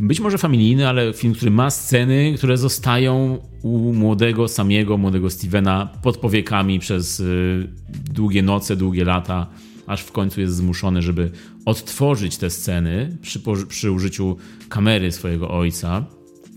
być 0.01 0.21
może 0.21 0.39
familijny, 0.39 0.89
ale 0.89 1.13
film, 1.13 1.35
który 1.35 1.51
ma 1.51 1.71
sceny, 1.71 2.35
które 2.37 2.57
zostają 2.57 3.39
u 3.63 3.93
młodego 3.93 4.49
Samiego, 4.49 4.97
młodego 4.97 5.31
Stevena 5.31 5.89
pod 6.03 6.17
powiekami 6.17 6.79
przez 6.79 7.21
y, 7.21 7.69
długie 8.13 8.43
noce, 8.43 8.77
długie 8.77 9.05
lata, 9.05 9.47
aż 9.87 10.01
w 10.01 10.13
końcu 10.13 10.41
jest 10.41 10.55
zmuszony, 10.55 11.03
żeby 11.03 11.31
odtworzyć 11.65 12.37
te 12.37 12.51
sceny 12.51 13.19
przy, 13.23 13.41
przy 13.69 13.91
użyciu 13.91 14.37
kamery 14.69 15.13
swojego 15.13 15.51
ojca 15.51 16.05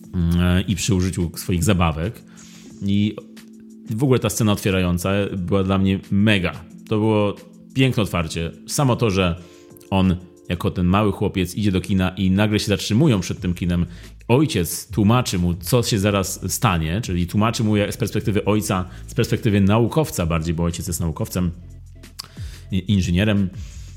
y, 0.05 0.61
i 0.61 0.75
przy 0.75 0.95
użyciu 0.95 1.31
swoich 1.35 1.63
zabawek. 1.63 2.23
I 2.85 3.15
w 3.89 4.03
ogóle 4.03 4.19
ta 4.19 4.29
scena 4.29 4.51
otwierająca 4.51 5.11
była 5.37 5.63
dla 5.63 5.77
mnie 5.77 5.99
mega. 6.11 6.51
To 6.89 6.97
było 6.97 7.35
piękne 7.73 8.03
otwarcie. 8.03 8.51
Samo 8.67 8.95
to, 8.95 9.09
że 9.09 9.41
on 9.89 10.15
jako 10.49 10.71
ten 10.71 10.85
mały 10.85 11.11
chłopiec 11.11 11.55
idzie 11.55 11.71
do 11.71 11.81
kina 11.81 12.09
i 12.09 12.31
nagle 12.31 12.59
się 12.59 12.67
zatrzymują 12.67 13.19
przed 13.19 13.39
tym 13.39 13.53
kinem. 13.53 13.85
Ojciec 14.27 14.87
tłumaczy 14.87 15.39
mu, 15.39 15.53
co 15.53 15.83
się 15.83 15.99
zaraz 15.99 16.53
stanie, 16.53 17.01
czyli 17.01 17.27
tłumaczy 17.27 17.63
mu 17.63 17.75
z 17.91 17.97
perspektywy 17.97 18.45
ojca, 18.45 18.85
z 19.07 19.13
perspektywy 19.13 19.61
naukowca 19.61 20.25
bardziej, 20.25 20.53
bo 20.53 20.63
ojciec 20.63 20.87
jest 20.87 20.99
naukowcem, 20.99 21.51
inżynierem 22.71 23.49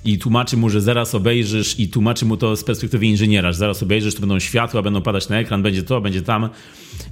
i 0.06 0.18
tłumaczy 0.18 0.56
mu, 0.56 0.70
że 0.70 0.80
zaraz 0.80 1.14
obejrzysz 1.14 1.80
i 1.80 1.88
tłumaczy 1.88 2.24
mu 2.24 2.36
to 2.36 2.56
z 2.56 2.64
perspektywy 2.64 3.06
inżyniera, 3.06 3.52
że 3.52 3.58
zaraz 3.58 3.82
obejrzysz, 3.82 4.14
to 4.14 4.20
będą 4.20 4.38
światła, 4.38 4.82
będą 4.82 5.02
padać 5.02 5.28
na 5.28 5.38
ekran, 5.38 5.62
będzie 5.62 5.82
to, 5.82 6.00
będzie 6.00 6.22
tam 6.22 6.48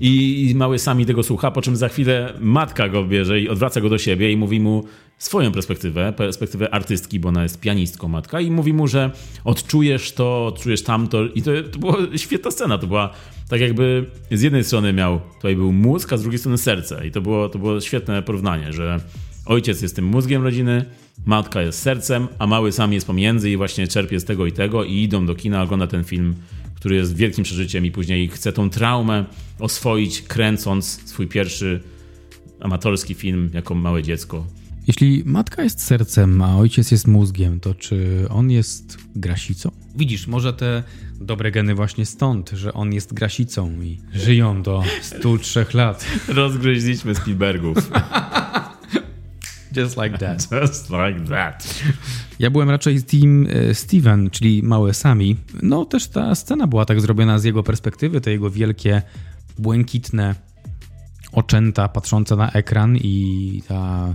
i 0.01 0.53
mały 0.57 0.78
sami 0.78 1.07
tego 1.07 1.22
słucha, 1.22 1.51
po 1.51 1.62
czym 1.62 1.76
za 1.76 1.89
chwilę 1.89 2.35
matka 2.41 2.89
go 2.89 3.05
bierze 3.05 3.41
i 3.41 3.49
odwraca 3.49 3.80
go 3.80 3.89
do 3.89 3.99
siebie 3.99 4.32
i 4.32 4.37
mówi 4.37 4.61
mu 4.61 4.85
swoją 5.19 5.53
perspektywę, 5.53 6.12
perspektywę 6.12 6.75
artystki, 6.75 7.21
bo 7.21 7.29
ona 7.29 7.43
jest 7.43 7.61
pianistką 7.61 8.09
matka 8.09 8.41
i 8.41 8.51
mówi 8.51 8.73
mu, 8.73 8.89
że 8.89 9.11
odczujesz 9.45 10.12
to, 10.12 10.47
odczujesz 10.47 10.83
tamto. 10.83 11.27
I 11.27 11.43
to, 11.43 11.51
to 11.73 11.79
była 11.79 11.97
świetna 12.17 12.51
scena, 12.51 12.79
to 12.79 12.87
była 12.87 13.11
tak 13.49 13.61
jakby 13.61 14.07
z 14.31 14.43
jednej 14.43 14.65
strony 14.65 14.93
miał, 14.93 15.21
tutaj 15.37 15.57
był 15.57 15.73
mózg, 15.73 16.12
a 16.12 16.17
z 16.17 16.23
drugiej 16.23 16.39
strony 16.39 16.59
serce. 16.59 17.07
I 17.07 17.11
to 17.11 17.21
było, 17.21 17.49
to 17.49 17.59
było 17.59 17.81
świetne 17.81 18.23
porównanie, 18.23 18.73
że 18.73 19.01
ojciec 19.47 19.83
jest 19.83 19.97
tym 19.97 20.05
mózgiem 20.05 20.43
rodziny, 20.43 20.85
matka 21.27 21.62
jest 21.62 21.83
sercem, 21.83 22.29
a 22.39 22.47
mały 22.47 22.73
sam 22.73 22.93
jest 22.93 23.07
pomiędzy 23.07 23.51
i 23.51 23.57
właśnie 23.57 23.89
czerpie 23.89 24.21
z 24.21 24.25
tego 24.25 24.47
i 24.47 24.53
tego 24.53 24.85
i 24.85 25.03
idą 25.03 25.27
do 25.27 25.35
kina, 25.35 25.62
ogląda 25.62 25.87
ten 25.87 26.05
film, 26.05 26.35
który 26.75 26.97
jest 26.97 27.17
wielkim 27.17 27.45
przeżyciem 27.45 27.87
i 27.87 27.91
później 27.91 28.29
chce 28.29 28.53
tą 28.53 28.71
traumę 28.71 29.25
oswoić, 29.59 30.23
kręcąc 30.23 31.01
swój 31.05 31.27
pierwszy 31.27 31.81
amatorski 32.61 33.15
film 33.15 33.51
jako 33.55 33.75
małe 33.75 34.03
dziecko. 34.03 34.47
Jeśli 34.87 35.22
matka 35.26 35.62
jest 35.62 35.82
sercem, 35.82 36.43
a 36.43 36.57
ojciec 36.57 36.91
jest 36.91 37.07
mózgiem, 37.07 37.61
to 37.61 37.74
czy 37.74 38.26
on 38.30 38.51
jest 38.51 38.99
grasicą? 39.16 39.70
Widzisz, 39.97 40.26
może 40.26 40.53
te 40.53 40.82
dobre 41.20 41.51
geny 41.51 41.74
właśnie 41.74 42.07
stąd, 42.07 42.51
że 42.51 42.72
on 42.72 42.93
jest 42.93 43.14
grasicą 43.14 43.82
i 43.82 44.01
żyją 44.12 44.62
do 44.62 44.82
103 45.03 45.66
lat. 45.74 46.07
Rozgryźliśmy 46.28 47.14
Spielbergów. 47.14 47.76
Just 49.76 49.97
like 49.97 50.18
that. 50.18 50.49
Just 50.62 50.91
like 50.91 51.20
that. 51.28 51.82
Ja 52.39 52.51
byłem 52.51 52.70
raczej 52.70 53.03
team 53.03 53.47
e, 53.51 53.74
Steven, 53.74 54.30
czyli 54.30 54.62
małe 54.62 54.95
Sami. 54.95 55.37
No 55.62 55.85
też 55.85 56.09
ta 56.09 56.35
scena 56.35 56.66
była 56.66 56.85
tak 56.85 57.01
zrobiona 57.01 57.39
z 57.39 57.45
jego 57.45 57.62
perspektywy, 57.62 58.20
te 58.20 58.30
jego 58.30 58.51
wielkie, 58.51 59.03
błękitne 59.59 60.35
oczęta 61.32 61.89
patrzące 61.89 62.37
na 62.37 62.51
ekran 62.51 62.97
i 62.97 63.62
ta 63.68 64.14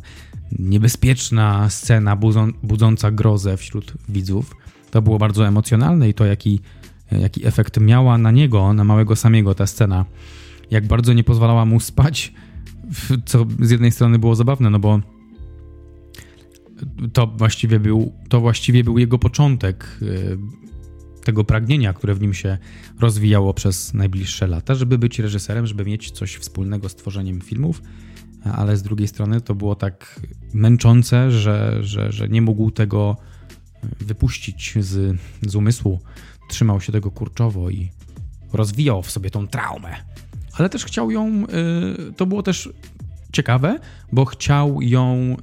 niebezpieczna 0.59 1.69
scena 1.69 2.17
budząca 2.63 3.11
grozę 3.11 3.57
wśród 3.57 3.93
widzów. 4.09 4.55
To 4.91 5.01
było 5.01 5.17
bardzo 5.17 5.47
emocjonalne 5.47 6.09
i 6.09 6.13
to 6.13 6.25
jaki, 6.25 6.59
jaki 7.11 7.47
efekt 7.47 7.79
miała 7.79 8.17
na 8.17 8.31
niego, 8.31 8.73
na 8.73 8.83
małego 8.83 9.15
Samiego 9.15 9.55
ta 9.55 9.67
scena. 9.67 10.05
Jak 10.71 10.87
bardzo 10.87 11.13
nie 11.13 11.23
pozwalała 11.23 11.65
mu 11.65 11.79
spać, 11.79 12.33
co 13.25 13.45
z 13.59 13.69
jednej 13.69 13.91
strony 13.91 14.19
było 14.19 14.35
zabawne, 14.35 14.69
no 14.69 14.79
bo 14.79 14.99
to 17.13 17.27
właściwie 17.27 17.79
był, 17.79 18.13
to 18.29 18.41
właściwie 18.41 18.83
był 18.83 18.97
jego 18.97 19.19
początek 19.19 19.99
e, 20.01 20.05
tego 21.23 21.43
pragnienia, 21.43 21.93
które 21.93 22.15
w 22.15 22.21
nim 22.21 22.33
się 22.33 22.57
rozwijało 22.99 23.53
przez 23.53 23.93
najbliższe 23.93 24.47
lata, 24.47 24.75
żeby 24.75 24.97
być 24.97 25.19
reżyserem, 25.19 25.67
żeby 25.67 25.85
mieć 25.85 26.11
coś 26.11 26.35
wspólnego 26.35 26.89
z 26.89 26.95
tworzeniem 26.95 27.41
filmów, 27.41 27.81
ale 28.43 28.77
z 28.77 28.83
drugiej 28.83 29.07
strony 29.07 29.41
to 29.41 29.55
było 29.55 29.75
tak 29.75 30.19
męczące, 30.53 31.31
że, 31.31 31.77
że, 31.81 32.11
że 32.11 32.29
nie 32.29 32.41
mógł 32.41 32.71
tego 32.71 33.17
wypuścić 33.99 34.73
z, 34.79 35.17
z 35.41 35.55
umysłu. 35.55 35.99
Trzymał 36.49 36.81
się 36.81 36.91
tego 36.91 37.11
kurczowo 37.11 37.69
i 37.69 37.91
rozwijał 38.53 39.03
w 39.03 39.11
sobie 39.11 39.29
tą 39.29 39.47
traumę. 39.47 39.95
Ale 40.53 40.69
też 40.69 40.85
chciał 40.85 41.11
ją, 41.11 41.27
e, 41.27 42.13
to 42.13 42.25
było 42.25 42.43
też 42.43 42.69
ciekawe, 43.31 43.79
bo 44.11 44.25
chciał 44.25 44.81
ją 44.81 45.37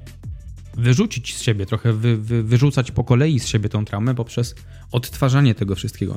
wyrzucić 0.74 1.36
z 1.36 1.42
siebie, 1.42 1.66
trochę 1.66 1.92
wy, 1.92 2.16
wy, 2.16 2.42
wyrzucać 2.42 2.90
po 2.90 3.04
kolei 3.04 3.40
z 3.40 3.46
siebie 3.46 3.68
tą 3.68 3.84
traumę 3.84 4.14
poprzez 4.14 4.54
odtwarzanie 4.92 5.54
tego 5.54 5.74
wszystkiego. 5.74 6.16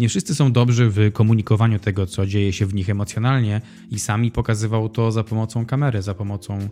Nie 0.00 0.08
wszyscy 0.08 0.34
są 0.34 0.52
dobrzy 0.52 0.90
w 0.90 1.12
komunikowaniu 1.12 1.78
tego, 1.78 2.06
co 2.06 2.26
dzieje 2.26 2.52
się 2.52 2.66
w 2.66 2.74
nich 2.74 2.90
emocjonalnie 2.90 3.60
i 3.90 3.98
sami 3.98 4.30
pokazywał 4.30 4.88
to 4.88 5.12
za 5.12 5.24
pomocą 5.24 5.66
kamery, 5.66 6.02
za 6.02 6.14
pomocą 6.14 6.68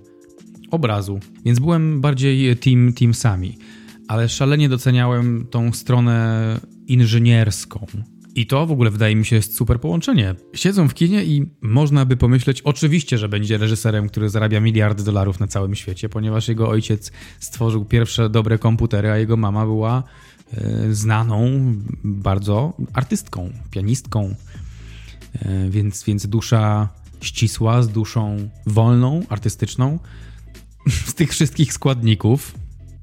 obrazu. 0.71 1.21
Więc 1.45 1.59
byłem 1.59 2.01
bardziej 2.01 2.57
team, 2.57 2.93
team 2.93 3.15
sami, 3.15 3.59
ale 4.09 4.29
szalenie 4.29 4.69
doceniałem 4.69 5.47
tą 5.51 5.73
stronę 5.73 6.61
inżynierską 6.87 7.87
i 8.35 8.47
to 8.47 8.67
w 8.67 8.73
ogóle 8.73 8.91
wydaje 8.91 9.17
mi 9.17 9.25
się 9.25 9.37
jest 9.37 9.57
super 9.57 9.81
połączenie. 9.81 10.35
Siedzą 10.55 10.89
w 10.89 10.95
kinie 10.95 11.25
i 11.25 11.47
można 11.63 12.05
by 12.05 12.17
pomyśleć, 12.17 12.63
oczywiście, 12.63 13.19
że 13.19 13.29
będzie 13.29 13.59
reżyserem, 13.59 14.09
który 14.09 14.29
zarabia 14.29 14.61
miliardy 14.61 15.05
dolarów 15.05 15.41
na 15.41 15.47
całym 15.47 15.75
świecie, 15.75 16.09
ponieważ 16.09 16.49
jego 16.49 16.69
ojciec 16.69 17.13
stworzył 17.41 17.85
pierwsze 17.85 18.31
dobre 18.31 18.59
komputery, 18.59 19.11
a 19.11 19.19
jego 19.19 19.37
mama 19.37 19.67
była 19.67 20.03
znaną 20.91 21.51
bardzo 22.05 22.73
artystką, 22.93 23.53
pianistką. 23.71 24.35
E, 25.43 25.71
więc, 25.71 26.05
więc 26.05 26.27
dusza 26.27 26.89
ścisła 27.21 27.83
z 27.83 27.89
duszą 27.89 28.49
wolną, 28.67 29.23
artystyczną. 29.29 29.99
Z 31.07 31.15
tych 31.15 31.31
wszystkich 31.31 31.73
składników 31.73 32.55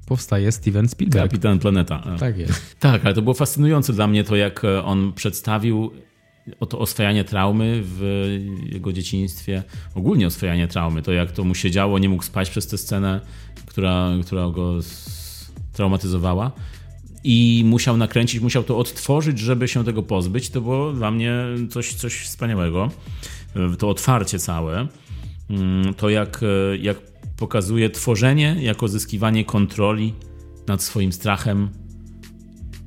powstaje 0.06 0.52
Steven 0.52 0.88
Spielberg. 0.88 1.30
Kapitan 1.30 1.58
Planeta. 1.58 2.16
Tak 2.18 2.38
jest. 2.38 2.76
Tak, 2.80 3.04
ale 3.04 3.14
to 3.14 3.22
było 3.22 3.34
fascynujące 3.34 3.92
dla 3.92 4.06
mnie 4.06 4.24
to, 4.24 4.36
jak 4.36 4.64
e, 4.64 4.84
on 4.84 5.12
przedstawił 5.12 5.90
to 6.68 6.78
oswajanie 6.78 7.24
traumy 7.24 7.80
w 7.84 8.28
jego 8.62 8.92
dzieciństwie, 8.92 9.62
ogólnie 9.94 10.26
oswajanie 10.26 10.68
traumy, 10.68 11.02
to 11.02 11.12
jak 11.12 11.32
to 11.32 11.44
mu 11.44 11.54
się 11.54 11.70
działo, 11.70 11.98
nie 11.98 12.08
mógł 12.08 12.22
spać 12.22 12.50
przez 12.50 12.66
tę 12.66 12.78
scenę, 12.78 13.20
która, 13.66 14.10
która 14.26 14.50
go 14.50 14.78
traumatyzowała 15.72 16.52
i 17.24 17.62
musiał 17.66 17.96
nakręcić, 17.96 18.40
musiał 18.40 18.62
to 18.62 18.78
odtworzyć, 18.78 19.38
żeby 19.38 19.68
się 19.68 19.84
tego 19.84 20.02
pozbyć. 20.02 20.50
To 20.50 20.60
było 20.60 20.92
dla 20.92 21.10
mnie 21.10 21.34
coś, 21.70 21.94
coś 21.94 22.18
wspaniałego. 22.18 22.90
E, 23.56 23.76
to 23.76 23.88
otwarcie 23.88 24.38
całe, 24.38 24.88
mm, 25.50 25.94
to 25.94 26.10
jak, 26.10 26.40
e, 26.42 26.76
jak 26.76 26.96
pokazuje 27.36 27.90
tworzenie 27.90 28.56
jako 28.60 28.88
zyskiwanie 28.88 29.44
kontroli 29.44 30.14
nad 30.66 30.82
swoim 30.82 31.12
strachem, 31.12 31.68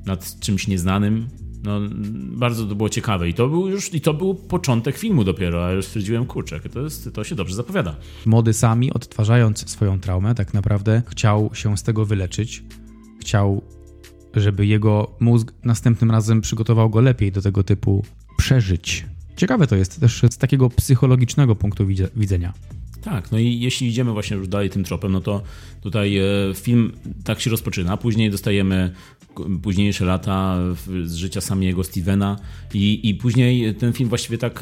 nad 0.06 0.40
czymś 0.40 0.68
nieznanym. 0.68 1.28
No, 1.64 1.80
bardzo 2.12 2.66
to 2.66 2.74
było 2.74 2.88
ciekawe 2.88 3.28
i 3.28 3.34
to 3.34 3.48
był 3.48 3.68
już 3.68 3.94
i 3.94 4.00
to 4.00 4.14
był 4.14 4.34
początek 4.34 4.98
filmu 4.98 5.24
dopiero, 5.24 5.66
a 5.66 5.72
już 5.72 5.86
stwierdziłem, 5.86 6.26
kurczę, 6.26 6.60
to, 6.60 6.80
jest, 6.80 7.14
to 7.14 7.24
się 7.24 7.34
dobrze 7.34 7.54
zapowiada. 7.54 7.96
Młody 8.26 8.52
Sami, 8.52 8.92
odtwarzając 8.92 9.70
swoją 9.70 10.00
traumę, 10.00 10.34
tak 10.34 10.54
naprawdę 10.54 11.02
chciał 11.08 11.50
się 11.54 11.76
z 11.76 11.82
tego 11.82 12.04
wyleczyć. 12.04 12.62
Chciał, 13.20 13.62
żeby 14.40 14.66
jego 14.66 15.16
mózg 15.20 15.52
następnym 15.64 16.10
razem 16.10 16.40
przygotował 16.40 16.90
go 16.90 17.00
lepiej 17.00 17.32
do 17.32 17.42
tego 17.42 17.62
typu 17.62 18.04
przeżyć. 18.36 19.06
Ciekawe 19.36 19.66
to 19.66 19.76
jest 19.76 20.00
też 20.00 20.22
z 20.30 20.38
takiego 20.38 20.70
psychologicznego 20.70 21.56
punktu 21.56 21.86
widzenia. 22.16 22.52
Tak, 23.02 23.32
no 23.32 23.38
i 23.38 23.60
jeśli 23.60 23.88
idziemy 23.88 24.12
właśnie 24.12 24.36
już 24.36 24.48
dalej 24.48 24.70
tym 24.70 24.84
tropem, 24.84 25.12
no 25.12 25.20
to 25.20 25.42
tutaj 25.80 26.16
e, 26.18 26.24
film 26.54 26.92
tak 27.24 27.40
się 27.40 27.50
rozpoczyna. 27.50 27.96
Później 27.96 28.30
dostajemy 28.30 28.92
późniejsze 29.62 30.04
lata 30.04 30.58
z 31.04 31.14
życia 31.14 31.40
samego 31.40 31.84
Stevena 31.84 32.36
i, 32.74 33.08
i 33.08 33.14
później 33.14 33.74
ten 33.74 33.92
film 33.92 34.08
właściwie 34.08 34.38
tak, 34.38 34.60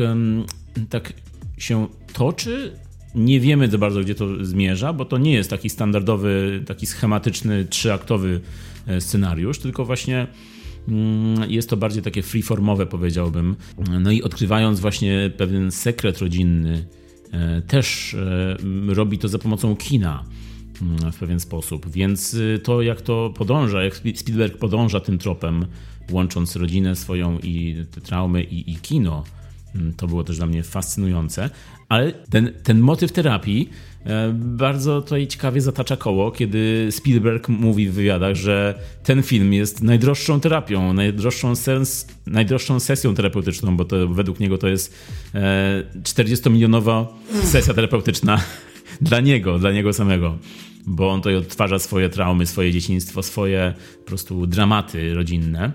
tak 0.90 1.12
się 1.58 1.86
toczy. 2.12 2.72
Nie 3.14 3.40
wiemy 3.40 3.68
za 3.68 3.78
bardzo, 3.78 4.00
gdzie 4.00 4.14
to 4.14 4.44
zmierza, 4.44 4.92
bo 4.92 5.04
to 5.04 5.18
nie 5.18 5.32
jest 5.32 5.50
taki 5.50 5.70
standardowy, 5.70 6.62
taki 6.66 6.86
schematyczny, 6.86 7.64
trzyaktowy 7.64 8.40
e, 8.86 9.00
scenariusz, 9.00 9.58
tylko 9.58 9.84
właśnie 9.84 10.26
mm, 10.88 11.50
jest 11.50 11.70
to 11.70 11.76
bardziej 11.76 12.02
takie 12.02 12.22
freeformowe, 12.22 12.86
powiedziałbym. 12.86 13.56
No 14.00 14.10
i 14.10 14.22
odkrywając 14.22 14.80
właśnie 14.80 15.30
pewien 15.36 15.70
sekret 15.70 16.18
rodzinny, 16.18 16.86
e, 17.32 17.62
też 17.62 18.14
e, 18.14 18.56
robi 18.94 19.18
to 19.18 19.28
za 19.28 19.38
pomocą 19.38 19.76
kina 19.76 20.24
mm, 20.82 21.12
w 21.12 21.18
pewien 21.18 21.40
sposób. 21.40 21.90
Więc 21.90 22.36
to, 22.62 22.82
jak 22.82 23.00
to 23.00 23.32
podąża, 23.36 23.84
jak 23.84 23.96
Spielberg 23.96 24.58
podąża 24.58 25.00
tym 25.00 25.18
tropem, 25.18 25.66
łącząc 26.10 26.56
rodzinę 26.56 26.96
swoją 26.96 27.38
i 27.38 27.76
te 27.90 28.00
traumy 28.00 28.42
i, 28.42 28.72
i 28.72 28.76
kino, 28.76 29.24
to 29.96 30.06
było 30.06 30.24
też 30.24 30.36
dla 30.36 30.46
mnie 30.46 30.62
fascynujące. 30.62 31.50
Ale 31.88 32.12
ten, 32.12 32.52
ten 32.62 32.80
motyw 32.80 33.12
terapii 33.12 33.70
e, 34.04 34.32
bardzo 34.34 35.02
tutaj 35.02 35.26
ciekawie 35.26 35.60
zatacza 35.60 35.96
koło, 35.96 36.30
kiedy 36.30 36.88
Spielberg 36.90 37.48
mówi 37.48 37.88
w 37.88 37.92
wywiadach, 37.92 38.34
że 38.34 38.78
ten 39.04 39.22
film 39.22 39.52
jest 39.52 39.82
najdroższą 39.82 40.40
terapią, 40.40 40.92
najdroższą, 40.92 41.56
sens, 41.56 42.06
najdroższą 42.26 42.80
sesją 42.80 43.14
terapeutyczną, 43.14 43.76
bo 43.76 43.84
to 43.84 44.08
według 44.08 44.40
niego 44.40 44.58
to 44.58 44.68
jest 44.68 44.94
40-milionowa 46.02 47.06
e, 47.42 47.46
sesja 47.46 47.74
terapeutyczna 47.74 48.40
dla 49.00 49.20
niego, 49.20 49.58
dla 49.58 49.72
niego 49.72 49.92
samego. 49.92 50.38
Bo 50.86 51.10
on 51.10 51.20
tutaj 51.20 51.36
odtwarza 51.36 51.78
swoje 51.78 52.08
traumy, 52.08 52.46
swoje 52.46 52.72
dzieciństwo, 52.72 53.22
swoje 53.22 53.74
po 53.98 54.06
prostu 54.06 54.46
dramaty 54.46 55.14
rodzinne 55.14 55.72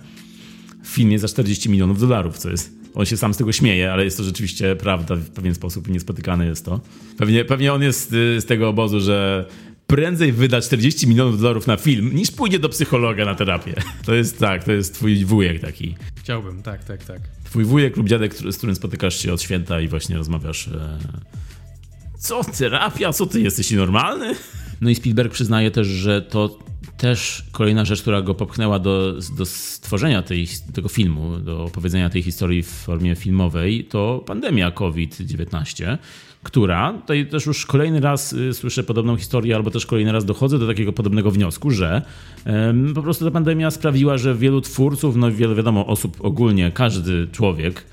w 0.84 0.88
filmie 0.88 1.20
za 1.20 1.28
40 1.28 1.70
milionów 1.70 2.00
dolarów, 2.00 2.38
co 2.38 2.50
jest 2.50 2.79
on 3.00 3.06
się 3.06 3.18
sam 3.18 3.34
z 3.34 3.38
tego 3.38 3.52
śmieje, 3.52 3.93
ale 3.93 4.04
jest 4.04 4.18
to 4.18 4.24
rzeczywiście 4.24 4.76
prawda 4.76 5.16
w 5.16 5.30
pewien 5.30 5.56
sposób 5.56 5.88
niespotykane 5.88 6.45
jest 6.45 6.66
to. 6.66 6.82
Pewnie, 7.18 7.45
pewnie 7.45 7.74
on 7.74 7.82
jest 7.82 8.14
y, 8.14 8.41
z 8.41 8.45
tego 8.45 8.70
obozu, 8.70 9.00
że 9.00 9.45
prędzej 9.88 10.32
wyda 10.32 10.62
40 10.62 11.08
milionów 11.08 11.41
dolarów 11.41 11.68
na 11.68 11.78
film, 11.78 12.16
niż 12.16 12.32
pójdzie 12.32 12.60
do 12.60 12.70
psychologa 12.70 13.26
na 13.26 13.36
terapię. 13.36 13.74
To 14.06 14.14
jest 14.14 14.39
tak, 14.39 14.64
to 14.64 14.72
jest 14.72 14.93
twój 14.93 15.26
wujek 15.26 15.62
taki. 15.62 15.95
Chciałbym, 16.16 16.64
tak, 16.64 16.84
tak, 16.84 17.04
tak. 17.04 17.20
Twój 17.43 17.64
wujek 17.64 17.97
lub 17.97 18.08
dziadek, 18.08 18.36
z 18.36 18.58
którym 18.58 18.76
spotykasz 18.76 19.20
się 19.20 19.34
od 19.34 19.41
święta 19.41 19.82
i 19.82 19.88
właśnie 19.88 20.18
rozmawiasz. 20.18 20.68
E... 20.68 21.00
Co, 22.18 22.43
terapia? 22.43 23.14
Co 23.14 23.26
ty 23.26 23.41
jesteś 23.41 23.72
normalny? 23.72 24.36
No 24.82 24.89
i 24.89 24.95
Spielberg 24.95 25.34
przyznaje 25.34 25.72
też, 25.72 25.88
że 25.88 26.22
to 26.22 26.60
też 27.00 27.43
kolejna 27.52 27.86
rzecz, 27.86 28.02
która 28.02 28.22
go 28.22 28.36
popchnęła 28.36 28.80
do, 28.80 29.14
do 29.38 29.45
stworzenia 29.45 30.22
tej, 30.22 30.47
tego 30.74 30.89
filmu, 30.89 31.38
do 31.38 31.64
opowiedzenia 31.64 32.10
tej 32.10 32.24
historii 32.24 32.64
w 32.64 32.70
formie 32.70 33.16
filmowej, 33.16 33.84
to 33.86 34.24
pandemia 34.26 34.72
COVID-19, 34.72 35.97
która, 36.43 36.93
tutaj 36.93 37.28
też 37.28 37.45
już 37.45 37.66
kolejny 37.66 38.00
raz 38.00 38.34
y, 38.34 38.54
słyszę 38.54 38.84
podobną 38.84 39.18
historię, 39.18 39.56
albo 39.56 39.72
też 39.72 39.86
kolejny 39.86 40.12
raz 40.12 40.26
dochodzę 40.26 40.60
do 40.60 40.68
takiego 40.68 40.93
podobnego 40.93 41.32
wniosku, 41.32 41.72
że 41.72 42.02
po 42.95 43.02
prostu 43.02 43.26
ta 43.26 43.32
pandemia 43.32 43.72
sprawiła, 43.72 44.18
że 44.18 44.36
wielu 44.36 44.62
twórców, 44.62 45.16
no 45.16 45.32
wiele 45.32 45.56
wiadomo 45.56 45.88
osób 45.88 46.18
ogólnie, 46.20 46.72
każdy 46.72 47.28
człowiek, 47.32 47.86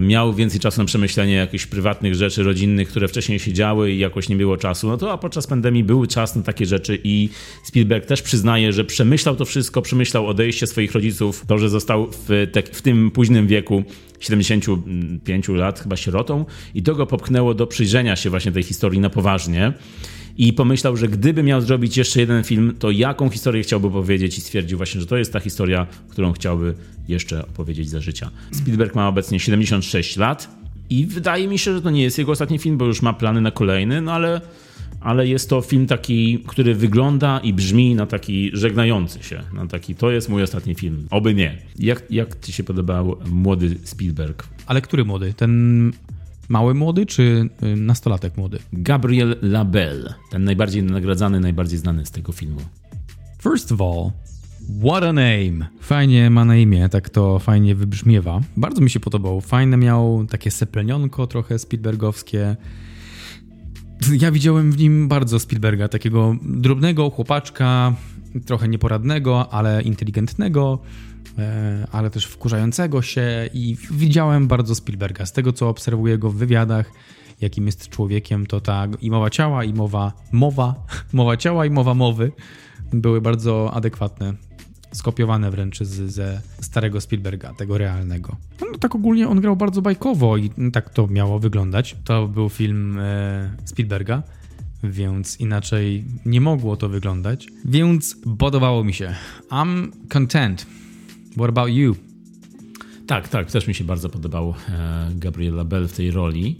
miał 0.00 0.34
więcej 0.34 0.60
czasu 0.60 0.80
na 0.80 0.84
przemyślenie 0.84 1.34
jakichś 1.34 1.66
prywatnych 1.66 2.14
rzeczy 2.14 2.42
rodzinnych, 2.42 2.88
które 2.88 3.08
wcześniej 3.08 3.38
się 3.38 3.52
działy 3.52 3.92
i 3.92 3.98
jakoś 3.98 4.28
nie 4.28 4.36
było 4.36 4.56
czasu, 4.56 4.88
no 4.88 4.96
to 4.96 5.12
a 5.12 5.18
podczas 5.18 5.46
pandemii 5.46 5.84
był 5.84 6.06
czas 6.06 6.36
na 6.36 6.42
takie 6.42 6.66
rzeczy 6.66 6.98
i 7.04 7.28
Spielberg 7.64 8.06
też 8.06 8.22
przyznaje, 8.22 8.72
że 8.72 8.84
przemyślał 8.84 9.36
to 9.36 9.44
wszystko, 9.44 9.82
przemyślał 9.82 10.26
odejście 10.26 10.66
swoich 10.66 10.92
rodziców, 10.92 11.44
to, 11.46 11.58
że 11.58 11.70
został 11.70 12.10
w, 12.10 12.46
te, 12.52 12.62
w 12.62 12.82
tym 12.82 13.10
późnym 13.10 13.46
wieku 13.46 13.84
75 14.20 15.48
lat 15.48 15.80
chyba 15.80 15.96
sierotą 15.96 16.44
i 16.74 16.82
to 16.82 16.94
go 16.94 17.06
popchnęło 17.06 17.54
do 17.54 17.66
przyjrzenia 17.66 18.16
się 18.16 18.30
właśnie 18.30 18.52
tej 18.52 18.62
historii 18.62 19.00
na 19.00 19.10
poważnie 19.10 19.72
i 20.38 20.52
pomyślał, 20.52 20.96
że 20.96 21.08
gdyby 21.08 21.42
miał 21.42 21.60
zrobić 21.60 21.96
jeszcze 21.96 22.20
jeden 22.20 22.44
film, 22.44 22.74
to 22.78 22.90
jaką 22.90 23.30
historię 23.30 23.62
chciałby 23.62 23.90
powiedzieć 23.90 24.38
i 24.38 24.40
stwierdził 24.40 24.76
właśnie, 24.76 25.00
że 25.00 25.06
to 25.06 25.16
jest 25.16 25.32
ta 25.32 25.40
historia, 25.40 25.86
którą 26.08 26.32
chciałby 26.32 26.74
jeszcze 27.08 27.42
opowiedzieć 27.42 27.88
za 27.88 28.00
życia. 28.00 28.30
Spielberg 28.52 28.94
ma 28.94 29.08
obecnie 29.08 29.40
76 29.40 30.16
lat 30.16 30.48
i 30.90 31.06
wydaje 31.06 31.48
mi 31.48 31.58
się, 31.58 31.74
że 31.74 31.82
to 31.82 31.90
nie 31.90 32.02
jest 32.02 32.18
jego 32.18 32.32
ostatni 32.32 32.58
film, 32.58 32.78
bo 32.78 32.84
już 32.84 33.02
ma 33.02 33.12
plany 33.12 33.40
na 33.40 33.50
kolejny, 33.50 34.00
no 34.00 34.12
ale 34.12 34.40
ale 35.04 35.28
jest 35.28 35.50
to 35.50 35.60
film 35.60 35.86
taki, 35.86 36.38
który 36.46 36.74
wygląda 36.74 37.38
i 37.38 37.52
brzmi 37.52 37.94
na 37.94 38.06
taki 38.06 38.50
żegnający 38.52 39.22
się, 39.22 39.42
na 39.52 39.66
taki 39.66 39.94
to 39.94 40.10
jest 40.10 40.28
mój 40.28 40.42
ostatni 40.42 40.74
film. 40.74 41.06
Oby 41.10 41.34
nie. 41.34 41.58
Jak, 41.78 42.02
jak 42.10 42.40
ci 42.40 42.52
się 42.52 42.64
podobał 42.64 43.16
młody 43.30 43.76
Spielberg? 43.84 44.48
Ale 44.66 44.80
który 44.80 45.04
młody? 45.04 45.34
Ten 45.34 45.92
Mały 46.48 46.74
młody 46.74 47.06
czy 47.06 47.48
y, 47.62 47.76
nastolatek 47.76 48.36
młody? 48.36 48.58
Gabriel 48.72 49.36
Labelle, 49.42 50.14
ten 50.30 50.44
najbardziej 50.44 50.82
nagradzany, 50.82 51.40
najbardziej 51.40 51.78
znany 51.78 52.06
z 52.06 52.10
tego 52.10 52.32
filmu. 52.32 52.60
First 53.42 53.72
of 53.72 53.80
all, 53.80 54.10
what 54.84 55.02
a 55.02 55.12
name! 55.12 55.66
Fajnie 55.80 56.30
ma 56.30 56.44
na 56.44 56.56
imię, 56.56 56.88
tak 56.88 57.10
to 57.10 57.38
fajnie 57.38 57.74
wybrzmiewa. 57.74 58.40
Bardzo 58.56 58.80
mi 58.80 58.90
się 58.90 59.00
podobał. 59.00 59.40
Fajne 59.40 59.76
miał 59.76 60.26
takie 60.30 60.50
seplenionko 60.50 61.26
trochę 61.26 61.58
Spielbergowskie. 61.58 62.56
Ja 64.20 64.30
widziałem 64.30 64.72
w 64.72 64.78
nim 64.78 65.08
bardzo 65.08 65.38
Spielberga, 65.38 65.88
takiego 65.88 66.36
drobnego 66.42 67.10
chłopaczka, 67.10 67.94
trochę 68.46 68.68
nieporadnego, 68.68 69.52
ale 69.52 69.82
inteligentnego 69.82 70.78
ale 71.92 72.10
też 72.10 72.24
wkurzającego 72.24 73.02
się 73.02 73.48
i 73.54 73.76
widziałem 73.90 74.48
bardzo 74.48 74.74
Spielberga. 74.74 75.26
Z 75.26 75.32
tego, 75.32 75.52
co 75.52 75.68
obserwuję 75.68 76.18
go 76.18 76.30
w 76.30 76.34
wywiadach, 76.34 76.92
jakim 77.40 77.66
jest 77.66 77.88
człowiekiem, 77.88 78.46
to 78.46 78.60
ta 78.60 78.86
i 79.00 79.10
mowa 79.10 79.30
ciała, 79.30 79.64
i 79.64 79.74
mowa 79.74 80.12
mowa, 80.32 80.74
mowa 81.12 81.36
ciała 81.36 81.66
i 81.66 81.70
mowa 81.70 81.94
mowy 81.94 82.32
były 82.92 83.20
bardzo 83.20 83.70
adekwatne. 83.74 84.34
Skopiowane 84.92 85.50
wręcz 85.50 85.82
z, 85.82 86.12
ze 86.12 86.40
starego 86.60 87.00
Spielberga, 87.00 87.54
tego 87.54 87.78
realnego. 87.78 88.36
No, 88.60 88.78
tak 88.78 88.94
ogólnie 88.94 89.28
on 89.28 89.40
grał 89.40 89.56
bardzo 89.56 89.82
bajkowo 89.82 90.36
i 90.36 90.50
tak 90.72 90.90
to 90.90 91.06
miało 91.06 91.38
wyglądać. 91.38 91.96
To 92.04 92.28
był 92.28 92.48
film 92.48 92.98
e, 92.98 93.56
Spielberga 93.64 94.22
więc 94.90 95.40
inaczej 95.40 96.04
nie 96.26 96.40
mogło 96.40 96.76
to 96.76 96.88
wyglądać. 96.88 97.48
Więc 97.64 98.16
podobało 98.38 98.84
mi 98.84 98.94
się. 98.94 99.14
I'm 99.50 99.88
content. 100.08 100.66
What 101.36 101.48
about 101.48 101.70
you? 101.70 101.96
Tak, 103.06 103.28
tak, 103.28 103.50
też 103.50 103.66
mi 103.66 103.74
się 103.74 103.84
bardzo 103.84 104.08
podobał 104.08 104.54
e, 104.68 105.10
Gabriel 105.14 105.54
Labelle 105.54 105.88
w 105.88 105.92
tej 105.92 106.10
roli. 106.10 106.58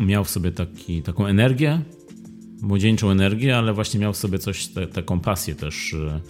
miał 0.00 0.24
w 0.24 0.30
sobie 0.30 0.52
taki, 0.52 1.02
taką 1.02 1.26
energię, 1.26 1.82
młodzieńczą 2.62 3.10
energię, 3.10 3.58
ale 3.58 3.72
właśnie 3.72 4.00
miał 4.00 4.12
w 4.12 4.16
sobie 4.16 4.38
coś, 4.38 4.66
te, 4.66 4.86
taką 4.86 5.20
pasję 5.20 5.54
też 5.54 5.94
e, 5.94 6.20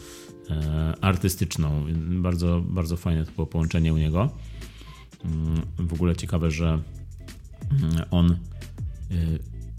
e, 0.51 0.95
artystyczną. 1.01 1.87
Bardzo, 2.11 2.61
bardzo 2.61 2.97
fajne 2.97 3.25
to 3.25 3.33
było 3.33 3.47
połączenie 3.47 3.95
u 3.95 3.97
niego. 3.97 4.31
Mm, 5.25 5.62
w 5.79 5.93
ogóle 5.93 6.16
ciekawe, 6.16 6.51
że 6.51 6.83
mm, 7.71 8.05
on 8.11 8.37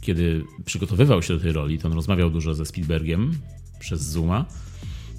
kiedy 0.02 0.44
przygotowywał 0.66 1.22
się 1.22 1.34
do 1.34 1.40
tej 1.40 1.52
roli, 1.52 1.80
to 1.80 1.88
on 1.88 1.94
rozmawiał 1.94 2.30
dużo 2.30 2.54
ze 2.54 2.66
Spielbergiem 2.66 3.34
przez 3.80 4.02
Zooma 4.02 4.46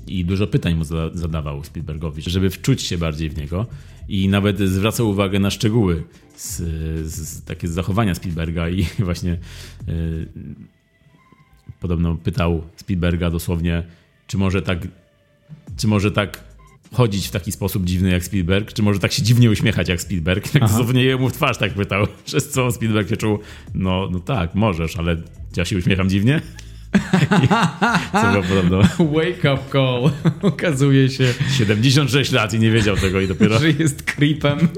i 0.06 0.24
dużo 0.24 0.46
pytań 0.46 0.74
mu 0.74 0.84
zadawał 1.14 1.64
Spielbergowi, 1.64 2.22
żeby 2.26 2.50
wczuć 2.50 2.82
się 2.82 2.98
bardziej 2.98 3.30
w 3.30 3.36
niego 3.36 3.66
i 4.08 4.28
nawet 4.28 4.58
zwracał 4.58 5.10
uwagę 5.10 5.38
na 5.38 5.50
szczegóły 5.50 6.04
z, 6.36 6.56
z 7.12 7.44
takie 7.44 7.68
z 7.68 7.70
zachowania 7.70 8.14
Spielberga 8.14 8.68
i 8.68 8.86
właśnie 8.98 9.38
yy, 9.86 10.28
podobno 11.80 12.14
pytał 12.14 12.62
Spielberga 12.76 13.30
dosłownie, 13.30 13.82
czy 14.26 14.38
może 14.38 14.62
tak 14.62 14.88
czy 15.76 15.86
może 15.86 16.10
tak 16.10 16.44
chodzić 16.92 17.28
w 17.28 17.30
taki 17.30 17.52
sposób 17.52 17.84
dziwny 17.84 18.10
jak 18.10 18.24
Spielberg, 18.24 18.72
czy 18.72 18.82
może 18.82 19.00
tak 19.00 19.12
się 19.12 19.22
dziwnie 19.22 19.50
uśmiechać 19.50 19.88
jak 19.88 20.00
Spielberg. 20.00 20.48
Tak 20.48 20.62
dosłownie 20.62 21.04
jemu 21.04 21.28
w 21.28 21.32
twarz 21.32 21.58
tak 21.58 21.74
pytał, 21.74 22.06
przez 22.24 22.50
co 22.50 22.72
Spielberg 22.72 23.08
się 23.08 23.16
czuł, 23.16 23.38
no, 23.74 24.08
no 24.12 24.20
tak, 24.20 24.54
możesz, 24.54 24.96
ale 24.96 25.16
ja 25.56 25.64
się 25.64 25.78
uśmiecham 25.78 26.08
dziwnie? 26.08 26.40
Co 28.22 28.32
było 28.32 28.42
podobno. 28.42 28.82
Wake 28.98 29.54
up 29.54 29.62
call. 29.72 30.10
Okazuje 30.52 31.08
się. 31.08 31.34
76 31.58 32.32
lat 32.32 32.54
i 32.54 32.58
nie 32.58 32.70
wiedział 32.70 32.96
tego 32.96 33.20
i 33.20 33.28
dopiero. 33.28 33.58
Że 33.58 33.70
jest 33.70 34.02
creepem. 34.02 34.58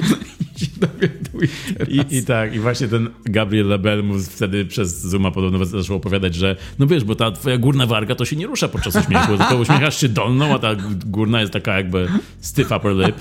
I 0.57 0.61
się 0.61 0.67
dowiaduje. 0.77 1.49
I, 1.89 2.17
I, 2.17 2.25
tak, 2.25 2.55
i 2.55 2.59
właśnie 2.59 2.89
ten 2.89 3.11
Gabriel 3.25 3.67
Label 3.69 4.05
mu 4.05 4.19
wtedy 4.19 4.65
przez 4.65 5.01
Zuma 5.01 5.31
podobno 5.31 5.65
zaczął 5.65 5.97
opowiadać, 5.97 6.35
że 6.35 6.57
no 6.79 6.87
wiesz, 6.87 7.05
bo 7.05 7.15
ta 7.15 7.31
twoja 7.31 7.59
górna 7.59 7.87
warga 7.87 8.15
to 8.15 8.25
się 8.25 8.37
nie 8.37 8.47
rusza 8.47 8.69
podczas 8.69 8.97
uśmiechu, 8.97 9.39
tylko 9.39 9.57
uśmiechasz 9.57 10.01
się 10.01 10.09
dolną, 10.09 10.55
a 10.55 10.59
ta 10.59 10.75
górna 11.07 11.41
jest 11.41 11.53
taka 11.53 11.77
jakby 11.77 12.09
stiff 12.41 12.73
upper 12.73 12.93
lip. 12.97 13.17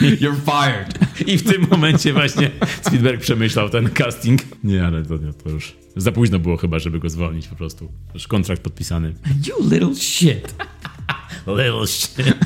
You're 0.00 0.36
fired. 0.44 0.98
I 1.28 1.38
w 1.38 1.42
tym 1.42 1.66
momencie 1.70 2.12
właśnie 2.12 2.50
Spielberg 2.82 3.20
przemyślał 3.20 3.68
ten 3.68 3.90
casting. 3.90 4.40
Nie, 4.64 4.86
ale 4.86 5.02
to, 5.02 5.18
to 5.44 5.50
już 5.50 5.79
za 5.96 6.12
późno 6.12 6.38
było 6.38 6.56
chyba, 6.56 6.78
żeby 6.78 6.98
go 6.98 7.10
zwolnić 7.10 7.48
po 7.48 7.56
prostu. 7.56 7.92
Już 8.14 8.28
kontrakt 8.28 8.62
podpisany. 8.62 9.14
You 9.48 9.70
little 9.70 9.94
shit. 9.94 10.54
little 11.58 11.86
shit. 11.86 12.36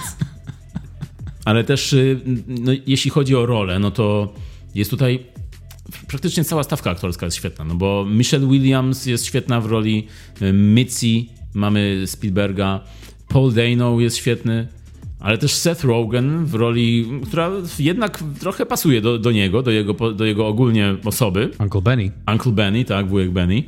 Ale 1.44 1.64
też, 1.64 1.92
y, 1.92 2.20
no, 2.46 2.72
jeśli 2.86 3.10
chodzi 3.10 3.36
o 3.36 3.46
rolę, 3.46 3.78
no 3.78 3.90
to 3.90 4.34
jest 4.74 4.90
tutaj 4.90 5.26
praktycznie 6.08 6.44
cała 6.44 6.62
stawka 6.62 6.90
aktorska 6.90 7.26
jest 7.26 7.36
świetna, 7.36 7.64
no 7.64 7.74
bo 7.74 8.06
Michelle 8.08 8.46
Williams 8.46 9.06
jest 9.06 9.26
świetna 9.26 9.60
w 9.60 9.66
roli 9.66 10.06
y, 10.42 10.52
Mitzi, 10.52 11.28
mamy 11.54 12.02
Spielberga, 12.06 12.80
Paul 13.28 13.52
Dano 13.52 14.00
jest 14.00 14.16
świetny, 14.16 14.68
ale 15.24 15.38
też 15.38 15.54
Seth 15.54 15.84
Rogen 15.84 16.44
w 16.44 16.54
roli, 16.54 17.06
która 17.26 17.50
jednak 17.78 18.24
trochę 18.40 18.66
pasuje 18.66 19.00
do, 19.00 19.18
do 19.18 19.32
niego, 19.32 19.62
do 19.62 19.70
jego, 19.70 20.12
do 20.12 20.24
jego 20.24 20.46
ogólnie 20.46 20.96
osoby. 21.04 21.50
Uncle 21.58 21.82
Benny. 21.82 22.10
Uncle 22.32 22.52
Benny, 22.52 22.84
tak, 22.84 23.08
wujek 23.08 23.30
Benny. 23.30 23.62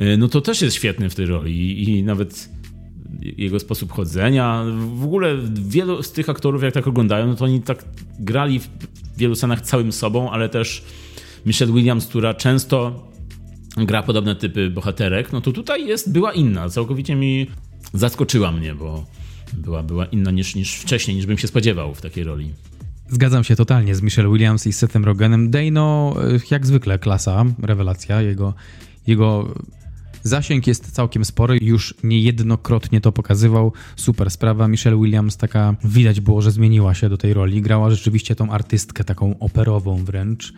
Y, 0.00 0.16
no 0.16 0.28
to 0.28 0.40
też 0.40 0.62
jest 0.62 0.76
świetny 0.76 1.10
w 1.10 1.14
tej 1.14 1.26
roli 1.26 1.52
i, 1.52 1.90
i 1.90 2.02
nawet 2.02 2.48
jego 3.22 3.60
sposób 3.60 3.92
chodzenia. 3.92 4.64
W 4.94 5.04
ogóle 5.04 5.36
wielu 5.52 6.02
z 6.02 6.12
tych 6.12 6.28
aktorów, 6.28 6.62
jak 6.62 6.74
tak 6.74 6.86
oglądają, 6.86 7.26
no 7.26 7.34
to 7.34 7.44
oni 7.44 7.62
tak 7.62 7.84
grali 8.18 8.60
w 8.60 8.68
wielu 9.16 9.34
scenach 9.34 9.60
całym 9.60 9.92
sobą, 9.92 10.30
ale 10.30 10.48
też 10.48 10.84
Michelle 11.46 11.72
Williams, 11.72 12.06
która 12.06 12.34
często 12.34 13.06
gra 13.76 14.02
podobne 14.02 14.36
typy 14.36 14.70
bohaterek, 14.70 15.32
no 15.32 15.40
to 15.40 15.52
tutaj 15.52 15.86
jest, 15.86 16.12
była 16.12 16.32
inna. 16.32 16.68
Całkowicie 16.68 17.14
mi 17.14 17.46
zaskoczyła 17.94 18.52
mnie, 18.52 18.74
bo 18.74 19.04
była, 19.52 19.82
była 19.82 20.06
inna 20.06 20.30
niż, 20.30 20.54
niż 20.54 20.74
wcześniej, 20.74 21.16
niż 21.16 21.26
bym 21.26 21.38
się 21.38 21.48
spodziewał 21.48 21.94
w 21.94 22.00
takiej 22.00 22.24
roli. 22.24 22.50
Zgadzam 23.08 23.44
się 23.44 23.56
totalnie 23.56 23.94
z 23.94 24.02
Michelle 24.02 24.30
Williams 24.30 24.66
i 24.66 24.72
Sethem 24.72 25.04
Rogenem. 25.04 25.50
Dano, 25.50 26.16
jak 26.50 26.66
zwykle, 26.66 26.98
klasa, 26.98 27.44
rewelacja. 27.62 28.22
Jego, 28.22 28.54
jego 29.06 29.54
Zasięg 30.22 30.66
jest 30.66 30.92
całkiem 30.92 31.24
spory, 31.24 31.58
już 31.62 31.94
niejednokrotnie 32.04 33.00
to 33.00 33.12
pokazywał. 33.12 33.72
Super 33.96 34.30
sprawa. 34.30 34.68
Michelle 34.68 34.96
Williams 34.96 35.36
taka 35.36 35.74
widać 35.84 36.20
było, 36.20 36.42
że 36.42 36.50
zmieniła 36.50 36.94
się 36.94 37.08
do 37.08 37.16
tej 37.16 37.34
roli. 37.34 37.62
Grała 37.62 37.90
rzeczywiście 37.90 38.36
tą 38.36 38.50
artystkę 38.50 39.04
taką 39.04 39.38
operową 39.38 40.04
wręcz. 40.04 40.52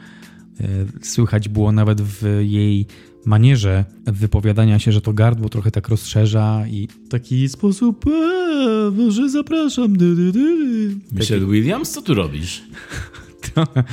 E, 0.60 0.66
słychać 1.02 1.48
było 1.48 1.72
nawet 1.72 2.02
w 2.02 2.40
jej 2.40 2.86
manierze 3.26 3.84
wypowiadania 4.06 4.78
się, 4.78 4.92
że 4.92 5.00
to 5.00 5.12
gardło 5.12 5.48
trochę 5.48 5.70
tak 5.70 5.88
rozszerza 5.88 6.64
i 6.66 6.88
taki 7.08 7.48
sposób, 7.48 8.04
eee, 8.06 9.12
że 9.12 9.30
zapraszam. 9.30 9.96
Dy, 9.96 10.14
dy, 10.14 10.32
dy. 10.32 10.96
Michelle. 11.12 11.46
Williams, 11.46 11.90
co 11.90 12.02
tu 12.02 12.14
robisz? 12.14 12.62
trochę, 13.52 13.84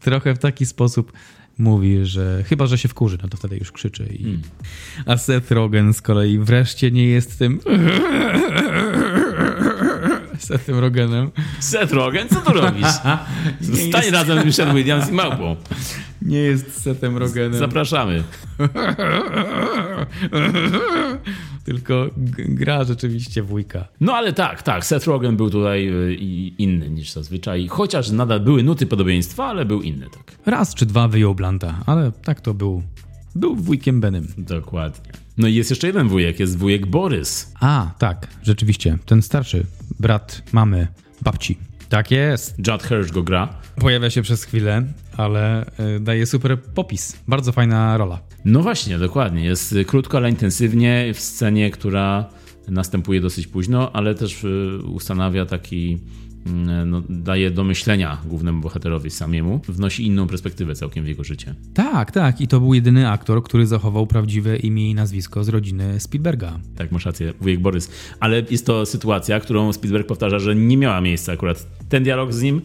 trochę 0.00 0.34
w 0.34 0.38
taki 0.38 0.66
sposób 0.66 1.12
mówi, 1.58 1.98
że 2.02 2.44
chyba, 2.46 2.66
że 2.66 2.78
się 2.78 2.88
wkurzy, 2.88 3.18
no 3.22 3.28
to 3.28 3.36
wtedy 3.36 3.56
już 3.56 3.72
krzyczy. 3.72 4.08
I... 4.18 4.22
Hmm. 4.22 4.42
A 5.06 5.16
Seth 5.16 5.50
Rogen 5.50 5.94
z 5.94 6.02
kolei 6.02 6.38
wreszcie 6.38 6.90
nie 6.90 7.06
jest 7.06 7.38
tym 7.38 7.60
Sethem 10.48 10.78
Rogenem. 10.78 11.30
Seth 11.60 11.92
Rogen? 11.92 12.28
Co 12.28 12.40
tu 12.40 12.52
robisz? 12.52 12.86
Stań 13.88 14.02
jest... 14.02 14.10
razem 14.10 14.42
z 14.42 14.44
Michelle 14.44 14.74
Williams 14.74 15.10
i 15.10 15.12
małpą. 15.12 15.56
Nie 16.22 16.38
jest 16.38 16.82
Sethem 16.82 17.16
Rogenem. 17.16 17.58
Zapraszamy. 17.58 18.22
Tylko 21.64 22.10
gra 22.36 22.84
rzeczywiście 22.84 23.42
wujka. 23.42 23.88
No 24.00 24.14
ale 24.14 24.32
tak, 24.32 24.62
tak. 24.62 24.86
Seth 24.86 25.06
Rogen 25.06 25.36
był 25.36 25.50
tutaj 25.50 25.88
y, 25.88 26.14
inny 26.58 26.90
niż 26.90 27.12
zazwyczaj. 27.12 27.68
Chociaż 27.68 28.10
nadal 28.10 28.40
były 28.40 28.62
nuty 28.62 28.86
podobieństwa, 28.86 29.46
ale 29.46 29.64
był 29.64 29.82
inny, 29.82 30.06
tak. 30.10 30.38
Raz 30.46 30.74
czy 30.74 30.86
dwa 30.86 31.08
wyjął 31.08 31.34
Blanta, 31.34 31.74
ale 31.86 32.12
tak 32.24 32.40
to 32.40 32.54
był. 32.54 32.82
Był 33.34 33.56
wujkiem 33.56 34.00
Benem. 34.00 34.26
Dokładnie. 34.38 35.12
No 35.38 35.48
i 35.48 35.54
jest 35.54 35.70
jeszcze 35.70 35.86
jeden 35.86 36.08
wujek, 36.08 36.40
jest 36.40 36.58
wujek 36.58 36.86
Borys. 36.86 37.52
A, 37.60 37.90
tak, 37.98 38.26
rzeczywiście. 38.42 38.98
Ten 39.06 39.22
starszy 39.22 39.66
brat 40.00 40.42
mamy 40.52 40.88
babci. 41.22 41.58
Tak 41.88 42.10
jest. 42.10 42.58
Judd 42.58 42.82
Hirsch 42.82 43.12
go 43.12 43.22
gra. 43.22 43.48
Pojawia 43.80 44.10
się 44.10 44.22
przez 44.22 44.44
chwilę, 44.44 44.82
ale 45.16 45.66
y, 45.96 46.00
daje 46.00 46.26
super 46.26 46.62
popis. 46.62 47.16
Bardzo 47.28 47.52
fajna 47.52 47.96
rola. 47.96 48.20
No 48.44 48.62
właśnie, 48.62 48.98
dokładnie. 48.98 49.44
Jest 49.44 49.74
krótko, 49.86 50.16
ale 50.16 50.30
intensywnie 50.30 51.10
w 51.14 51.20
scenie, 51.20 51.70
która 51.70 52.28
następuje 52.68 53.20
dosyć 53.20 53.46
późno, 53.46 53.92
ale 53.92 54.14
też 54.14 54.44
y, 54.44 54.78
ustanawia 54.84 55.46
taki 55.46 55.98
no, 56.86 57.02
daje 57.08 57.50
do 57.50 57.64
myślenia 57.64 58.18
głównemu 58.26 58.60
bohaterowi 58.60 59.10
samiemu, 59.10 59.60
wnosi 59.68 60.06
inną 60.06 60.26
perspektywę 60.26 60.74
całkiem 60.74 61.04
w 61.04 61.08
jego 61.08 61.24
życie. 61.24 61.54
Tak, 61.74 62.12
tak. 62.12 62.40
I 62.40 62.48
to 62.48 62.60
był 62.60 62.74
jedyny 62.74 63.10
aktor, 63.10 63.42
który 63.42 63.66
zachował 63.66 64.06
prawdziwe 64.06 64.56
imię 64.56 64.90
i 64.90 64.94
nazwisko 64.94 65.44
z 65.44 65.48
rodziny 65.48 66.00
Spielberga. 66.00 66.60
Tak, 66.76 66.92
masz 66.92 67.06
rację, 67.06 67.32
wujek 67.40 67.60
Borys. 67.60 67.90
Ale 68.20 68.42
jest 68.50 68.66
to 68.66 68.86
sytuacja, 68.86 69.40
którą 69.40 69.72
Spielberg 69.72 70.06
powtarza, 70.06 70.38
że 70.38 70.56
nie 70.56 70.76
miała 70.76 71.00
miejsca 71.00 71.32
akurat 71.32 71.66
ten 71.88 72.02
dialog 72.02 72.32
z 72.32 72.42
nim 72.42 72.60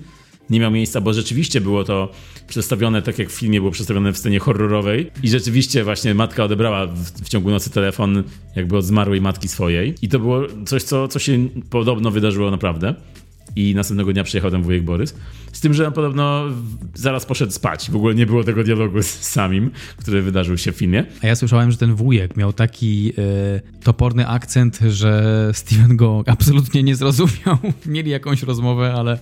nie 0.50 0.60
miał 0.60 0.72
miejsca, 0.72 1.02
bo 1.02 1.14
rzeczywiście 1.14 1.62
było 1.62 1.84
to 1.84 2.12
przedstawione 2.48 3.02
tak 3.02 3.20
jak 3.20 3.30
w 3.30 3.32
filmie 3.32 3.60
było 3.60 3.72
przedstawione 3.72 4.14
w 4.14 4.18
scenie 4.18 4.40
horrorowej 4.40 5.12
i 5.24 5.30
rzeczywiście 5.30 5.84
właśnie 5.84 6.14
matka 6.14 6.44
odebrała 6.44 6.88
w, 6.88 7.00
w, 7.00 7.30
ciągu 7.30 7.50
nocy 7.50 7.70
telefon 7.70 8.24
jakby 8.56 8.78
od 8.78 8.86
zmarłej 8.86 9.22
matki 9.22 9.48
swojej 9.48 9.96
i 10.02 10.10
to 10.10 10.20
było 10.20 10.42
coś, 10.66 10.84
co, 10.84 11.08
co 11.08 11.20
się 11.20 11.48
podobno 11.70 12.12
wydarzyło 12.12 12.52
naprawdę 12.52 12.96
i 13.56 13.76
następnego 13.76 14.14
dnia 14.14 14.24
przyjechał 14.24 14.52
tam 14.52 14.64
wujek 14.64 14.84
Borys. 14.84 15.16
Z 15.54 15.60
tym, 15.60 15.74
że 15.74 15.88
on 15.88 15.94
podobno 15.94 16.46
zaraz 16.94 17.26
poszedł 17.26 17.52
spać. 17.52 17.92
W 17.92 17.96
ogóle 17.96 18.16
nie 18.16 18.26
było 18.26 18.44
tego 18.44 18.64
dialogu 18.64 19.02
z 19.02 19.08
samim, 19.08 19.72
który 19.98 20.22
wydarzył 20.22 20.58
się 20.58 20.72
w 20.72 20.76
filmie. 20.76 21.06
A 21.22 21.28
ja 21.28 21.36
słyszałem, 21.36 21.72
że 21.72 21.78
ten 21.78 21.96
wujek 21.96 22.38
miał 22.38 22.54
taki 22.54 23.14
e, 23.18 23.84
toporny 23.84 24.28
akcent, 24.28 24.80
że 24.88 25.50
Steven 25.54 25.98
go 25.98 26.24
absolutnie 26.26 26.84
nie 26.84 26.96
zrozumiał. 26.96 27.58
Mieli 27.86 28.12
jakąś 28.12 28.44
rozmowę, 28.44 28.94
ale 28.94 29.20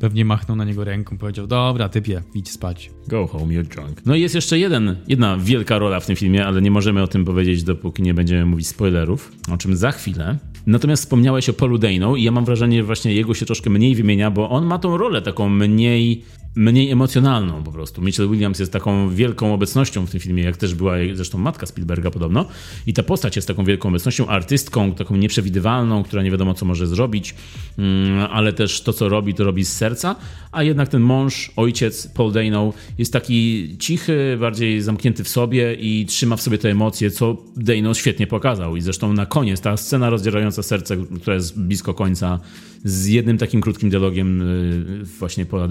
pewnie 0.00 0.24
machnął 0.24 0.56
na 0.56 0.64
niego 0.64 0.84
ręką, 0.84 1.18
powiedział, 1.18 1.46
dobra, 1.46 1.88
typie, 1.88 2.22
idź 2.34 2.50
spać. 2.50 2.90
Go 3.08 3.26
home, 3.26 3.54
you're 3.54 3.68
drunk. 3.74 4.06
No 4.06 4.14
i 4.14 4.20
jest 4.20 4.34
jeszcze 4.34 4.58
jeden, 4.58 4.96
jedna 5.08 5.36
wielka 5.36 5.78
rola 5.78 6.00
w 6.00 6.06
tym 6.06 6.16
filmie, 6.16 6.46
ale 6.46 6.62
nie 6.62 6.70
możemy 6.70 7.02
o 7.02 7.06
tym 7.06 7.24
powiedzieć, 7.24 7.62
dopóki 7.62 8.02
nie 8.02 8.14
będziemy 8.14 8.46
mówić 8.46 8.66
spoilerów, 8.66 9.32
o 9.52 9.56
czym 9.56 9.76
za 9.76 9.92
chwilę. 9.92 10.38
Natomiast 10.66 11.02
wspomniałeś 11.02 11.48
o 11.48 11.52
Paulu 11.52 11.78
Dano 11.78 12.16
i 12.16 12.22
ja 12.22 12.30
mam 12.30 12.44
wrażenie, 12.44 12.78
że 12.78 12.84
właśnie 12.84 13.14
jego 13.14 13.34
się 13.34 13.46
troszkę 13.46 13.70
mniej 13.70 13.94
wymienia, 13.94 14.30
bo 14.30 14.50
on 14.50 14.66
ma 14.66 14.78
tą 14.78 14.96
rolę 14.96 15.22
taką 15.22 15.48
mniej 15.48 16.24
mniej 16.56 16.90
emocjonalną 16.90 17.62
po 17.62 17.72
prostu. 17.72 18.02
Michelle 18.02 18.30
Williams 18.30 18.58
jest 18.58 18.72
taką 18.72 19.10
wielką 19.10 19.54
obecnością 19.54 20.06
w 20.06 20.10
tym 20.10 20.20
filmie, 20.20 20.42
jak 20.42 20.56
też 20.56 20.74
była 20.74 20.94
zresztą 21.14 21.38
matka 21.38 21.66
Spielberga 21.66 22.10
podobno. 22.10 22.46
I 22.86 22.92
ta 22.92 23.02
postać 23.02 23.36
jest 23.36 23.48
taką 23.48 23.64
wielką 23.64 23.88
obecnością, 23.88 24.26
artystką, 24.26 24.92
taką 24.92 25.16
nieprzewidywalną, 25.16 26.02
która 26.02 26.22
nie 26.22 26.30
wiadomo 26.30 26.54
co 26.54 26.66
może 26.66 26.86
zrobić, 26.86 27.34
mm, 27.78 28.28
ale 28.30 28.52
też 28.52 28.80
to 28.80 28.92
co 28.92 29.08
robi, 29.08 29.34
to 29.34 29.44
robi 29.44 29.64
z 29.64 29.72
serca. 29.72 30.16
A 30.52 30.62
jednak 30.62 30.88
ten 30.88 31.02
mąż, 31.02 31.52
ojciec 31.56 32.06
Paul 32.06 32.32
Dano 32.32 32.72
jest 32.98 33.12
taki 33.12 33.68
cichy, 33.78 34.36
bardziej 34.40 34.82
zamknięty 34.82 35.24
w 35.24 35.28
sobie 35.28 35.74
i 35.74 36.06
trzyma 36.06 36.36
w 36.36 36.42
sobie 36.42 36.58
te 36.58 36.70
emocje, 36.70 37.10
co 37.10 37.36
Dano 37.56 37.94
świetnie 37.94 38.26
pokazał. 38.26 38.76
I 38.76 38.80
zresztą 38.80 39.12
na 39.12 39.26
koniec 39.26 39.60
ta 39.60 39.76
scena 39.76 40.10
rozdzierająca 40.10 40.62
serce, 40.62 40.96
która 41.20 41.34
jest 41.34 41.60
blisko 41.60 41.94
końca, 41.94 42.40
z 42.86 43.06
jednym 43.06 43.38
takim 43.38 43.60
krótkim 43.60 43.90
dialogiem 43.90 44.42
y, 44.42 45.04
właśnie 45.04 45.46
Paula 45.46 45.68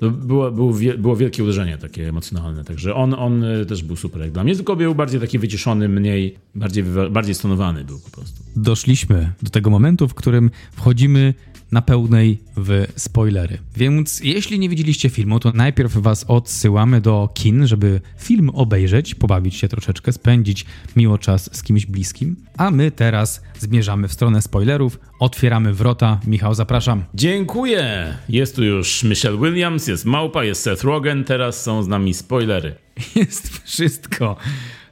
to 0.00 0.10
było, 0.10 0.50
było, 0.50 0.74
było 0.98 1.16
wielkie 1.16 1.42
uderzenie 1.42 1.78
takie 1.78 2.08
emocjonalne, 2.08 2.64
także 2.64 2.94
on, 2.94 3.14
on 3.14 3.44
e, 3.44 3.66
też 3.66 3.82
był 3.82 3.96
super 3.96 4.22
jak 4.22 4.30
dla 4.30 4.44
mnie, 4.44 4.56
tylko 4.56 4.76
był 4.76 4.94
bardziej 4.94 5.20
taki 5.20 5.38
wyciszony, 5.38 5.88
mniej, 5.88 6.34
bardziej, 6.54 6.84
bardziej 7.10 7.34
stonowany 7.34 7.84
był 7.84 8.00
po 8.00 8.10
prostu. 8.10 8.42
Doszliśmy 8.56 9.32
do 9.42 9.50
tego 9.50 9.70
momentu, 9.70 10.08
w 10.08 10.14
którym 10.14 10.50
wchodzimy 10.72 11.34
na 11.72 11.82
pełnej 11.82 12.38
w 12.56 12.86
spoilery. 12.96 13.58
Więc 13.76 14.20
jeśli 14.20 14.58
nie 14.58 14.68
widzieliście 14.68 15.10
filmu, 15.10 15.40
to 15.40 15.52
najpierw 15.52 15.92
was 15.92 16.24
odsyłamy 16.28 17.00
do 17.00 17.28
kin, 17.34 17.66
żeby 17.66 18.00
film 18.18 18.50
obejrzeć, 18.50 19.14
pobawić 19.14 19.54
się 19.54 19.68
troszeczkę, 19.68 20.12
spędzić 20.12 20.66
miło 20.96 21.18
czas 21.18 21.56
z 21.56 21.62
kimś 21.62 21.86
bliskim. 21.86 22.36
A 22.56 22.70
my 22.70 22.90
teraz 22.90 23.42
zmierzamy 23.58 24.08
w 24.08 24.12
stronę 24.12 24.42
spoilerów, 24.42 24.98
otwieramy 25.20 25.72
wrota. 25.72 26.20
Michał, 26.26 26.54
zapraszam. 26.54 27.04
Dziękuję! 27.14 28.16
Jest 28.28 28.56
tu 28.56 28.64
już 28.64 29.04
Michelle 29.04 29.38
Williams, 29.38 29.86
jest 29.86 30.04
Małpa, 30.04 30.44
jest 30.44 30.62
Seth 30.62 30.84
Rogen, 30.84 31.24
teraz 31.24 31.62
są 31.62 31.82
z 31.82 31.88
nami 31.88 32.14
spoilery. 32.14 32.74
Jest 33.14 33.58
wszystko. 33.64 34.36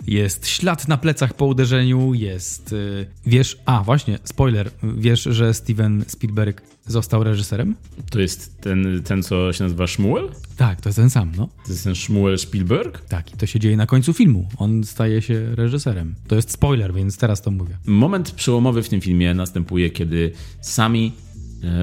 Jest 0.07 0.49
ślad 0.49 0.89
na 0.89 0.97
plecach 0.97 1.35
po 1.35 1.47
uderzeniu, 1.47 2.15
jest. 2.15 2.73
Y, 2.73 3.07
wiesz, 3.27 3.59
a 3.65 3.83
właśnie, 3.83 4.19
spoiler. 4.25 4.71
Wiesz, 4.83 5.23
że 5.23 5.55
Steven 5.55 6.05
Spielberg 6.09 6.63
został 6.87 7.25
reżyserem? 7.25 7.75
To 8.11 8.21
jest 8.21 8.61
ten, 8.61 9.03
ten 9.05 9.23
co 9.23 9.53
się 9.53 9.65
nazywa 9.65 9.87
Shmuel? 9.87 10.29
Tak, 10.57 10.81
to 10.81 10.89
jest 10.89 10.99
ten 10.99 11.11
sam, 11.11 11.33
no. 11.37 11.49
To 11.67 11.73
jest 11.73 11.85
ten 11.85 11.95
Shmuel 11.95 12.39
Spielberg? 12.39 13.05
Tak, 13.09 13.35
i 13.35 13.37
to 13.37 13.47
się 13.47 13.61
dzieje 13.61 13.77
na 13.77 13.87
końcu 13.87 14.13
filmu. 14.13 14.49
On 14.57 14.85
staje 14.85 15.23
się 15.23 15.55
reżyserem. 15.55 16.15
To 16.29 16.37
jest 16.37 16.51
spoiler, 16.51 16.95
więc 16.95 17.17
teraz 17.17 17.43
to 17.43 17.51
mówię. 17.51 17.77
Moment 17.87 18.31
przełomowy 18.31 18.83
w 18.83 18.89
tym 18.89 19.01
filmie 19.01 19.35
następuje, 19.35 19.91
kiedy 19.91 20.33
sami 20.61 21.13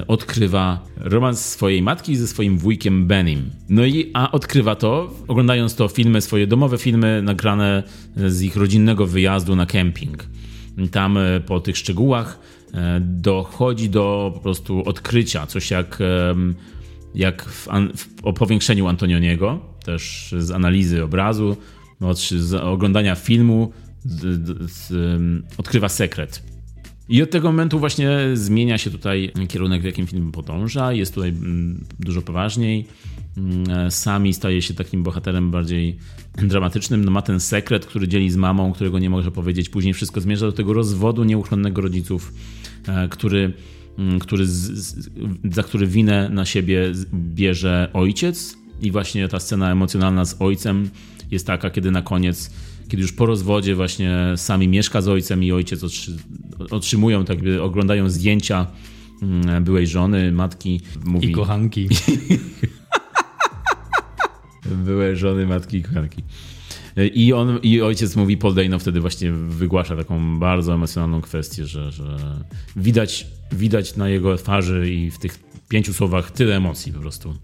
odkrywa 0.08 0.84
romans 0.96 1.44
swojej 1.44 1.82
matki 1.82 2.16
ze 2.16 2.28
swoim 2.28 2.58
wujkiem 2.58 3.06
Benim. 3.06 3.50
No 3.68 3.84
i 3.84 4.10
a 4.14 4.30
odkrywa 4.30 4.74
to, 4.74 5.14
oglądając 5.28 5.74
to 5.74 5.88
filmy, 5.88 6.20
swoje 6.20 6.46
domowe 6.46 6.78
filmy 6.78 7.22
nagrane 7.22 7.82
z 8.16 8.42
ich 8.42 8.56
rodzinnego 8.56 9.06
wyjazdu 9.06 9.56
na 9.56 9.66
kemping. 9.66 10.26
Tam 10.90 11.18
e, 11.18 11.40
po 11.40 11.60
tych 11.60 11.76
szczegółach 11.76 12.38
e, 12.74 13.00
dochodzi 13.00 13.90
do 13.90 14.30
po 14.34 14.40
prostu 14.40 14.82
odkrycia, 14.84 15.46
coś 15.46 15.70
jak, 15.70 15.98
jak 17.14 17.44
w, 17.44 17.68
w 17.94 18.32
powiększeniu 18.32 18.86
Antonioniego, 18.86 19.60
też 19.84 20.34
z 20.38 20.50
analizy 20.50 21.04
obrazu, 21.04 21.56
z 22.30 22.54
oglądania 22.54 23.14
filmu, 23.14 23.72
z, 24.04 24.70
z, 24.70 24.92
odkrywa 25.58 25.88
sekret 25.88 26.51
i 27.08 27.22
od 27.22 27.30
tego 27.30 27.48
momentu 27.48 27.78
właśnie 27.78 28.18
zmienia 28.34 28.78
się 28.78 28.90
tutaj 28.90 29.32
kierunek, 29.48 29.82
w 29.82 29.84
jakim 29.84 30.06
film 30.06 30.32
podąża. 30.32 30.92
Jest 30.92 31.14
tutaj 31.14 31.30
mm, 31.30 31.84
dużo 32.00 32.22
poważniej. 32.22 32.86
Mm, 33.36 33.90
Sami 33.90 34.34
staje 34.34 34.62
się 34.62 34.74
takim 34.74 35.02
bohaterem 35.02 35.50
bardziej 35.50 35.96
dramatycznym. 36.34 37.04
No 37.04 37.10
ma 37.10 37.22
ten 37.22 37.40
sekret, 37.40 37.86
który 37.86 38.08
dzieli 38.08 38.30
z 38.30 38.36
mamą, 38.36 38.72
którego 38.72 38.98
nie 38.98 39.10
może 39.10 39.30
powiedzieć. 39.30 39.68
Później 39.68 39.94
wszystko 39.94 40.20
zmierza 40.20 40.46
do 40.46 40.52
tego 40.52 40.72
rozwodu 40.72 41.24
nieuchronnego 41.24 41.82
rodziców, 41.82 42.32
e, 42.88 43.08
który, 43.08 43.52
mm, 43.98 44.18
który 44.18 44.46
z, 44.46 45.10
za 45.44 45.62
który 45.62 45.86
winę 45.86 46.28
na 46.28 46.44
siebie 46.44 46.92
bierze 47.14 47.90
ojciec. 47.92 48.56
I 48.82 48.90
właśnie 48.90 49.28
ta 49.28 49.40
scena 49.40 49.72
emocjonalna 49.72 50.24
z 50.24 50.42
ojcem 50.42 50.90
jest 51.30 51.46
taka, 51.46 51.70
kiedy 51.70 51.90
na 51.90 52.02
koniec 52.02 52.50
kiedy 52.92 53.02
już 53.02 53.12
po 53.12 53.26
rozwodzie 53.26 53.74
właśnie 53.74 54.16
sami 54.36 54.68
mieszka 54.68 55.02
z 55.02 55.08
ojcem 55.08 55.44
i 55.44 55.52
ojciec 55.52 55.80
otrzymują, 56.70 57.24
tak 57.24 57.36
jakby 57.36 57.62
oglądają 57.62 58.10
zdjęcia 58.10 58.66
mm, 59.22 59.64
byłej 59.64 59.86
żony, 59.86 60.32
matki. 60.32 60.80
Mówi... 61.04 61.28
I 61.28 61.32
kochanki. 61.32 61.88
Byłe 64.86 65.16
żony, 65.16 65.46
matki 65.46 65.76
i 65.76 65.82
kochanki. 65.82 66.22
I, 67.14 67.32
on, 67.32 67.58
I 67.62 67.80
ojciec 67.80 68.16
mówi, 68.16 68.36
Paul 68.36 68.54
Dano 68.54 68.78
wtedy 68.78 69.00
właśnie 69.00 69.32
wygłasza 69.32 69.96
taką 69.96 70.38
bardzo 70.38 70.74
emocjonalną 70.74 71.20
kwestię, 71.20 71.66
że, 71.66 71.92
że 71.92 72.18
widać, 72.76 73.26
widać 73.52 73.96
na 73.96 74.08
jego 74.08 74.36
twarzy 74.36 74.90
i 74.92 75.10
w 75.10 75.18
tych 75.18 75.38
pięciu 75.68 75.92
słowach 75.92 76.30
tyle 76.30 76.56
emocji 76.56 76.92
po 76.92 77.00
prostu 77.00 77.34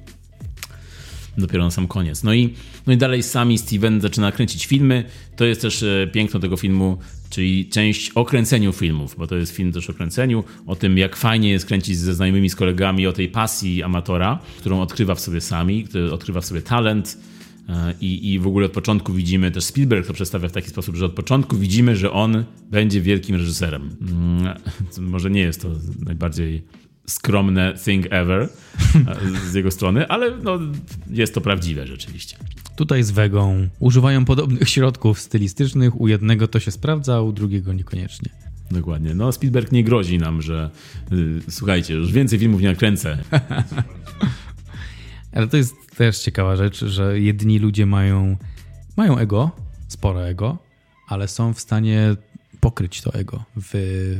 dopiero 1.38 1.64
na 1.64 1.70
sam 1.70 1.88
koniec. 1.88 2.22
No 2.22 2.34
i, 2.34 2.54
no 2.88 2.94
i 2.94 2.96
dalej 2.96 3.22
sami 3.22 3.58
Steven 3.58 4.00
zaczyna 4.00 4.32
kręcić 4.32 4.66
filmy. 4.66 5.04
To 5.36 5.44
jest 5.44 5.60
też 5.60 5.82
e, 5.82 6.08
piękno 6.12 6.40
tego 6.40 6.56
filmu, 6.56 6.98
czyli 7.30 7.68
część 7.68 8.10
o 8.10 8.24
kręceniu 8.24 8.72
filmów, 8.72 9.14
bo 9.18 9.26
to 9.26 9.36
jest 9.36 9.52
film 9.52 9.72
też 9.72 9.90
o 9.90 9.94
kręceniu, 9.94 10.44
o 10.66 10.76
tym 10.76 10.98
jak 10.98 11.16
fajnie 11.16 11.50
jest 11.50 11.66
kręcić 11.66 11.98
ze 11.98 12.14
znajomymi, 12.14 12.50
z 12.50 12.56
kolegami, 12.56 13.06
o 13.06 13.12
tej 13.12 13.28
pasji 13.28 13.82
amatora, 13.82 14.38
którą 14.58 14.80
odkrywa 14.80 15.14
w 15.14 15.20
sobie 15.20 15.40
sami, 15.40 15.84
który 15.84 16.12
odkrywa 16.12 16.40
w 16.40 16.46
sobie 16.46 16.62
talent. 16.62 17.18
E, 17.68 17.94
I, 18.00 18.32
I 18.32 18.38
w 18.38 18.46
ogóle 18.46 18.66
od 18.66 18.72
początku 18.72 19.12
widzimy, 19.12 19.50
też 19.50 19.64
Spielberg 19.64 20.06
to 20.06 20.12
przedstawia 20.12 20.48
w 20.48 20.52
taki 20.52 20.70
sposób, 20.70 20.96
że 20.96 21.06
od 21.06 21.12
początku 21.12 21.56
widzimy, 21.56 21.96
że 21.96 22.12
on 22.12 22.44
będzie 22.70 23.00
wielkim 23.00 23.36
reżyserem. 23.36 23.96
Mm, 24.00 24.54
może 24.98 25.30
nie 25.30 25.40
jest 25.40 25.62
to 25.62 25.68
najbardziej 26.04 26.62
skromne 27.08 27.74
thing 27.84 28.06
ever 28.10 28.48
z 29.50 29.54
jego 29.54 29.70
strony, 29.70 30.08
ale 30.08 30.30
no, 30.42 30.58
jest 31.10 31.34
to 31.34 31.40
prawdziwe 31.40 31.86
rzeczywiście. 31.86 32.36
Tutaj 32.78 33.02
z 33.02 33.10
Wegą 33.10 33.68
używają 33.78 34.24
podobnych 34.24 34.68
środków 34.68 35.20
stylistycznych. 35.20 36.00
U 36.00 36.08
jednego 36.08 36.48
to 36.48 36.60
się 36.60 36.70
sprawdza, 36.70 37.20
u 37.20 37.32
drugiego 37.32 37.72
niekoniecznie. 37.72 38.30
Dokładnie. 38.70 39.14
No, 39.14 39.32
Spielberg 39.32 39.72
nie 39.72 39.84
grozi 39.84 40.18
nam, 40.18 40.42
że 40.42 40.70
yy, 41.10 41.40
słuchajcie, 41.50 41.94
już 41.94 42.12
więcej 42.12 42.38
filmów 42.38 42.60
nie 42.60 42.68
nakręcę. 42.68 43.18
ale 45.34 45.46
to 45.46 45.56
jest 45.56 45.74
też 45.96 46.18
ciekawa 46.18 46.56
rzecz, 46.56 46.84
że 46.84 47.20
jedni 47.20 47.58
ludzie 47.58 47.86
mają, 47.86 48.36
mają 48.96 49.18
ego, 49.18 49.50
spore 49.88 50.20
ego, 50.20 50.58
ale 51.08 51.28
są 51.28 51.54
w 51.54 51.60
stanie 51.60 52.16
pokryć 52.60 53.02
to 53.02 53.14
ego 53.14 53.44
w, 53.56 53.72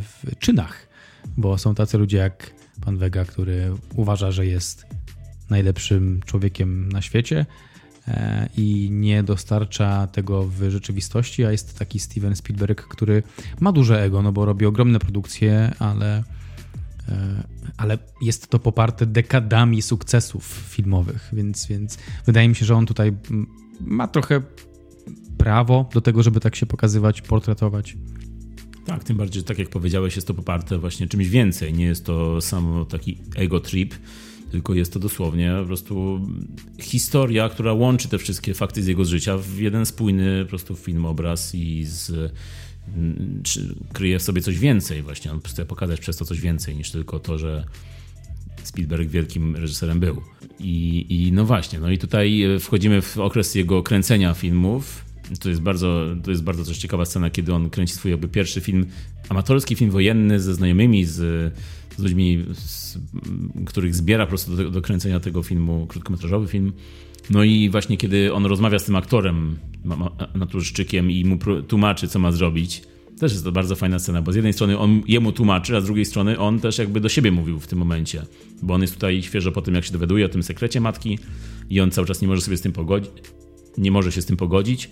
w 0.03 0.39
czynach. 0.39 0.89
Bo 1.37 1.59
są 1.59 1.75
tacy 1.75 1.99
ludzie 1.99 2.17
jak 2.17 2.55
pan 2.81 2.97
Vega, 2.97 3.25
który 3.25 3.73
uważa, 3.95 4.31
że 4.31 4.47
jest 4.47 4.87
najlepszym 5.51 6.21
człowiekiem 6.27 6.93
na 6.93 7.03
świecie 7.03 7.47
i 8.57 8.89
nie 8.91 9.23
dostarcza 9.23 10.07
tego 10.07 10.45
w 10.45 10.71
rzeczywistości, 10.71 11.45
a 11.45 11.53
jest 11.53 11.79
taki 11.79 11.99
Steven 11.99 12.37
Spielberg, 12.37 12.83
który 12.83 13.23
ma 13.61 13.73
duże 13.73 14.03
ego, 14.03 14.23
no 14.23 14.33
bo 14.33 14.45
robi 14.45 14.67
ogromne 14.67 14.99
produkcje, 14.99 15.75
ale, 15.79 16.25
e, 17.09 17.45
ale 17.77 17.99
jest 18.23 18.49
to 18.49 18.59
poparte 18.59 19.07
dekadami 19.07 19.83
sukcesów 19.83 20.45
filmowych, 20.69 21.29
więc, 21.33 21.67
więc 21.67 21.99
wydaje 22.27 22.49
mi 22.49 22.55
się, 22.55 22.67
że 22.67 22.75
on 22.77 22.87
tutaj 22.87 23.13
ma 23.81 24.09
trochę 24.09 24.43
prawo 25.39 25.89
do 25.95 26.01
tego, 26.01 26.23
żeby 26.23 26.41
tak 26.41 26.57
się 26.57 26.67
pokazywać, 26.67 27.23
portretować. 27.23 27.97
Tak, 28.87 29.05
tym 29.05 29.17
bardziej, 29.17 29.43
tak 29.43 29.59
jak 29.59 29.69
powiedziałeś, 29.69 30.17
jest 30.17 30.29
to 30.29 30.35
poparte 30.35 30.79
właśnie 30.79 31.07
czymś 31.07 31.29
więcej. 31.29 31.75
Nie 31.75 31.85
jest 31.85 32.05
to 32.05 32.41
samo 32.41 32.85
taki 32.85 33.19
ego 33.37 33.61
trip, 33.61 33.95
tylko 34.51 34.75
jest 34.75 34.93
to 34.93 34.99
dosłownie 34.99 35.57
po 35.61 35.67
prostu 35.67 36.27
historia, 36.81 37.49
która 37.49 37.73
łączy 37.73 38.09
te 38.09 38.19
wszystkie 38.19 38.55
fakty 38.55 38.83
z 38.83 38.87
jego 38.87 39.05
życia 39.05 39.39
w 39.39 39.59
jeden 39.59 39.87
spójny 39.87 40.45
po 40.45 40.49
prostu 40.49 40.77
film, 40.77 41.07
obraz 41.07 41.55
i 41.55 41.85
z, 41.85 42.33
czy 43.43 43.75
kryje 43.93 44.19
w 44.19 44.23
sobie 44.23 44.43
coś 44.43 44.59
więcej 44.59 45.03
właśnie. 45.03 45.33
On 45.33 45.41
chce 45.41 45.67
pokazać 45.67 46.01
przez 46.01 46.17
to 46.17 46.25
coś 46.25 46.41
więcej 46.41 46.77
niż 46.77 46.91
tylko 46.91 47.19
to, 47.19 47.39
że 47.39 47.65
Spielberg 48.65 49.09
wielkim 49.09 49.57
reżyserem 49.57 50.01
był. 50.01 50.23
I, 50.61 51.07
I 51.09 51.33
no 51.33 51.45
właśnie, 51.45 51.81
no 51.81 51.91
i 51.91 51.99
tutaj 51.99 52.45
wchodzimy 52.61 53.03
w 53.03 53.19
okres 53.19 53.55
jego 53.55 53.83
kręcenia 53.83 54.35
filmów, 54.35 55.05
to 55.41 55.49
jest 55.49 55.61
bardzo, 55.61 56.07
to 56.25 56.31
jest 56.31 56.43
bardzo 56.43 56.65
też 56.65 56.79
ciekawa 56.79 57.05
scena, 57.05 57.31
kiedy 57.31 57.55
on 57.55 57.71
kręci 57.71 57.95
swój 57.95 58.11
jakby 58.11 58.29
pierwszy 58.29 58.61
film, 58.61 58.87
amatorski 59.29 59.75
film 59.77 59.91
wojenny 59.91 60.41
ze 60.41 60.55
znajomymi, 60.55 61.05
z, 61.05 61.53
z 61.99 62.03
ludźmi, 62.03 62.45
z, 62.55 62.99
których 63.67 63.95
zbiera 63.95 64.27
po 64.27 64.29
prostu 64.29 64.57
do, 64.57 64.71
do 64.71 64.83
kręcenia 64.83 65.21
tego 65.21 65.43
filmu, 65.43 65.87
krótkometrażowy 65.87 66.47
film. 66.47 66.73
No 67.31 67.45
i 67.45 67.71
właśnie 67.71 67.97
kiedy 67.97 68.35
on 68.35 68.47
rozmawia 68.47 68.79
z 68.79 68.85
tym 68.85 68.97
aktorem, 68.97 69.59
naturszczykiem 70.35 71.11
i 71.11 71.25
mu 71.25 71.39
tłumaczy, 71.69 72.09
co 72.09 72.19
ma 72.19 72.33
zrobić, 72.33 72.83
też 73.19 73.33
jest 73.33 73.45
to 73.45 73.53
bardzo 73.53 73.77
fajna 73.77 73.99
scena, 73.99 74.23
bo 74.23 74.33
z 74.33 74.35
jednej 74.35 74.53
strony 74.53 74.79
on 74.79 75.03
jemu 75.07 75.33
tłumaczy, 75.33 75.77
a 75.77 75.81
z 75.81 75.85
drugiej 75.85 76.05
strony 76.05 76.39
on 76.39 76.61
też 76.61 76.79
jakby 76.79 77.01
do 77.01 77.09
siebie 77.09 77.31
mówił 77.31 77.61
w 77.61 77.67
tym 77.67 77.79
momencie, 77.79 78.23
bo 78.63 78.75
on 78.75 78.83
jest 78.83 78.95
tutaj 78.95 79.23
świeżo 79.23 79.53
po 79.53 79.63
tym, 79.63 79.75
jak 79.75 79.85
się 79.85 79.93
dowiaduje 79.93 80.27
o 80.27 80.29
tym 80.29 80.43
sekrecie 80.43 80.81
matki 80.81 81.19
i 81.71 81.81
on 81.81 81.91
cały 81.91 82.07
czas 82.07 82.23
nie 82.23 82.29
może 82.29 82.41
sobie 82.41 82.57
z 82.57 82.61
tym 82.61 82.73
pogodzić, 82.73 83.11
nie 83.79 83.91
może 83.91 84.13
się 84.13 84.23
z 84.23 84.27
tym 84.27 84.37
pogodzić 84.37 84.91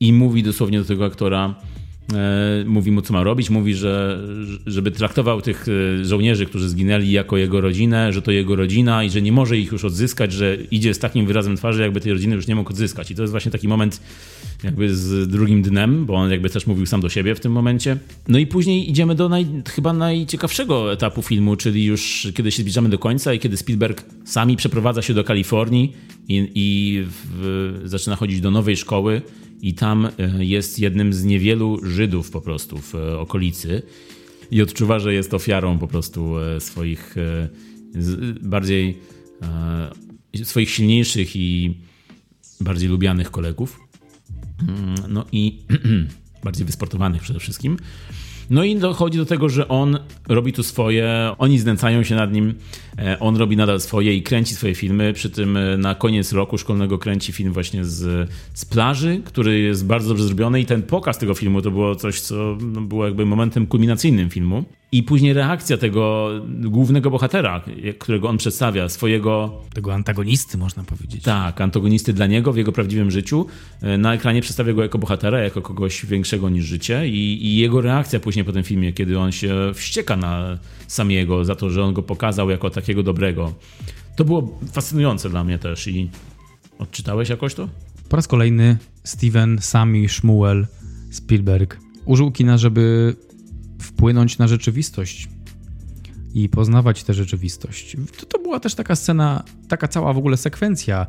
i 0.00 0.12
mówi 0.12 0.42
dosłownie 0.42 0.78
do 0.78 0.84
tego 0.84 1.04
aktora, 1.04 1.54
mówi 2.66 2.90
mu, 2.92 3.02
co 3.02 3.12
ma 3.12 3.22
robić, 3.22 3.50
mówi, 3.50 3.74
że 3.74 4.20
żeby 4.66 4.90
traktował 4.90 5.42
tych 5.42 5.66
e, 6.00 6.04
żołnierzy, 6.04 6.46
którzy 6.46 6.68
zginęli 6.68 7.10
jako 7.10 7.36
jego 7.36 7.60
rodzinę, 7.60 8.12
że 8.12 8.22
to 8.22 8.30
jego 8.30 8.56
rodzina 8.56 9.04
i 9.04 9.10
że 9.10 9.22
nie 9.22 9.32
może 9.32 9.58
ich 9.58 9.72
już 9.72 9.84
odzyskać, 9.84 10.32
że 10.32 10.56
idzie 10.70 10.94
z 10.94 10.98
takim 10.98 11.26
wyrazem 11.26 11.56
twarzy, 11.56 11.82
jakby 11.82 12.00
tej 12.00 12.12
rodziny 12.12 12.36
już 12.36 12.46
nie 12.46 12.54
mógł 12.54 12.70
odzyskać. 12.70 13.10
I 13.10 13.14
to 13.14 13.22
jest 13.22 13.30
właśnie 13.30 13.52
taki 13.52 13.68
moment 13.68 14.00
jakby 14.64 14.96
z 14.96 15.28
drugim 15.28 15.62
dnem, 15.62 16.06
bo 16.06 16.14
on 16.14 16.30
jakby 16.30 16.50
też 16.50 16.66
mówił 16.66 16.86
sam 16.86 17.00
do 17.00 17.08
siebie 17.08 17.34
w 17.34 17.40
tym 17.40 17.52
momencie. 17.52 17.96
No 18.28 18.38
i 18.38 18.46
później 18.46 18.90
idziemy 18.90 19.14
do 19.14 19.28
naj, 19.28 19.46
chyba 19.68 19.92
najciekawszego 19.92 20.92
etapu 20.92 21.22
filmu, 21.22 21.56
czyli 21.56 21.84
już 21.84 22.28
kiedy 22.34 22.50
się 22.50 22.62
zbliżamy 22.62 22.88
do 22.88 22.98
końca 22.98 23.34
i 23.34 23.38
kiedy 23.38 23.56
Spielberg 23.56 24.04
sami 24.24 24.56
przeprowadza 24.56 25.02
się 25.02 25.14
do 25.14 25.24
Kalifornii 25.24 25.92
i, 26.28 26.50
i 26.54 27.02
w, 27.04 27.82
zaczyna 27.84 28.16
chodzić 28.16 28.40
do 28.40 28.50
nowej 28.50 28.76
szkoły 28.76 29.22
i 29.62 29.74
tam 29.74 30.06
e, 30.06 30.44
jest 30.44 30.78
jednym 30.78 31.12
z 31.12 31.24
niewielu 31.24 31.78
Żydów 31.82 32.30
po 32.30 32.40
prostu 32.40 32.78
w 32.78 32.94
e, 32.94 33.18
okolicy 33.18 33.82
i 34.50 34.62
odczuwa, 34.62 34.98
że 34.98 35.14
jest 35.14 35.34
ofiarą 35.34 35.78
po 35.78 35.86
prostu 35.86 36.38
e, 36.38 36.60
swoich 36.60 37.14
bardziej 38.42 38.98
swoich 40.44 40.70
silniejszych 40.70 41.36
i 41.36 41.74
bardziej 42.60 42.88
lubianych 42.88 43.30
kolegów. 43.30 43.80
Mm, 44.68 44.94
no 45.08 45.24
i 45.32 45.58
bardziej 46.44 46.66
wysportowanych 46.66 47.22
przede 47.22 47.40
wszystkim. 47.40 47.76
No 48.50 48.64
i 48.64 48.76
dochodzi 48.76 49.18
do 49.18 49.26
tego, 49.26 49.48
że 49.48 49.68
on 49.68 49.98
robi 50.28 50.52
tu 50.52 50.62
swoje, 50.62 51.32
oni 51.38 51.58
znęcają 51.58 52.02
się 52.02 52.14
nad 52.14 52.32
nim, 52.32 52.54
e, 52.98 53.18
on 53.18 53.36
robi 53.36 53.56
nadal 53.56 53.80
swoje 53.80 54.14
i 54.14 54.22
kręci 54.22 54.54
swoje 54.54 54.74
filmy. 54.74 55.12
Przy 55.12 55.30
tym 55.30 55.56
e, 55.56 55.76
na 55.76 55.94
koniec 55.94 56.32
roku 56.32 56.58
szkolnego 56.58 56.98
kręci 56.98 57.32
film 57.32 57.52
właśnie 57.52 57.84
z, 57.84 58.30
z 58.54 58.64
plaży, 58.64 59.20
który 59.24 59.60
jest 59.60 59.86
bardzo 59.86 60.08
dobrze 60.08 60.24
zrobiony 60.24 60.60
i 60.60 60.66
ten 60.66 60.82
pokaz 60.82 61.18
tego 61.18 61.34
filmu 61.34 61.62
to 61.62 61.70
było 61.70 61.94
coś, 61.94 62.20
co 62.20 62.56
no, 62.60 62.80
było 62.80 63.04
jakby 63.04 63.26
momentem 63.26 63.66
kulminacyjnym 63.66 64.30
filmu. 64.30 64.64
I 64.92 65.02
później 65.02 65.32
reakcja 65.32 65.76
tego 65.76 66.30
głównego 66.46 67.10
bohatera, 67.10 67.64
którego 67.98 68.28
on 68.28 68.36
przedstawia, 68.38 68.88
swojego. 68.88 69.60
Tego 69.74 69.94
antagonisty, 69.94 70.58
można 70.58 70.84
powiedzieć. 70.84 71.22
Tak, 71.22 71.60
antagonisty 71.60 72.12
dla 72.12 72.26
niego 72.26 72.52
w 72.52 72.56
jego 72.56 72.72
prawdziwym 72.72 73.10
życiu. 73.10 73.46
E, 73.82 73.98
na 73.98 74.14
ekranie 74.14 74.40
przedstawia 74.42 74.72
go 74.72 74.82
jako 74.82 74.98
bohatera, 74.98 75.38
jako 75.38 75.62
kogoś 75.62 76.06
większego 76.06 76.48
niż 76.48 76.64
życie. 76.64 77.08
I, 77.08 77.46
i 77.46 77.56
jego 77.56 77.80
reakcja 77.80 78.20
później 78.20 78.44
po 78.44 78.52
tym 78.52 78.62
filmie, 78.62 78.92
kiedy 78.92 79.18
on 79.18 79.32
się 79.32 79.54
wścieka 79.74 80.16
na 80.16 80.58
samiego 80.86 81.44
za 81.44 81.54
to, 81.54 81.70
że 81.70 81.84
on 81.84 81.94
go 81.94 82.02
pokazał 82.02 82.50
jako 82.50 82.70
takiego 82.70 83.02
dobrego. 83.02 83.52
To 84.16 84.24
było 84.24 84.58
fascynujące 84.72 85.30
dla 85.30 85.44
mnie 85.44 85.58
też. 85.58 85.88
I 85.88 86.10
odczytałeś 86.78 87.28
jakoś 87.28 87.54
to? 87.54 87.68
Po 88.08 88.16
raz 88.16 88.28
kolejny 88.28 88.76
Steven, 89.04 89.58
Sami, 89.60 90.08
Shmuel, 90.08 90.66
Spielberg 91.10 91.78
użył 92.04 92.30
kina, 92.30 92.58
żeby 92.58 93.14
wpłynąć 94.00 94.38
na 94.38 94.48
rzeczywistość 94.48 95.28
i 96.34 96.48
poznawać 96.48 97.04
tę 97.04 97.14
rzeczywistość. 97.14 97.96
To, 98.20 98.26
to 98.26 98.38
była 98.38 98.60
też 98.60 98.74
taka 98.74 98.96
scena, 98.96 99.44
taka 99.68 99.88
cała 99.88 100.12
w 100.12 100.18
ogóle 100.18 100.36
sekwencja 100.36 101.06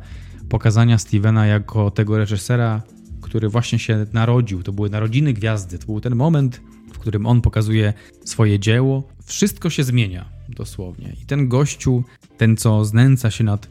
pokazania 0.48 0.98
Stevena 0.98 1.46
jako 1.46 1.90
tego 1.90 2.18
reżysera, 2.18 2.82
który 3.20 3.48
właśnie 3.48 3.78
się 3.78 4.06
narodził. 4.12 4.62
To 4.62 4.72
były 4.72 4.90
narodziny 4.90 5.32
gwiazdy. 5.32 5.78
To 5.78 5.86
był 5.86 6.00
ten 6.00 6.16
moment, 6.16 6.60
w 6.92 6.98
którym 6.98 7.26
on 7.26 7.40
pokazuje 7.40 7.92
swoje 8.24 8.58
dzieło. 8.58 9.08
Wszystko 9.24 9.70
się 9.70 9.84
zmienia 9.84 10.28
dosłownie. 10.48 11.16
I 11.22 11.26
ten 11.26 11.48
gościu, 11.48 12.04
ten 12.36 12.56
co 12.56 12.84
znęca 12.84 13.30
się 13.30 13.44
nad 13.44 13.68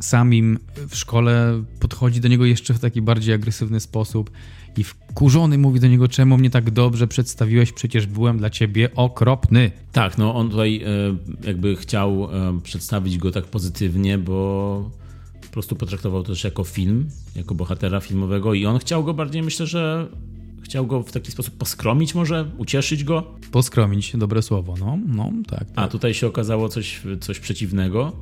samim 0.00 0.58
w 0.88 0.96
szkole, 0.96 1.62
podchodzi 1.80 2.20
do 2.20 2.28
niego 2.28 2.44
jeszcze 2.44 2.74
w 2.74 2.78
taki 2.78 3.02
bardziej 3.02 3.34
agresywny 3.34 3.80
sposób 3.80 4.30
i 4.78 4.84
wkurzony 4.84 5.58
mówi 5.58 5.80
do 5.80 5.88
niego, 5.88 6.08
czemu 6.08 6.38
mnie 6.38 6.50
tak 6.50 6.70
dobrze 6.70 7.06
przedstawiłeś, 7.06 7.72
przecież 7.72 8.06
byłem 8.06 8.38
dla 8.38 8.50
ciebie 8.50 8.94
okropny. 8.94 9.70
Tak, 9.92 10.18
no 10.18 10.34
on 10.34 10.50
tutaj 10.50 10.82
e, 10.82 11.46
jakby 11.46 11.76
chciał 11.76 12.24
e, 12.24 12.60
przedstawić 12.60 13.18
go 13.18 13.30
tak 13.32 13.44
pozytywnie, 13.44 14.18
bo 14.18 14.90
po 15.42 15.48
prostu 15.48 15.76
potraktował 15.76 16.22
to 16.22 16.28
też 16.28 16.44
jako 16.44 16.64
film, 16.64 17.08
jako 17.36 17.54
bohatera 17.54 18.00
filmowego 18.00 18.54
i 18.54 18.66
on 18.66 18.78
chciał 18.78 19.04
go 19.04 19.14
bardziej, 19.14 19.42
myślę, 19.42 19.66
że 19.66 20.08
chciał 20.62 20.86
go 20.86 21.02
w 21.02 21.12
taki 21.12 21.32
sposób 21.32 21.56
poskromić 21.56 22.14
może, 22.14 22.50
ucieszyć 22.58 23.04
go. 23.04 23.34
Poskromić, 23.50 24.16
dobre 24.16 24.42
słowo, 24.42 24.74
no, 24.80 24.98
no 25.06 25.32
tak, 25.48 25.58
tak. 25.58 25.68
A 25.76 25.88
tutaj 25.88 26.14
się 26.14 26.26
okazało 26.26 26.68
coś, 26.68 27.02
coś 27.20 27.40
przeciwnego 27.40 28.12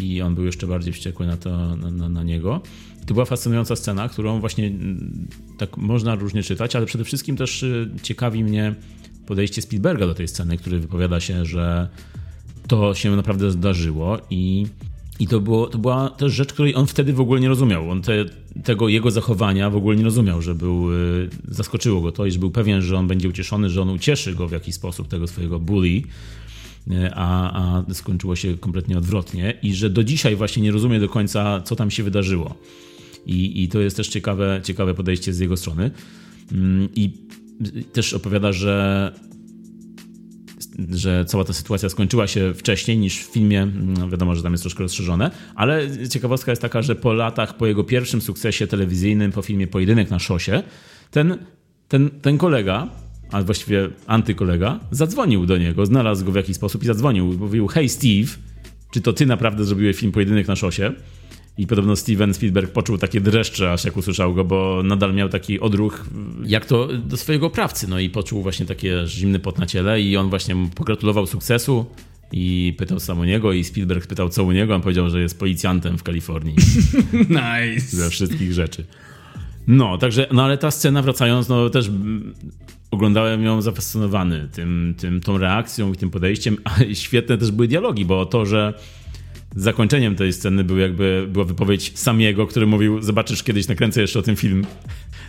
i 0.00 0.22
on 0.22 0.34
był 0.34 0.44
jeszcze 0.44 0.66
bardziej 0.66 0.92
wściekły 0.92 1.26
na, 1.26 1.36
to, 1.36 1.76
na, 1.76 1.90
na, 1.90 2.08
na 2.08 2.22
niego. 2.22 2.60
To 3.06 3.14
była 3.14 3.26
fascynująca 3.26 3.76
scena, 3.76 4.08
którą 4.08 4.40
właśnie 4.40 4.66
mm, 4.66 5.28
tak 5.58 5.76
można 5.76 6.14
różnie 6.14 6.42
czytać, 6.42 6.76
ale 6.76 6.86
przede 6.86 7.04
wszystkim 7.04 7.36
też 7.36 7.62
y, 7.62 7.90
ciekawi 8.02 8.44
mnie 8.44 8.74
podejście 9.26 9.62
Spielberga 9.62 10.06
do 10.06 10.14
tej 10.14 10.28
sceny, 10.28 10.56
który 10.56 10.78
wypowiada 10.78 11.20
się, 11.20 11.44
że 11.44 11.88
to 12.68 12.94
się 12.94 13.16
naprawdę 13.16 13.50
zdarzyło 13.50 14.18
i, 14.30 14.66
i 15.20 15.26
to, 15.26 15.40
było, 15.40 15.66
to 15.66 15.78
była 15.78 16.10
też 16.10 16.32
rzecz, 16.32 16.52
której 16.52 16.74
on 16.74 16.86
wtedy 16.86 17.12
w 17.12 17.20
ogóle 17.20 17.40
nie 17.40 17.48
rozumiał. 17.48 17.90
On 17.90 18.02
te, 18.02 18.24
tego 18.64 18.88
jego 18.88 19.10
zachowania 19.10 19.70
w 19.70 19.76
ogóle 19.76 19.96
nie 19.96 20.04
rozumiał, 20.04 20.42
że 20.42 20.54
był, 20.54 20.92
y, 20.92 21.28
zaskoczyło 21.48 22.00
go 22.00 22.12
to 22.12 22.26
i 22.26 22.30
że 22.30 22.38
był 22.38 22.50
pewien, 22.50 22.82
że 22.82 22.96
on 22.96 23.06
będzie 23.06 23.28
ucieszony, 23.28 23.70
że 23.70 23.82
on 23.82 23.90
ucieszy 23.90 24.34
go 24.34 24.48
w 24.48 24.52
jakiś 24.52 24.74
sposób, 24.74 25.08
tego 25.08 25.26
swojego 25.26 25.60
bully, 25.60 26.02
a, 27.14 27.52
a 27.52 27.94
skończyło 27.94 28.36
się 28.36 28.58
kompletnie 28.58 28.98
odwrotnie 28.98 29.58
i 29.62 29.74
że 29.74 29.90
do 29.90 30.04
dzisiaj 30.04 30.36
właśnie 30.36 30.62
nie 30.62 30.72
rozumie 30.72 31.00
do 31.00 31.08
końca, 31.08 31.60
co 31.60 31.76
tam 31.76 31.90
się 31.90 32.02
wydarzyło. 32.02 32.54
I, 33.26 33.62
i 33.62 33.68
to 33.68 33.80
jest 33.80 33.96
też 33.96 34.08
ciekawe, 34.08 34.60
ciekawe 34.64 34.94
podejście 34.94 35.32
z 35.32 35.38
jego 35.38 35.56
strony. 35.56 35.90
Mm, 36.52 36.88
I 36.94 37.12
też 37.92 38.14
opowiada, 38.14 38.52
że 38.52 39.12
że 40.90 41.24
cała 41.24 41.44
ta 41.44 41.52
sytuacja 41.52 41.88
skończyła 41.88 42.26
się 42.26 42.54
wcześniej 42.54 42.98
niż 42.98 43.18
w 43.18 43.32
filmie. 43.32 43.68
No 43.74 44.08
wiadomo, 44.08 44.34
że 44.34 44.42
tam 44.42 44.52
jest 44.52 44.64
troszkę 44.64 44.82
rozszerzone, 44.82 45.30
ale 45.54 46.08
ciekawostka 46.08 46.52
jest 46.52 46.62
taka, 46.62 46.82
że 46.82 46.94
po 46.94 47.12
latach, 47.12 47.56
po 47.56 47.66
jego 47.66 47.84
pierwszym 47.84 48.20
sukcesie 48.20 48.66
telewizyjnym, 48.66 49.32
po 49.32 49.42
filmie 49.42 49.66
Pojedynek 49.66 50.10
na 50.10 50.18
szosie, 50.18 50.62
ten, 51.10 51.38
ten, 51.88 52.10
ten 52.10 52.38
kolega 52.38 52.88
a 53.32 53.42
właściwie 53.42 53.88
antykolega, 54.06 54.80
zadzwonił 54.90 55.46
do 55.46 55.58
niego, 55.58 55.86
znalazł 55.86 56.24
go 56.24 56.32
w 56.32 56.34
jakiś 56.34 56.56
sposób 56.56 56.82
i 56.82 56.86
zadzwonił. 56.86 57.24
Mówił, 57.38 57.66
hej 57.66 57.88
Steve, 57.88 58.32
czy 58.90 59.00
to 59.00 59.12
ty 59.12 59.26
naprawdę 59.26 59.64
zrobiłeś 59.64 59.96
film 59.96 60.12
Pojedynek 60.12 60.48
na 60.48 60.56
szosie? 60.56 60.92
I 61.58 61.66
podobno 61.66 61.96
Steven 61.96 62.34
Spielberg 62.34 62.72
poczuł 62.72 62.98
takie 62.98 63.20
dreszcze, 63.20 63.72
aż 63.72 63.84
jak 63.84 63.96
usłyszał 63.96 64.34
go, 64.34 64.44
bo 64.44 64.82
nadal 64.84 65.14
miał 65.14 65.28
taki 65.28 65.60
odruch, 65.60 66.06
jak 66.44 66.66
to 66.66 66.88
do 66.98 67.16
swojego 67.16 67.46
oprawcy. 67.46 67.88
No 67.88 67.98
i 67.98 68.10
poczuł 68.10 68.42
właśnie 68.42 68.66
takie 68.66 69.04
zimny 69.06 69.38
pot 69.38 69.58
na 69.58 69.66
ciele 69.66 70.00
i 70.00 70.16
on 70.16 70.30
właśnie 70.30 70.54
mu 70.54 70.68
pogratulował 70.68 71.26
sukcesu 71.26 71.86
i 72.32 72.74
pytał 72.78 73.00
sam 73.00 73.18
u 73.18 73.24
niego 73.24 73.52
i 73.52 73.64
Spielberg 73.64 74.06
pytał 74.06 74.28
co 74.28 74.44
u 74.44 74.52
niego, 74.52 74.74
on 74.74 74.80
powiedział, 74.80 75.10
że 75.10 75.20
jest 75.20 75.38
policjantem 75.38 75.98
w 75.98 76.02
Kalifornii. 76.02 76.56
nice. 77.12 77.96
Ze 77.96 78.10
wszystkich 78.10 78.52
rzeczy. 78.52 78.84
No, 79.66 79.98
także, 79.98 80.26
no 80.32 80.44
ale 80.44 80.58
ta 80.58 80.70
scena 80.70 81.02
wracając, 81.02 81.48
no 81.48 81.70
też 81.70 81.90
oglądałem 82.90 83.44
ją 83.44 83.62
zafascynowany 83.62 84.48
tym, 84.52 84.94
tym, 84.98 85.20
tą 85.20 85.38
reakcją 85.38 85.92
i 85.92 85.96
tym 85.96 86.10
podejściem, 86.10 86.56
a 86.64 86.70
świetne 86.94 87.38
też 87.38 87.50
były 87.50 87.68
dialogi, 87.68 88.04
bo 88.04 88.26
to, 88.26 88.46
że 88.46 88.74
zakończeniem 89.56 90.16
tej 90.16 90.32
sceny 90.32 90.64
był 90.64 90.78
jakby, 90.78 91.26
była 91.32 91.44
wypowiedź 91.44 91.98
Samiego, 91.98 92.46
który 92.46 92.66
mówił, 92.66 93.02
zobaczysz 93.02 93.42
kiedyś 93.42 93.68
nakręcę 93.68 94.00
jeszcze 94.00 94.18
o 94.18 94.22
tym 94.22 94.36
film. 94.36 94.66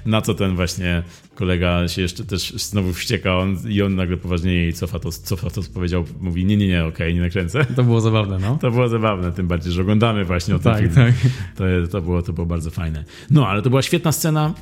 Na 0.06 0.22
co 0.22 0.34
ten 0.34 0.56
właśnie 0.56 1.04
kolega 1.36 1.88
się 1.88 2.02
jeszcze 2.02 2.26
też 2.26 2.54
znowu 2.54 2.94
wścieka 2.94 3.38
on, 3.38 3.58
i 3.70 3.82
on 3.82 3.96
nagle 3.96 4.18
poważnie 4.18 4.54
jej 4.54 4.74
cofa 4.74 5.00
to, 5.00 5.12
cofa 5.12 5.50
to, 5.50 5.64
co 5.64 5.72
powiedział. 5.72 6.06
Mówi, 6.20 6.46
nie, 6.46 6.58
nie, 6.58 6.68
nie, 6.68 6.86
okej, 6.86 7.08
okay, 7.08 7.14
nie 7.14 7.22
nakręcę. 7.22 7.66
To 7.66 7.84
było 7.84 8.02
zabawne, 8.02 8.40
no. 8.40 8.58
To 8.62 8.72
było 8.72 8.88
zabawne, 8.90 9.32
tym 9.32 9.48
bardziej, 9.48 9.74
że 9.74 9.82
oglądamy 9.82 10.26
właśnie 10.26 10.56
o 10.56 10.60
tym 10.60 10.74
tak, 10.74 10.94
Tak. 10.94 11.14
To, 11.56 11.64
to, 11.92 12.02
było, 12.02 12.22
to 12.22 12.34
było 12.34 12.48
bardzo 12.48 12.70
fajne. 12.70 13.04
No, 13.32 13.48
ale 13.48 13.62
to 13.62 13.70
była 13.70 13.82
świetna 13.82 14.12
scena 14.12 14.54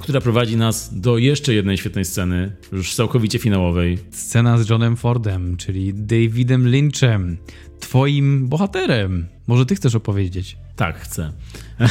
która 0.00 0.20
prowadzi 0.20 0.56
nas 0.56 1.00
do 1.00 1.18
jeszcze 1.18 1.54
jednej 1.54 1.78
świetnej 1.78 2.04
sceny, 2.04 2.52
już 2.72 2.94
całkowicie 2.94 3.38
finałowej. 3.38 3.98
Scena 4.10 4.58
z 4.58 4.68
Johnem 4.68 4.96
Fordem, 4.96 5.56
czyli 5.56 5.94
Davidem 5.94 6.68
Lynchem, 6.68 7.36
twoim 7.80 8.48
bohaterem. 8.48 9.26
Może 9.46 9.66
ty 9.66 9.74
chcesz 9.74 9.94
opowiedzieć? 9.94 10.56
Tak, 10.76 10.98
chcę. 10.98 11.32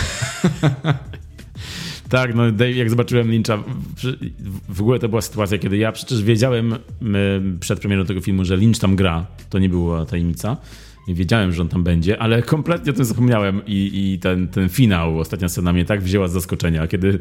tak, 2.10 2.36
no 2.36 2.44
jak 2.76 2.90
zobaczyłem 2.90 3.32
Lyncha, 3.32 3.64
w 4.70 4.82
ogóle 4.82 5.00
to 5.00 5.10
była 5.10 5.22
sytuacja, 5.22 5.58
kiedy 5.58 5.78
ja 5.78 5.92
przecież 5.92 6.24
wiedziałem 6.24 6.76
przed 7.60 7.80
premierą 7.80 8.06
tego 8.06 8.22
filmu, 8.22 8.46
że 8.46 8.58
Lynch 8.58 8.80
tam 8.80 8.96
gra. 8.96 9.26
To 9.50 9.60
nie 9.60 9.70
była 9.70 10.06
tajemnica 10.06 10.58
wiedziałem, 11.14 11.54
że 11.54 11.62
on 11.62 11.70
tam 11.70 11.84
będzie, 11.84 12.20
ale 12.20 12.42
kompletnie 12.42 12.92
o 12.92 12.96
tym 12.96 13.06
zapomniałem 13.06 13.62
i, 13.68 13.92
i 13.94 14.20
ten, 14.20 14.48
ten 14.48 14.70
finał, 14.70 15.20
ostatnia 15.20 15.50
scena 15.50 15.74
mnie 15.74 15.86
tak 15.86 16.02
wzięła 16.02 16.28
z 16.28 16.32
zaskoczenia, 16.32 16.88
kiedy, 16.88 17.20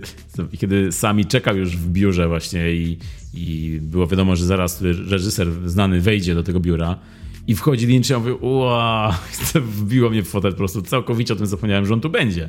kiedy 0.59 0.93
sami 0.93 1.25
czekał 1.25 1.57
już 1.57 1.77
w 1.77 1.89
biurze 1.89 2.29
właśnie 2.29 2.73
i, 2.73 2.99
i 3.35 3.79
było 3.83 4.07
wiadomo, 4.07 4.37
że 4.37 4.47
zaraz 4.47 4.83
reżyser 4.83 5.49
znany 5.65 6.01
wejdzie 6.01 6.35
do 6.35 6.43
tego 6.43 6.61
biura 6.61 6.99
i 7.47 7.55
wchodzi 7.55 7.87
Lynch 7.87 8.11
i 8.11 8.13
ja 8.13 8.19
mówię, 8.19 8.35
ua, 8.35 9.19
wbiło 9.79 10.11
mnie 10.11 10.23
w 10.23 10.29
fotel 10.29 10.53
po 10.53 10.59
prostu, 10.59 10.83
całkowicie 10.83 11.35
o 11.35 11.37
tym 11.37 11.47
zapomniałem, 11.47 11.87
że 11.87 11.95
on 11.95 12.01
tu 12.01 12.11
będzie. 12.11 12.49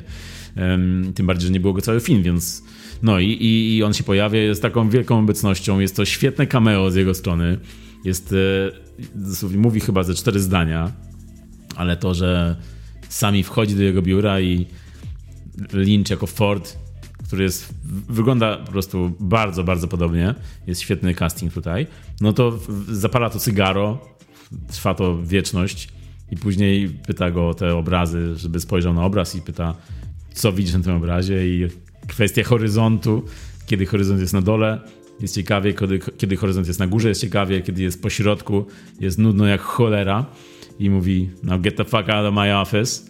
Tym 1.14 1.26
bardziej, 1.26 1.46
że 1.46 1.52
nie 1.52 1.60
było 1.60 1.72
go 1.72 1.80
cały 1.80 2.00
film, 2.00 2.22
więc 2.22 2.62
no 3.02 3.20
i, 3.20 3.26
i, 3.26 3.76
i 3.76 3.82
on 3.82 3.94
się 3.94 4.04
pojawia, 4.04 4.40
jest 4.40 4.62
taką 4.62 4.90
wielką 4.90 5.18
obecnością, 5.18 5.80
jest 5.80 5.96
to 5.96 6.04
świetne 6.04 6.46
cameo 6.46 6.90
z 6.90 6.94
jego 6.94 7.14
strony, 7.14 7.58
jest, 8.04 8.34
e, 9.52 9.56
mówi 9.58 9.80
chyba 9.80 10.02
ze 10.02 10.14
cztery 10.14 10.40
zdania, 10.40 10.92
ale 11.76 11.96
to, 11.96 12.14
że 12.14 12.56
sami 13.08 13.42
wchodzi 13.42 13.74
do 13.74 13.82
jego 13.82 14.02
biura 14.02 14.40
i 14.40 14.66
Lynch 15.72 16.10
jako 16.10 16.26
Ford, 16.26 16.78
który 17.26 17.42
jest, 17.44 17.74
wygląda 18.08 18.56
po 18.56 18.72
prostu 18.72 19.12
bardzo, 19.20 19.64
bardzo 19.64 19.88
podobnie, 19.88 20.34
jest 20.66 20.80
świetny 20.80 21.14
casting 21.14 21.52
tutaj, 21.52 21.86
no 22.20 22.32
to 22.32 22.58
zapala 22.88 23.30
to 23.30 23.38
cygaro, 23.38 24.16
trwa 24.68 24.94
to 24.94 25.22
wieczność 25.22 25.88
i 26.30 26.36
później 26.36 26.88
pyta 26.88 27.30
go 27.30 27.48
o 27.48 27.54
te 27.54 27.76
obrazy, 27.76 28.36
żeby 28.36 28.60
spojrzał 28.60 28.94
na 28.94 29.04
obraz 29.04 29.36
i 29.36 29.42
pyta, 29.42 29.74
co 30.34 30.52
widzisz 30.52 30.74
na 30.74 30.80
tym 30.80 30.96
obrazie 30.96 31.48
i 31.48 31.68
kwestia 32.06 32.44
horyzontu, 32.44 33.24
kiedy 33.66 33.86
horyzont 33.86 34.20
jest 34.20 34.32
na 34.32 34.42
dole, 34.42 34.80
jest 35.20 35.34
ciekawie, 35.34 35.74
kiedy, 35.74 35.98
kiedy 35.98 36.36
horyzont 36.36 36.66
jest 36.66 36.80
na 36.80 36.86
górze, 36.86 37.08
jest 37.08 37.20
ciekawie, 37.20 37.60
kiedy 37.60 37.82
jest 37.82 38.02
po 38.02 38.10
środku, 38.10 38.66
jest 39.00 39.18
nudno 39.18 39.46
jak 39.46 39.60
cholera 39.60 40.26
i 40.78 40.90
mówi 40.90 41.30
now 41.42 41.60
get 41.60 41.76
the 41.76 41.84
fuck 41.84 42.08
out 42.08 42.26
of 42.26 42.34
my 42.34 42.58
office. 42.58 43.02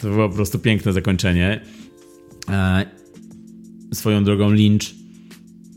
To 0.00 0.08
było 0.08 0.28
po 0.28 0.34
prostu 0.34 0.58
piękne 0.58 0.92
zakończenie. 0.92 1.60
E, 2.50 2.86
swoją 3.92 4.24
drogą 4.24 4.50
Lynch 4.50 4.94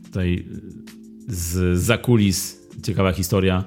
tutaj 0.05 0.45
z 1.27 1.79
zakulis 1.79 2.57
ciekawa 2.83 3.11
historia. 3.11 3.63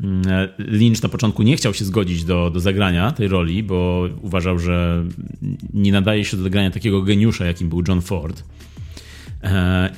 Mm, 0.00 0.22
e, 0.28 0.48
Lynch 0.58 1.02
na 1.02 1.08
początku 1.08 1.42
nie 1.42 1.56
chciał 1.56 1.74
się 1.74 1.84
zgodzić 1.84 2.24
do, 2.24 2.50
do 2.50 2.60
zagrania 2.60 3.12
tej 3.12 3.28
roli, 3.28 3.62
bo 3.62 4.08
uważał, 4.22 4.58
że 4.58 5.04
nie 5.72 5.92
nadaje 5.92 6.24
się 6.24 6.36
do 6.36 6.42
zagrania 6.42 6.70
takiego 6.70 7.02
geniusza, 7.02 7.46
jakim 7.46 7.68
był 7.68 7.82
John 7.88 8.00
Ford. 8.00 8.44
E, 9.42 9.90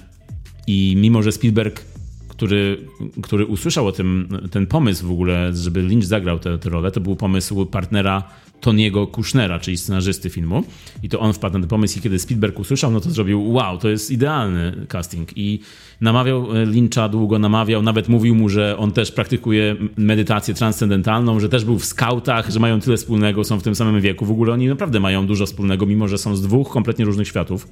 I 0.66 0.94
mimo, 0.96 1.22
że 1.22 1.32
Spielberg 1.32 1.91
który, 2.33 2.89
który 3.22 3.47
usłyszał 3.47 3.87
o 3.87 3.93
tym, 3.93 4.28
ten 4.51 4.66
pomysł 4.66 5.07
w 5.07 5.11
ogóle, 5.11 5.53
żeby 5.55 5.83
Lynch 5.83 6.05
zagrał 6.05 6.39
tę 6.39 6.59
rolę, 6.64 6.91
to 6.91 7.01
był 7.01 7.16
pomysł 7.16 7.66
partnera 7.66 8.22
Toniego 8.61 9.07
Kushnera, 9.07 9.59
czyli 9.59 9.76
scenarzysty 9.76 10.30
filmu. 10.30 10.64
I 11.03 11.09
to 11.09 11.20
on 11.20 11.33
wpadł 11.33 11.55
na 11.55 11.61
ten 11.61 11.68
pomysł 11.68 11.99
i 11.99 12.03
kiedy 12.03 12.18
Spielberg 12.18 12.59
usłyszał, 12.59 12.91
no 12.91 13.01
to 13.01 13.11
zrobił 13.11 13.53
wow, 13.53 13.78
to 13.78 13.89
jest 13.89 14.11
idealny 14.11 14.87
casting. 14.89 15.28
I 15.37 15.61
namawiał 16.01 16.57
e, 16.57 16.66
Lyncha 16.66 17.09
długo, 17.09 17.39
namawiał, 17.39 17.83
nawet 17.83 18.09
mówił 18.09 18.35
mu, 18.35 18.49
że 18.49 18.76
on 18.78 18.93
też 18.93 19.12
praktykuje 19.12 19.76
medytację 19.97 20.55
transcendentalną, 20.55 21.41
że 21.41 21.49
też 21.49 21.64
był 21.64 21.78
w 21.78 21.85
skautach, 21.85 22.51
że 22.51 22.61
mają 22.61 22.80
tyle 22.80 22.97
wspólnego, 22.97 23.45
są 23.45 23.59
w 23.59 23.62
tym 23.62 23.74
samym 23.74 24.01
wieku. 24.01 24.26
W 24.26 24.30
ogóle 24.30 24.53
oni 24.53 24.68
naprawdę 24.68 25.01
mają 25.01 25.26
dużo 25.26 25.47
wspólnego, 25.47 25.87
mimo 25.87 26.09
że 26.09 26.18
są 26.18 26.37
z 26.37 26.43
dwóch 26.43 26.70
kompletnie 26.70 27.05
różnych 27.05 27.28
światów. 27.28 27.68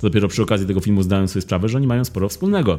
To 0.00 0.08
dopiero 0.08 0.28
przy 0.28 0.42
okazji 0.42 0.66
tego 0.66 0.80
filmu 0.80 1.02
zdałem 1.02 1.28
sobie 1.28 1.42
sprawę, 1.42 1.68
że 1.68 1.78
oni 1.78 1.86
mają 1.86 2.04
sporo 2.04 2.28
wspólnego. 2.28 2.78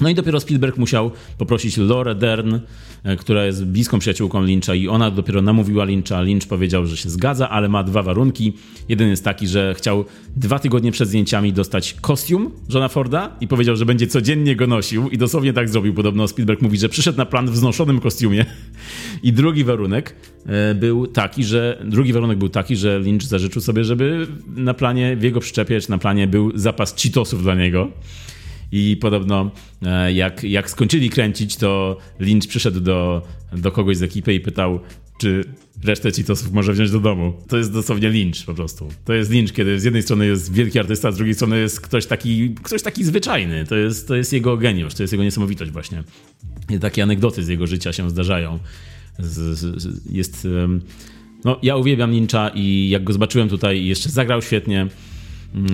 No 0.00 0.08
i 0.08 0.14
dopiero 0.14 0.40
Spielberg 0.40 0.76
musiał 0.76 1.10
poprosić 1.38 1.76
Laura 1.76 2.14
Dern, 2.14 2.58
e, 3.04 3.16
która 3.16 3.44
jest 3.44 3.64
bliską 3.64 3.98
przyjaciółką 3.98 4.42
Lyncha 4.42 4.74
i 4.74 4.88
ona 4.88 5.10
dopiero 5.10 5.42
namówiła 5.42 5.84
Lyncha. 5.84 6.20
Lynch 6.20 6.48
powiedział, 6.48 6.86
że 6.86 6.96
się 6.96 7.10
zgadza, 7.10 7.50
ale 7.50 7.68
ma 7.68 7.82
dwa 7.82 8.02
warunki. 8.02 8.52
Jeden 8.88 9.08
jest 9.08 9.24
taki, 9.24 9.46
że 9.48 9.74
chciał 9.74 10.04
dwa 10.36 10.58
tygodnie 10.58 10.92
przed 10.92 11.08
zdjęciami 11.08 11.52
dostać 11.52 11.94
kostium 12.00 12.50
Johna 12.68 12.88
Forda 12.88 13.36
i 13.40 13.48
powiedział, 13.48 13.76
że 13.76 13.86
będzie 13.86 14.06
codziennie 14.06 14.56
go 14.56 14.66
nosił 14.66 15.08
i 15.08 15.18
dosłownie 15.18 15.52
tak 15.52 15.68
zrobił. 15.68 15.94
Podobno 15.94 16.28
Spielberg 16.28 16.62
mówi, 16.62 16.78
że 16.78 16.88
przyszedł 16.88 17.18
na 17.18 17.26
plan 17.26 17.50
w 17.50 17.56
znoszonym 17.56 18.00
kostiumie. 18.00 18.46
I 19.22 19.32
drugi 19.32 19.64
warunek 19.64 20.14
e, 20.46 20.74
był 20.74 21.06
taki, 21.06 21.44
że 21.44 21.82
drugi 21.84 22.12
warunek 22.12 22.38
był 22.38 22.48
taki, 22.48 22.76
że 22.76 22.98
Lynch 22.98 23.22
zażyczył 23.22 23.62
sobie, 23.62 23.84
żeby 23.84 24.26
na 24.56 24.74
planie, 24.74 25.16
w 25.16 25.22
jego 25.22 25.40
przyczepie, 25.40 25.80
czy 25.80 25.90
na 25.90 25.98
planie 25.98 26.26
był 26.26 26.58
zapas 26.58 26.94
Cheetosów 27.02 27.42
dla 27.42 27.54
niego. 27.54 27.90
I 28.72 28.96
podobno 28.96 29.50
e, 29.82 30.12
jak, 30.12 30.44
jak 30.44 30.70
skończyli 30.70 31.10
kręcić, 31.10 31.56
to 31.56 31.96
Lynch 32.18 32.48
przyszedł 32.48 32.80
do, 32.80 33.22
do 33.52 33.72
kogoś 33.72 33.96
z 33.96 34.02
ekipy 34.02 34.34
i 34.34 34.40
pytał, 34.40 34.80
czy 35.18 35.44
resztę 35.84 36.10
Cheetosów 36.10 36.52
może 36.52 36.72
wziąć 36.72 36.90
do 36.90 37.00
domu. 37.00 37.32
To 37.48 37.56
jest 37.56 37.72
dosłownie 37.72 38.08
Lynch 38.08 38.46
po 38.46 38.54
prostu. 38.54 38.88
To 39.04 39.12
jest 39.12 39.30
Lynch, 39.30 39.52
kiedy 39.52 39.80
z 39.80 39.84
jednej 39.84 40.02
strony 40.02 40.26
jest 40.26 40.52
wielki 40.52 40.78
artysta, 40.78 41.12
z 41.12 41.16
drugiej 41.16 41.34
strony 41.34 41.58
jest 41.58 41.80
ktoś 41.80 42.06
taki, 42.06 42.54
ktoś 42.54 42.82
taki 42.82 43.04
zwyczajny. 43.04 43.64
To 43.64 43.76
jest, 43.76 44.08
to 44.08 44.16
jest 44.16 44.32
jego 44.32 44.56
geniusz, 44.56 44.94
to 44.94 45.02
jest 45.02 45.12
jego 45.12 45.24
niesamowitość 45.24 45.70
właśnie. 45.70 46.02
I 46.70 46.78
takie 46.78 47.02
anegdoty 47.02 47.44
z 47.44 47.48
jego 47.48 47.66
życia 47.66 47.92
się 47.92 48.10
zdarzają. 48.10 48.58
Z, 49.18 49.58
z, 49.58 50.12
jest... 50.12 50.48
No, 51.44 51.58
ja 51.62 51.76
uwielbiam 51.76 52.10
Lyncha 52.10 52.48
i 52.54 52.88
jak 52.88 53.04
go 53.04 53.12
zobaczyłem 53.12 53.48
tutaj, 53.48 53.86
jeszcze 53.86 54.08
zagrał 54.08 54.42
świetnie 54.42 54.86
mm, 55.54 55.72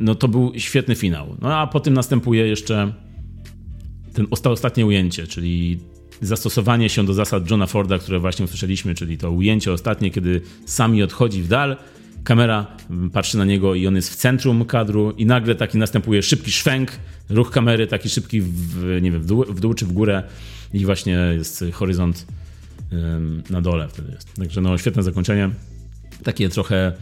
no 0.00 0.14
to 0.14 0.28
był 0.28 0.52
świetny 0.56 0.94
finał. 0.94 1.36
No 1.40 1.56
a 1.56 1.66
potem 1.66 1.94
następuje 1.94 2.46
jeszcze 2.46 2.92
ten 4.12 4.26
ostatnie 4.30 4.86
ujęcie, 4.86 5.26
czyli 5.26 5.78
zastosowanie 6.20 6.88
się 6.88 7.06
do 7.06 7.14
zasad 7.14 7.50
Johna 7.50 7.66
Forda, 7.66 7.98
które 7.98 8.18
właśnie 8.18 8.44
usłyszeliśmy, 8.44 8.94
czyli 8.94 9.18
to 9.18 9.30
ujęcie 9.30 9.72
ostatnie, 9.72 10.10
kiedy 10.10 10.40
sami 10.66 11.02
odchodzi 11.02 11.42
w 11.42 11.48
dal, 11.48 11.76
kamera 12.24 12.66
patrzy 13.12 13.38
na 13.38 13.44
niego 13.44 13.74
i 13.74 13.86
on 13.86 13.96
jest 13.96 14.10
w 14.10 14.16
centrum 14.16 14.64
kadru 14.64 15.10
i 15.10 15.26
nagle 15.26 15.54
taki 15.54 15.78
następuje 15.78 16.22
szybki 16.22 16.52
szwęk, 16.52 16.92
ruch 17.28 17.50
kamery 17.50 17.86
taki 17.86 18.08
szybki 18.08 18.40
w, 18.42 18.98
nie 19.02 19.12
wiem, 19.12 19.22
w 19.22 19.26
dół, 19.26 19.44
w 19.44 19.60
dół 19.60 19.74
czy 19.74 19.86
w 19.86 19.92
górę 19.92 20.22
i 20.72 20.84
właśnie 20.84 21.12
jest 21.12 21.64
horyzont 21.72 22.26
na 23.50 23.60
dole 23.60 23.88
wtedy 23.88 24.12
jest. 24.12 24.34
Także 24.34 24.60
no 24.60 24.78
świetne 24.78 25.02
zakończenie. 25.02 25.50
Takie 26.22 26.48
trochę 26.48 26.92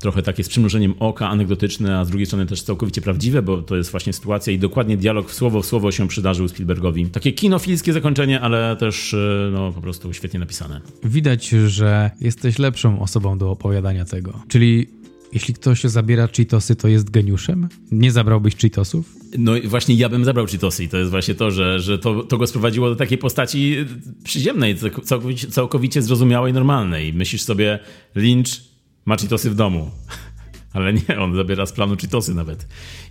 trochę 0.00 0.22
takie 0.22 0.44
z 0.44 0.48
przymrużeniem 0.48 0.94
oka, 0.98 1.28
anegdotyczne, 1.28 1.98
a 1.98 2.04
z 2.04 2.08
drugiej 2.08 2.26
strony 2.26 2.46
też 2.46 2.62
całkowicie 2.62 3.00
prawdziwe, 3.00 3.42
bo 3.42 3.62
to 3.62 3.76
jest 3.76 3.90
właśnie 3.90 4.12
sytuacja 4.12 4.52
i 4.52 4.58
dokładnie 4.58 4.96
dialog 4.96 5.32
słowo 5.32 5.62
w 5.62 5.66
słowo 5.66 5.92
się 5.92 6.08
przydarzył 6.08 6.48
Spielbergowi. 6.48 7.06
Takie 7.06 7.32
kinofilskie 7.32 7.92
zakończenie, 7.92 8.40
ale 8.40 8.76
też 8.76 9.14
e, 9.14 9.50
no, 9.52 9.72
po 9.72 9.80
prostu 9.80 10.12
świetnie 10.12 10.40
napisane. 10.40 10.80
Widać, 11.04 11.48
że 11.48 12.10
jesteś 12.20 12.58
lepszą 12.58 13.00
osobą 13.00 13.38
do 13.38 13.50
opowiadania 13.50 14.04
tego. 14.04 14.42
Czyli 14.48 14.86
jeśli 15.32 15.54
ktoś 15.54 15.82
zabiera 15.82 16.28
Cheetosy, 16.36 16.76
to 16.76 16.88
jest 16.88 17.10
geniuszem? 17.10 17.68
Nie 17.92 18.12
zabrałbyś 18.12 18.56
Cheetosów? 18.56 19.14
No 19.38 19.56
i 19.56 19.68
właśnie 19.68 19.94
ja 19.94 20.08
bym 20.08 20.24
zabrał 20.24 20.46
Cheetosy 20.46 20.84
i 20.84 20.88
to 20.88 20.96
jest 20.96 21.10
właśnie 21.10 21.34
to, 21.34 21.50
że, 21.50 21.80
że 21.80 21.98
to, 21.98 22.22
to 22.24 22.38
go 22.38 22.46
sprowadziło 22.46 22.90
do 22.90 22.96
takiej 22.96 23.18
postaci 23.18 23.76
przyziemnej, 24.24 24.76
całkowicie, 25.04 25.48
całkowicie 25.48 26.02
zrozumiałej, 26.02 26.52
normalnej. 26.52 27.12
Myślisz 27.12 27.42
sobie, 27.42 27.78
Lynch 28.14 28.69
ma 29.06 29.16
Cheetosy 29.16 29.50
w 29.50 29.54
domu. 29.54 29.90
Ale 30.72 30.92
nie, 30.92 31.20
on 31.20 31.36
zabiera 31.36 31.66
z 31.66 31.72
planu 31.72 31.96
Cheetosy 31.96 32.34
nawet. 32.34 32.66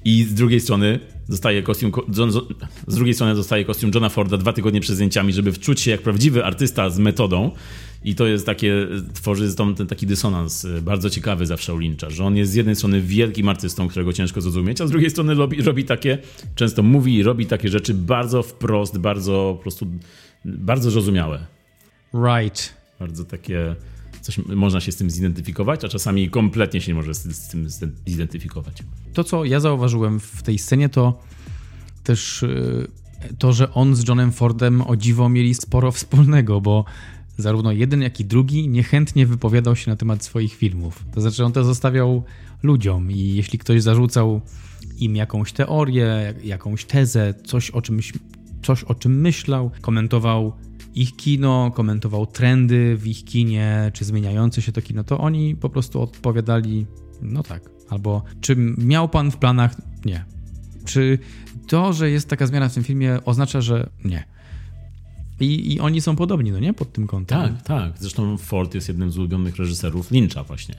I 0.05 0.23
z 0.23 0.33
drugiej 0.33 0.59
strony 0.59 0.99
dostaje 1.29 1.63
kostium, 1.63 1.91
John, 2.17 2.31
z 2.87 2.95
drugiej 2.95 3.13
strony 3.13 3.35
dostaje 3.35 3.65
kostium 3.65 3.91
Johna 3.93 4.09
Forda 4.09 4.37
dwa 4.37 4.53
tygodnie 4.53 4.81
przed 4.81 4.95
zdjęciami, 4.95 5.33
żeby 5.33 5.51
wczuć 5.51 5.81
się 5.81 5.91
jak 5.91 6.01
prawdziwy 6.01 6.45
artysta 6.45 6.89
z 6.89 6.99
metodą. 6.99 7.51
I 8.03 8.15
to 8.15 8.27
jest 8.27 8.45
takie, 8.45 8.87
tworzy 9.13 9.55
tą, 9.55 9.75
ten 9.75 9.87
taki 9.87 10.07
dysonans 10.07 10.65
y, 10.65 10.81
bardzo 10.81 11.09
ciekawy 11.09 11.45
zawsze 11.45 11.73
u 11.73 11.77
Lyncha, 11.77 12.09
że 12.09 12.25
on 12.25 12.37
jest 12.37 12.51
z 12.51 12.55
jednej 12.55 12.75
strony 12.75 13.01
wielkim 13.01 13.49
artystą, 13.49 13.87
którego 13.87 14.13
ciężko 14.13 14.41
zrozumieć, 14.41 14.81
a 14.81 14.87
z 14.87 14.91
drugiej 14.91 15.09
strony 15.09 15.33
robi, 15.33 15.61
robi 15.61 15.85
takie, 15.85 16.17
często 16.55 16.83
mówi 16.83 17.15
i 17.15 17.23
robi 17.23 17.45
takie 17.45 17.69
rzeczy 17.69 17.93
bardzo 17.93 18.43
wprost, 18.43 18.97
bardzo 18.97 19.53
po 19.57 19.61
prostu, 19.61 19.87
bardzo 20.45 20.91
zrozumiałe. 20.91 21.45
Right. 22.13 22.73
Bardzo 22.99 23.25
takie 23.25 23.75
coś, 24.21 24.37
można 24.37 24.79
się 24.81 24.91
z 24.91 24.95
tym 24.95 25.09
zidentyfikować, 25.09 25.85
a 25.85 25.87
czasami 25.87 26.29
kompletnie 26.29 26.81
się 26.81 26.91
nie 26.91 26.95
może 26.95 27.13
z, 27.13 27.23
z 27.23 27.47
tym 27.47 27.67
zidentyfikować. 28.07 28.83
To, 29.13 29.23
co 29.23 29.45
ja 29.45 29.59
zauważyłem 29.59 30.19
w 30.19 30.43
tej 30.43 30.57
scenie, 30.57 30.89
to 30.89 31.19
też 32.03 32.43
y, 32.43 32.87
to, 33.37 33.53
że 33.53 33.73
on 33.73 33.95
z 33.95 34.07
Johnem 34.07 34.31
Fordem 34.31 34.81
o 34.81 34.95
dziwo 34.95 35.29
mieli 35.29 35.53
sporo 35.53 35.91
wspólnego, 35.91 36.61
bo 36.61 36.85
zarówno 37.37 37.71
jeden, 37.71 38.01
jak 38.01 38.19
i 38.19 38.25
drugi 38.25 38.67
niechętnie 38.67 39.25
wypowiadał 39.25 39.75
się 39.75 39.91
na 39.91 39.95
temat 39.95 40.23
swoich 40.23 40.53
filmów. 40.53 41.03
To 41.13 41.21
znaczy, 41.21 41.45
on 41.45 41.51
to 41.51 41.63
zostawiał 41.63 42.23
ludziom 42.63 43.11
i 43.11 43.35
jeśli 43.35 43.59
ktoś 43.59 43.81
zarzucał 43.81 44.41
im 44.97 45.15
jakąś 45.15 45.51
teorię, 45.51 46.33
jakąś 46.43 46.85
tezę, 46.85 47.33
coś 47.45 47.71
o 47.71 47.81
czymś, 47.81 48.13
coś 48.63 48.83
o 48.83 48.95
czym 48.95 49.21
myślał, 49.21 49.71
komentował 49.81 50.53
ich 50.95 51.15
kino, 51.15 51.71
komentował 51.71 52.25
trendy 52.25 52.97
w 52.97 53.07
ich 53.07 53.25
kinie, 53.25 53.91
czy 53.93 54.05
zmieniające 54.05 54.61
się 54.61 54.71
to 54.71 54.81
kino, 54.81 55.03
to 55.03 55.17
oni 55.17 55.55
po 55.55 55.69
prostu 55.69 56.01
odpowiadali, 56.01 56.85
no 57.21 57.43
tak. 57.43 57.69
Albo 57.89 58.23
czy 58.41 58.55
miał 58.77 59.09
pan 59.09 59.31
w 59.31 59.37
planach? 59.37 59.75
Nie. 60.05 60.25
Czy 60.85 61.19
to, 61.67 61.93
że 61.93 62.09
jest 62.09 62.29
taka 62.29 62.47
zmiana 62.47 62.69
w 62.69 62.73
tym 62.73 62.83
filmie, 62.83 63.19
oznacza, 63.25 63.61
że 63.61 63.89
nie. 64.05 64.23
I, 65.39 65.73
I 65.73 65.79
oni 65.79 66.01
są 66.01 66.15
podobni, 66.15 66.51
no 66.51 66.59
nie? 66.59 66.73
Pod 66.73 66.93
tym 66.93 67.07
kątem. 67.07 67.39
Tak, 67.39 67.61
tak. 67.63 67.93
Zresztą 67.99 68.37
Ford 68.37 68.75
jest 68.75 68.87
jednym 68.87 69.11
z 69.11 69.17
ulubionych 69.17 69.55
reżyserów 69.55 70.11
Lyncha 70.11 70.43
właśnie. 70.43 70.75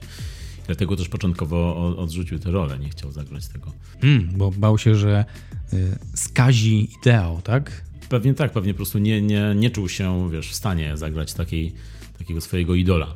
Dlatego 0.65 0.95
też 0.95 1.09
początkowo 1.09 1.75
odrzucił 1.97 2.39
tę 2.39 2.51
rolę, 2.51 2.79
nie 2.79 2.89
chciał 2.89 3.11
zagrać 3.11 3.47
tego. 3.47 3.71
Hmm, 4.01 4.29
bo 4.37 4.51
bał 4.51 4.77
się, 4.77 4.95
że 4.95 5.25
y, 5.73 5.97
skazi 6.15 6.89
ideał, 7.01 7.41
tak? 7.41 7.90
Pewnie 8.11 8.33
tak, 8.33 8.51
pewnie 8.51 8.73
po 8.73 8.77
prostu 8.77 8.99
nie, 8.99 9.21
nie, 9.21 9.53
nie 9.55 9.69
czuł 9.69 9.89
się, 9.89 10.29
wiesz, 10.31 10.49
w 10.49 10.55
stanie 10.55 10.97
zagrać 10.97 11.33
takiej, 11.33 11.71
takiego 12.17 12.41
swojego 12.41 12.75
idola. 12.75 13.13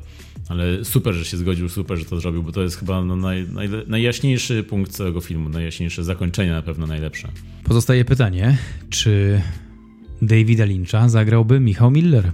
Ale 0.50 0.86
super, 0.86 1.14
że 1.14 1.26
się 1.26 1.38
zgodził, 1.38 1.70
super, 1.70 1.98
że 1.98 2.06
to 2.06 2.20
zrobił, 2.20 2.44
bo 2.44 2.52
to 2.52 2.62
jest 2.62 2.78
chyba 2.78 3.04
no 3.04 3.16
naj, 3.16 3.48
naj, 3.50 3.70
najjaśniejszy 3.88 4.64
punkt 4.64 4.92
całego 4.92 5.22
filmu, 5.22 5.50
najjaśniejsze 5.50 6.04
zakończenie 6.04 6.52
na 6.52 6.62
pewno 6.62 6.88
najlepsze. 6.88 7.28
Pozostaje 7.64 8.06
pytanie, 8.06 8.58
czy 8.90 9.42
Davida 10.22 10.66
Lyncha 10.66 11.10
zagrałby 11.10 11.60
Michał 11.60 11.92
Miller? 11.92 12.32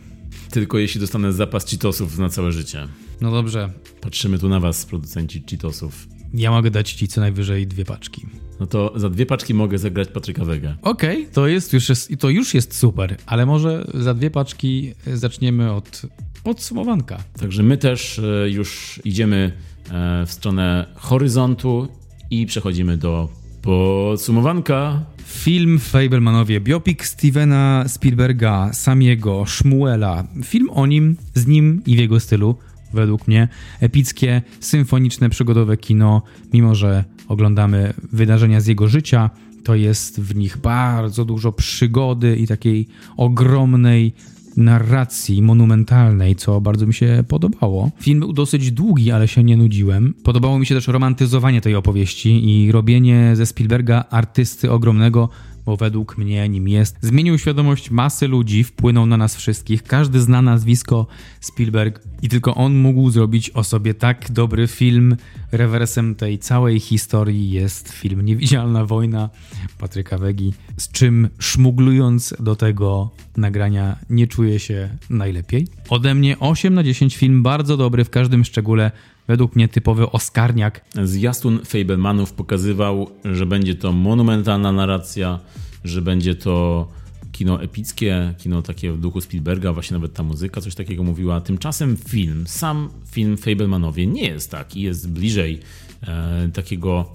Tylko 0.52 0.78
jeśli 0.78 1.02
dostanę 1.02 1.34
zapas 1.34 1.66
Cheetosów 1.66 2.18
na 2.18 2.30
całe 2.30 2.52
życie. 2.52 2.88
No 3.22 3.32
dobrze. 3.32 3.70
Patrzymy 4.02 4.40
tu 4.40 4.50
na 4.50 4.60
was, 4.60 4.86
producenci 4.86 5.44
Cheetosów. 5.50 6.08
Ja 6.34 6.52
mogę 6.52 6.72
dać 6.72 6.94
ci 6.94 7.08
co 7.08 7.22
najwyżej 7.22 7.68
dwie 7.68 7.86
paczki. 7.86 8.26
No 8.62 8.68
to 8.68 8.94
za 8.96 9.10
dwie 9.10 9.26
paczki 9.26 9.54
mogę 9.54 9.78
zagrać 9.78 10.08
Patryka 10.08 10.46
Wege. 10.46 10.76
Okej, 10.82 11.22
okay, 11.22 11.34
to, 11.34 11.48
jest 11.48 11.74
już 11.74 11.90
jest, 11.90 12.12
to 12.20 12.30
już 12.30 12.54
jest 12.54 12.78
super, 12.78 13.18
ale 13.26 13.46
może 13.46 13.88
za 13.94 14.14
dwie 14.14 14.32
paczki 14.32 14.94
zaczniemy 15.14 15.72
od 15.72 16.02
podsumowanka. 16.44 17.18
Także 17.40 17.64
my 17.64 17.78
też 17.78 18.20
e, 18.20 18.50
już 18.50 19.02
idziemy 19.06 19.52
e, 19.92 20.26
w 20.26 20.32
stronę 20.32 20.86
horyzontu 20.96 21.88
i 22.30 22.46
przechodzimy 22.46 22.98
do 22.98 23.30
podsumowanka. 23.62 25.04
Film 25.26 25.80
Fablemanowie, 25.80 26.60
biopik 26.60 27.06
Stevena 27.06 27.86
Spielberga, 27.88 28.74
Samiego, 28.74 29.46
Szmuela. 29.46 30.24
Film 30.44 30.70
o 30.70 30.86
nim, 30.86 31.18
z 31.36 31.48
nim 31.48 31.82
i 31.86 31.96
w 31.96 32.00
jego 32.00 32.20
stylu 32.20 32.56
według 32.94 33.28
mnie 33.28 33.48
epickie, 33.80 34.42
symfoniczne, 34.60 35.30
przygodowe 35.30 35.78
kino, 35.78 36.22
mimo 36.54 36.76
że 36.76 37.04
oglądamy 37.32 37.94
wydarzenia 38.12 38.62
z 38.62 38.68
jego 38.68 38.88
życia, 38.88 39.30
to 39.64 39.76
jest 39.76 40.22
w 40.22 40.36
nich 40.36 40.58
bardzo 40.58 41.26
dużo 41.26 41.52
przygody 41.52 42.36
i 42.36 42.48
takiej 42.48 42.88
ogromnej 43.18 44.14
narracji 44.58 45.42
monumentalnej, 45.42 46.36
co 46.36 46.62
bardzo 46.62 46.88
mi 46.88 46.94
się 46.94 47.24
podobało. 47.28 47.92
Film 48.00 48.20
był 48.20 48.34
dosyć 48.34 48.72
długi, 48.72 49.12
ale 49.12 49.28
się 49.28 49.44
nie 49.44 49.58
nudziłem. 49.58 50.14
Podobało 50.24 50.60
mi 50.60 50.66
się 50.66 50.76
też 50.76 50.88
romantyzowanie 50.88 51.62
tej 51.62 51.76
opowieści 51.76 52.50
i 52.50 52.72
robienie 52.72 53.36
ze 53.36 53.46
Spielberga 53.46 54.06
artysty 54.10 54.72
ogromnego 54.72 55.30
bo 55.66 55.78
według 55.78 56.18
mnie 56.18 56.50
nim 56.50 56.68
jest. 56.68 56.98
Zmienił 57.02 57.38
świadomość 57.38 57.92
masy 57.92 58.28
ludzi, 58.28 58.64
wpłynął 58.64 59.06
na 59.06 59.18
nas 59.18 59.36
wszystkich. 59.36 59.84
Każdy 59.84 60.22
zna 60.22 60.42
nazwisko 60.42 61.08
Spielberg 61.40 62.02
i 62.22 62.30
tylko 62.30 62.56
on 62.56 62.76
mógł 62.76 63.10
zrobić 63.10 63.50
o 63.50 63.64
sobie 63.64 63.94
tak 63.94 64.32
dobry 64.32 64.68
film. 64.68 65.16
Rewersem 65.52 66.16
tej 66.16 66.40
całej 66.40 66.80
historii 66.80 67.52
jest 67.52 67.92
film 67.92 68.22
Niewidzialna 68.22 68.86
Wojna 68.86 69.30
Patryka 69.78 70.18
Wegi, 70.18 70.54
z 70.78 70.92
czym 70.92 71.30
szmuglując 71.40 72.34
do 72.40 72.56
tego 72.56 73.12
nagrania 73.38 73.98
nie 74.10 74.28
czuję 74.28 74.60
się 74.60 74.90
najlepiej. 75.10 75.68
Ode 75.90 76.16
mnie 76.16 76.40
8 76.40 76.74
na 76.74 76.84
10 76.84 77.18
film, 77.18 77.44
bardzo 77.44 77.78
dobry 77.78 78.04
w 78.04 78.10
każdym 78.10 78.46
szczególe 78.46 78.92
według 79.28 79.56
mnie 79.56 79.68
typowy 79.68 80.12
Oscarniak. 80.12 80.86
Zwiastun 81.04 81.60
Fablemanów 81.66 82.34
pokazywał, 82.34 83.10
że 83.26 83.46
będzie 83.46 83.76
to 83.76 83.92
monumentalna 83.92 84.72
narracja, 84.72 85.40
że 85.84 86.02
będzie 86.02 86.36
to 86.36 86.88
kino 87.32 87.62
epickie, 87.62 88.34
kino 88.38 88.62
takie 88.62 88.92
w 88.92 89.00
duchu 89.00 89.22
Spielberga, 89.22 89.74
właśnie 89.74 89.94
nawet 89.94 90.14
ta 90.14 90.24
muzyka 90.24 90.62
coś 90.62 90.76
takiego 90.76 91.04
mówiła. 91.04 91.42
Tymczasem 91.42 91.98
film, 91.98 92.48
sam 92.48 92.90
film 93.12 93.38
Fablemanowie 93.38 94.08
nie 94.08 94.24
jest 94.24 94.52
taki, 94.52 94.82
jest 94.82 95.10
bliżej 95.10 95.60
e, 96.08 96.50
takiego 96.54 97.14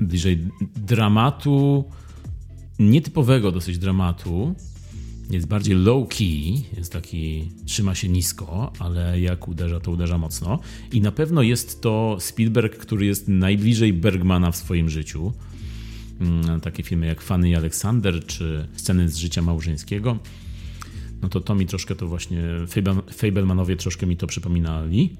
bliżej 0.00 0.48
dramatu, 0.76 1.84
nietypowego 2.78 3.52
dosyć 3.52 3.78
dramatu, 3.78 4.54
jest 5.30 5.46
bardziej 5.46 5.74
low 5.74 6.08
key, 6.08 6.76
jest 6.76 6.92
taki, 6.92 7.50
trzyma 7.66 7.94
się 7.94 8.08
nisko, 8.08 8.72
ale 8.78 9.20
jak 9.20 9.48
uderza, 9.48 9.80
to 9.80 9.90
uderza 9.90 10.18
mocno. 10.18 10.58
I 10.92 11.00
na 11.00 11.12
pewno 11.12 11.42
jest 11.42 11.80
to 11.80 12.16
Spielberg, 12.20 12.76
który 12.76 13.06
jest 13.06 13.28
najbliżej 13.28 13.92
Bergmana 13.92 14.50
w 14.50 14.56
swoim 14.56 14.88
życiu. 14.88 15.32
Mm, 16.20 16.60
takie 16.60 16.82
filmy 16.82 17.06
jak 17.06 17.20
Fanny 17.20 17.50
i 17.50 17.54
Aleksander, 17.54 18.26
czy 18.26 18.68
Sceny 18.76 19.08
z 19.08 19.16
życia 19.16 19.42
małżeńskiego. 19.42 20.18
No 21.22 21.28
to 21.28 21.40
to 21.40 21.54
mi 21.54 21.66
troszkę 21.66 21.94
to 21.94 22.06
właśnie, 22.06 22.42
Fablemanowie 23.12 23.76
troszkę 23.76 24.06
mi 24.06 24.16
to 24.16 24.26
przypominali. 24.26 25.16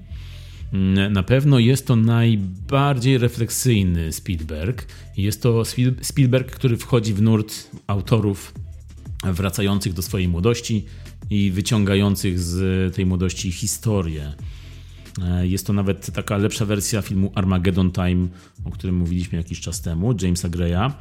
Mm, 0.73 1.13
na 1.13 1.23
pewno 1.23 1.59
jest 1.59 1.87
to 1.87 1.95
najbardziej 1.95 3.17
refleksyjny 3.17 4.11
Spielberg. 4.11 4.85
Jest 5.17 5.41
to 5.41 5.63
Spielberg, 6.01 6.51
który 6.51 6.77
wchodzi 6.77 7.13
w 7.13 7.21
nurt 7.21 7.69
autorów 7.87 8.53
wracających 9.23 9.93
do 9.93 10.01
swojej 10.01 10.27
młodości 10.27 10.85
i 11.29 11.51
wyciągających 11.51 12.39
z 12.39 12.95
tej 12.95 13.05
młodości 13.05 13.51
historię. 13.51 14.33
E, 15.21 15.47
jest 15.47 15.67
to 15.67 15.73
nawet 15.73 16.13
taka 16.13 16.37
lepsza 16.37 16.65
wersja 16.65 17.01
filmu 17.01 17.31
Armageddon 17.35 17.91
Time, 17.91 18.27
o 18.65 18.71
którym 18.71 18.95
mówiliśmy 18.95 19.37
jakiś 19.37 19.59
czas 19.59 19.81
temu, 19.81 20.15
Jamesa 20.21 20.49
Greya. 20.49 20.91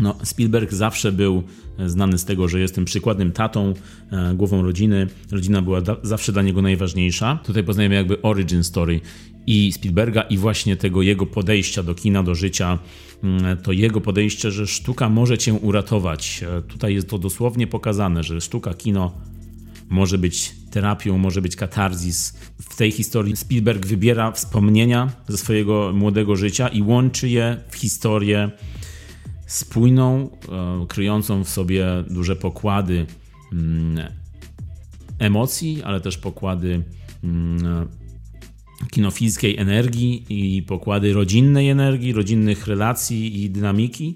No, 0.00 0.16
Spielberg 0.24 0.72
zawsze 0.72 1.12
był 1.12 1.42
znany 1.86 2.18
z 2.18 2.24
tego, 2.24 2.48
że 2.48 2.60
jestem 2.60 2.84
przykładnym 2.84 3.32
tatą, 3.32 3.74
e, 4.10 4.34
głową 4.34 4.62
rodziny. 4.62 5.06
Rodzina 5.30 5.62
była 5.62 5.80
zawsze 6.02 6.32
dla 6.32 6.42
niego 6.42 6.62
najważniejsza. 6.62 7.38
Tutaj 7.44 7.64
poznajemy 7.64 7.94
jakby 7.94 8.22
origin 8.22 8.64
story 8.64 9.00
i 9.46 9.72
Spielberga 9.72 10.22
i 10.22 10.38
właśnie 10.38 10.76
tego 10.76 11.02
jego 11.02 11.26
podejścia 11.26 11.82
do 11.82 11.94
kina, 11.94 12.22
do 12.22 12.34
życia, 12.34 12.78
mm, 13.22 13.56
to 13.56 13.72
jego 13.72 14.00
podejście, 14.00 14.50
że 14.50 14.66
sztuka 14.66 15.08
może 15.08 15.38
cię 15.38 15.54
uratować. 15.54 16.44
E, 16.58 16.62
tutaj 16.62 16.94
jest 16.94 17.08
to 17.08 17.18
dosłownie 17.18 17.66
pokazane, 17.66 18.22
że 18.22 18.40
sztuka, 18.40 18.74
kino 18.74 19.12
może 19.88 20.18
być 20.18 20.54
terapią, 20.70 21.18
może 21.18 21.42
być 21.42 21.56
katarzis. 21.56 22.34
W 22.60 22.76
tej 22.76 22.90
historii 22.90 23.36
Spielberg 23.36 23.86
wybiera 23.86 24.32
wspomnienia 24.32 25.12
ze 25.28 25.38
swojego 25.38 25.92
młodego 25.94 26.36
życia 26.36 26.68
i 26.68 26.82
łączy 26.82 27.28
je 27.28 27.56
w 27.68 27.76
historię 27.76 28.50
spójną, 29.46 30.30
e, 30.48 30.86
kryjącą 30.88 31.44
w 31.44 31.48
sobie 31.48 31.86
duże 32.10 32.36
pokłady 32.36 33.06
mm, 33.52 34.08
emocji, 35.18 35.82
ale 35.82 36.00
też 36.00 36.18
pokłady 36.18 36.84
mm, 37.24 37.88
kinofilskiej 38.90 39.56
energii 39.58 40.24
i 40.28 40.62
pokłady 40.62 41.12
rodzinnej 41.12 41.68
energii, 41.68 42.12
rodzinnych 42.12 42.66
relacji 42.66 43.42
i 43.42 43.50
dynamiki. 43.50 44.14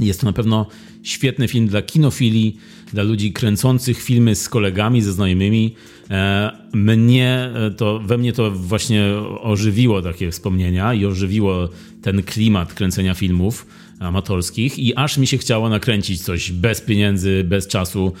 Jest 0.00 0.20
to 0.20 0.26
na 0.26 0.32
pewno 0.32 0.66
świetny 1.02 1.48
film 1.48 1.66
dla 1.66 1.82
kinofili, 1.82 2.56
dla 2.92 3.02
ludzi 3.02 3.32
kręcących 3.32 4.02
filmy 4.02 4.34
z 4.34 4.48
kolegami, 4.48 5.02
ze 5.02 5.12
znajomymi. 5.12 5.74
E, 6.10 6.50
mnie 6.74 7.50
to, 7.76 7.98
we 7.98 8.18
mnie 8.18 8.32
to 8.32 8.50
właśnie 8.50 9.04
ożywiło 9.40 10.02
takie 10.02 10.30
wspomnienia 10.30 10.94
i 10.94 11.04
ożywiło 11.04 11.68
ten 12.02 12.22
klimat 12.22 12.74
kręcenia 12.74 13.14
filmów 13.14 13.66
amatorskich 14.00 14.78
i 14.78 14.96
aż 14.96 15.18
mi 15.18 15.26
się 15.26 15.38
chciało 15.38 15.68
nakręcić 15.68 16.22
coś 16.22 16.52
bez 16.52 16.80
pieniędzy, 16.80 17.44
bez 17.44 17.66
czasu, 17.66 18.12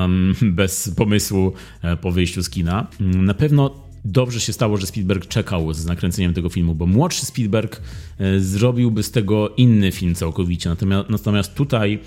bez 0.42 0.94
pomysłu 0.96 1.52
e, 1.82 1.96
po 1.96 2.12
wyjściu 2.12 2.42
z 2.42 2.50
kina. 2.50 2.86
Na 3.00 3.34
pewno 3.34 3.83
dobrze 4.04 4.40
się 4.40 4.52
stało, 4.52 4.76
że 4.76 4.86
Spielberg 4.86 5.26
czekał 5.26 5.72
z 5.72 5.86
nakręceniem 5.86 6.34
tego 6.34 6.48
filmu, 6.48 6.74
bo 6.74 6.86
młodszy 6.86 7.26
Spielberg 7.26 7.82
e, 8.18 8.40
zrobiłby 8.40 9.02
z 9.02 9.10
tego 9.10 9.48
inny 9.48 9.92
film 9.92 10.14
całkowicie. 10.14 10.68
Natomiast, 10.68 11.10
natomiast 11.10 11.54
tutaj 11.54 11.98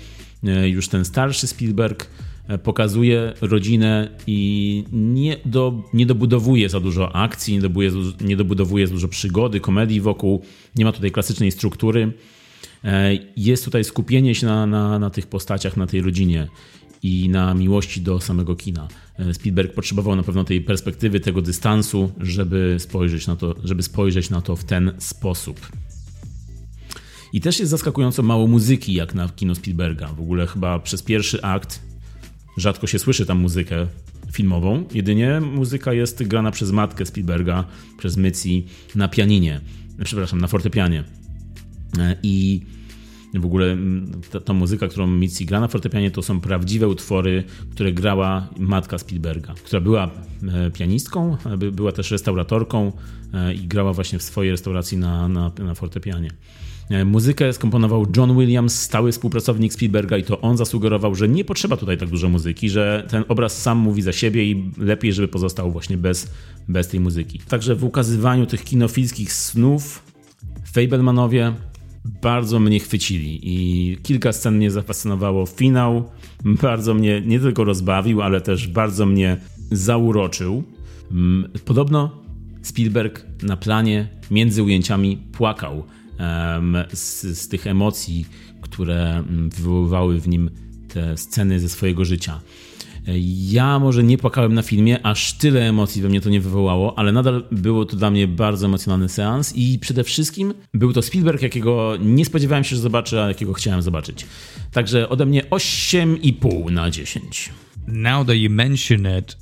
e, 0.44 0.68
już 0.68 0.88
ten 0.88 1.04
starszy 1.04 1.46
Spielberg 1.46 2.10
e, 2.48 2.58
pokazuje 2.58 3.34
rodzinę 3.40 4.10
i 4.26 4.84
nie, 4.92 5.36
do, 5.44 5.82
nie 5.94 6.06
dobudowuje 6.06 6.68
za 6.68 6.80
dużo 6.80 7.16
akcji, 7.16 7.54
nie 7.54 7.60
dobudowuje, 7.60 8.12
nie 8.20 8.36
dobudowuje 8.36 8.86
za 8.86 8.92
dużo 8.92 9.08
przygody, 9.08 9.60
komedii 9.60 10.00
wokół. 10.00 10.42
Nie 10.76 10.84
ma 10.84 10.92
tutaj 10.92 11.10
klasycznej 11.10 11.52
struktury. 11.52 12.12
Jest 13.36 13.64
tutaj 13.64 13.84
skupienie 13.84 14.34
się 14.34 14.46
na, 14.46 14.66
na, 14.66 14.98
na 14.98 15.10
tych 15.10 15.26
postaciach, 15.26 15.76
na 15.76 15.86
tej 15.86 16.00
rodzinie 16.00 16.48
i 17.02 17.28
na 17.28 17.54
miłości 17.54 18.00
do 18.00 18.20
samego 18.20 18.56
kina. 18.56 18.88
E, 19.18 19.34
Spielberg 19.34 19.74
potrzebował 19.74 20.16
na 20.16 20.22
pewno 20.22 20.44
tej 20.44 20.60
perspektywy, 20.60 21.20
tego 21.20 21.42
dystansu, 21.42 22.12
żeby 22.20 22.76
spojrzeć 22.78 23.26
na 23.26 23.36
to, 23.36 23.54
żeby 23.64 23.82
spojrzeć 23.82 24.30
na 24.30 24.40
to 24.40 24.56
w 24.56 24.64
ten 24.64 24.92
sposób. 24.98 25.68
I 27.32 27.40
też 27.40 27.58
jest 27.58 27.70
zaskakująco 27.70 28.22
mało 28.22 28.46
muzyki, 28.46 28.94
jak 28.94 29.14
na 29.14 29.28
kino 29.28 29.54
Spielberga. 29.54 30.08
W 30.08 30.20
ogóle 30.20 30.46
chyba 30.46 30.78
przez 30.78 31.02
pierwszy 31.02 31.42
akt 31.42 31.80
rzadko 32.56 32.86
się 32.86 32.98
słyszy 32.98 33.26
tam 33.26 33.38
muzykę 33.38 33.86
filmową. 34.32 34.84
Jedynie 34.94 35.40
muzyka 35.40 35.92
jest 35.92 36.22
grana 36.22 36.50
przez 36.50 36.70
matkę 36.70 37.06
Spielberga, 37.06 37.64
przez 37.98 38.16
Myci 38.16 38.66
na 38.94 39.08
pianinie. 39.08 39.60
Przepraszam, 40.04 40.40
na 40.40 40.46
fortepianie. 40.46 41.04
E, 41.98 42.16
I 42.22 42.60
w 43.34 43.44
ogóle 43.44 43.72
mm, 43.72 44.20
ta, 44.30 44.40
ta, 44.40 44.52
muzyka, 44.52 44.88
którą 44.88 45.06
Mitzi 45.06 45.46
gra 45.46 45.60
na 45.60 45.68
fortepianie, 45.68 46.10
to 46.10 46.22
są 46.22 46.40
prawdziwe 46.40 46.88
utwory, 46.88 47.44
które 47.70 47.92
grała 47.92 48.48
matka 48.58 48.98
Spielberga, 48.98 49.54
która 49.54 49.80
była 49.80 50.10
e, 50.48 50.70
pianistką, 50.70 51.36
była 51.72 51.92
też 51.92 52.10
restauratorką 52.10 52.92
e, 53.34 53.54
i 53.54 53.66
grała 53.66 53.92
właśnie 53.92 54.18
w 54.18 54.22
swojej 54.22 54.50
restauracji 54.50 54.98
na, 54.98 55.28
na, 55.28 55.52
na 55.58 55.74
fortepianie. 55.74 56.30
E, 56.90 57.04
muzykę 57.04 57.52
skomponował 57.52 58.06
John 58.16 58.38
Williams, 58.38 58.80
stały 58.80 59.12
współpracownik 59.12 59.72
Spielberga, 59.72 60.16
i 60.16 60.24
to 60.24 60.40
on 60.40 60.56
zasugerował, 60.56 61.14
że 61.14 61.28
nie 61.28 61.44
potrzeba 61.44 61.76
tutaj 61.76 61.98
tak 61.98 62.08
dużo 62.08 62.28
muzyki, 62.28 62.70
że 62.70 63.06
ten 63.10 63.24
obraz 63.28 63.62
sam 63.62 63.78
mówi 63.78 64.02
za 64.02 64.12
siebie 64.12 64.44
i 64.44 64.70
lepiej, 64.78 65.12
żeby 65.12 65.28
pozostał 65.28 65.72
właśnie 65.72 65.96
bez, 65.96 66.30
bez 66.68 66.88
tej 66.88 67.00
muzyki. 67.00 67.40
Także 67.48 67.74
w 67.74 67.84
ukazywaniu 67.84 68.46
tych 68.46 68.64
kinofilskich 68.64 69.32
snów 69.32 70.02
Fablemanowie 70.72 71.52
bardzo 72.22 72.60
mnie 72.60 72.80
chwycili 72.80 73.40
i 73.42 73.96
kilka 74.02 74.32
scen 74.32 74.56
mnie 74.56 74.70
zafascynowało. 74.70 75.46
Finał 75.46 76.10
bardzo 76.44 76.94
mnie 76.94 77.22
nie 77.26 77.40
tylko 77.40 77.64
rozbawił, 77.64 78.22
ale 78.22 78.40
też 78.40 78.68
bardzo 78.68 79.06
mnie 79.06 79.36
zauroczył. 79.70 80.62
Mm, 81.10 81.50
podobno 81.64 82.22
Spielberg 82.62 83.26
na 83.42 83.56
planie 83.56 84.08
między 84.30 84.62
ujęciami 84.62 85.16
płakał 85.32 85.84
z, 86.92 87.22
z 87.38 87.48
tych 87.48 87.66
emocji, 87.66 88.26
które 88.60 89.16
mm, 89.16 89.50
wywoływały 89.50 90.20
w 90.20 90.28
nim 90.28 90.50
te 90.88 91.16
sceny 91.16 91.60
ze 91.60 91.68
swojego 91.68 92.04
życia. 92.04 92.40
Ja 93.50 93.78
może 93.78 94.02
nie 94.02 94.18
płakałem 94.18 94.54
na 94.54 94.62
filmie, 94.62 95.06
aż 95.06 95.32
tyle 95.32 95.68
emocji 95.68 96.02
we 96.02 96.08
mnie 96.08 96.20
to 96.20 96.30
nie 96.30 96.40
wywołało, 96.40 96.98
ale 96.98 97.12
nadal 97.12 97.44
było 97.52 97.84
to 97.84 97.96
dla 97.96 98.10
mnie 98.10 98.28
bardzo 98.28 98.66
emocjonalny 98.66 99.08
seans 99.08 99.52
i 99.56 99.78
przede 99.78 100.04
wszystkim 100.04 100.54
był 100.74 100.92
to 100.92 101.02
Spielberg, 101.02 101.42
jakiego 101.42 101.96
nie 102.00 102.24
spodziewałem 102.24 102.64
się, 102.64 102.76
że 102.76 102.82
zobaczę, 102.82 103.24
a 103.24 103.28
jakiego 103.28 103.52
chciałem 103.52 103.82
zobaczyć. 103.82 104.26
Także 104.72 105.08
ode 105.08 105.26
mnie 105.26 105.42
8,5 105.42 106.72
na 106.72 106.90
10. 106.90 107.50
Now 107.86 108.26
that 108.26 108.36
you 108.36 108.50
mention 108.50 109.18
it, 109.18 109.36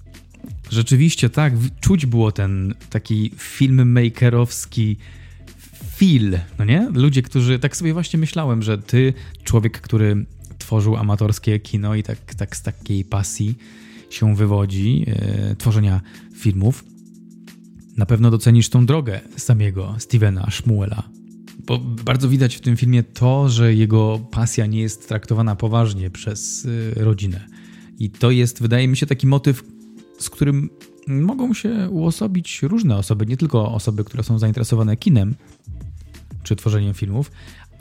rzeczywiście 0.70 1.30
tak, 1.30 1.52
czuć 1.80 2.06
było 2.06 2.32
ten 2.32 2.74
taki 2.90 3.30
filmmakerowski 3.36 4.96
feel, 5.96 6.38
no 6.58 6.64
nie? 6.64 6.88
Ludzie, 6.94 7.22
którzy, 7.22 7.58
tak 7.58 7.76
sobie 7.76 7.92
właśnie 7.92 8.18
myślałem, 8.18 8.62
że 8.62 8.78
ty, 8.78 9.12
człowiek, 9.44 9.80
który 9.80 10.26
tworzył 10.66 10.96
amatorskie 10.96 11.60
kino 11.60 11.94
i 11.94 12.02
tak, 12.02 12.34
tak 12.34 12.56
z 12.56 12.62
takiej 12.62 13.04
pasji 13.04 13.58
się 14.10 14.36
wywodzi 14.36 15.04
e, 15.06 15.56
tworzenia 15.56 16.00
filmów. 16.34 16.84
Na 17.96 18.06
pewno 18.06 18.30
docenisz 18.30 18.68
tą 18.68 18.86
drogę 18.86 19.20
samego 19.36 19.94
Stevena 19.98 20.50
Schmuela. 20.50 21.02
Bo 21.66 21.78
bardzo 21.78 22.28
widać 22.28 22.56
w 22.56 22.60
tym 22.60 22.76
filmie 22.76 23.02
to, 23.02 23.48
że 23.48 23.74
jego 23.74 24.18
pasja 24.30 24.66
nie 24.66 24.80
jest 24.80 25.08
traktowana 25.08 25.56
poważnie 25.56 26.10
przez 26.10 26.64
y, 26.64 26.92
rodzinę. 26.96 27.46
I 27.98 28.10
to 28.10 28.30
jest, 28.30 28.62
wydaje 28.62 28.88
mi 28.88 28.96
się, 28.96 29.06
taki 29.06 29.26
motyw, 29.26 29.64
z 30.18 30.30
którym 30.30 30.70
mogą 31.06 31.54
się 31.54 31.88
uosobić 31.90 32.62
różne 32.62 32.96
osoby, 32.96 33.26
nie 33.26 33.36
tylko 33.36 33.72
osoby, 33.72 34.04
które 34.04 34.22
są 34.22 34.38
zainteresowane 34.38 34.96
kinem 34.96 35.34
czy 36.42 36.56
tworzeniem 36.56 36.94
filmów, 36.94 37.30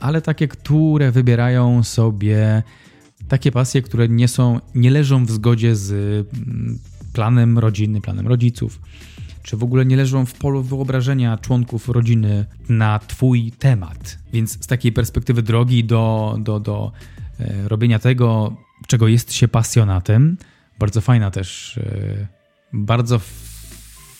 ale 0.00 0.22
takie, 0.22 0.48
które 0.48 1.12
wybierają 1.12 1.82
sobie 1.82 2.62
takie 3.28 3.52
pasje, 3.52 3.82
które 3.82 4.08
nie 4.08 4.28
są, 4.28 4.60
nie 4.74 4.90
leżą 4.90 5.24
w 5.24 5.30
zgodzie 5.30 5.76
z 5.76 5.92
mm, 5.92 6.78
planem 7.12 7.58
rodziny, 7.58 8.00
planem 8.00 8.26
rodziców, 8.26 8.80
czy 9.42 9.56
w 9.56 9.62
ogóle 9.62 9.86
nie 9.86 9.96
leżą 9.96 10.26
w 10.26 10.34
polu 10.34 10.62
wyobrażenia 10.62 11.38
członków 11.38 11.88
rodziny 11.88 12.46
na 12.68 12.98
Twój 12.98 13.52
temat. 13.58 14.18
Więc 14.32 14.64
z 14.64 14.66
takiej 14.66 14.92
perspektywy 14.92 15.42
drogi 15.42 15.84
do, 15.84 16.36
do, 16.40 16.60
do 16.60 16.92
e, 17.40 17.68
robienia 17.68 17.98
tego, 17.98 18.56
czego 18.86 19.08
jest 19.08 19.32
się 19.32 19.48
pasjonatem, 19.48 20.36
bardzo 20.78 21.00
fajna 21.00 21.30
też, 21.30 21.78
e, 21.78 22.26
bardzo 22.72 23.20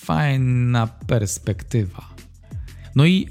fajna 0.04 0.86
perspektywa. 0.86 2.15
No 2.96 3.06
i 3.06 3.28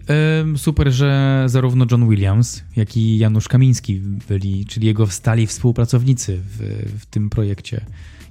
super, 0.58 0.92
że 0.92 1.44
zarówno 1.48 1.86
John 1.92 2.10
Williams, 2.10 2.64
jak 2.76 2.98
i 2.98 3.18
Janusz 3.18 3.48
Kamiński 3.48 4.02
byli, 4.30 4.66
czyli 4.66 4.88
jego 4.88 5.08
stali 5.08 5.48
współpracownicy 5.48 6.38
w, 6.38 6.86
w 7.00 7.06
tym 7.06 7.30
projekcie. 7.30 7.86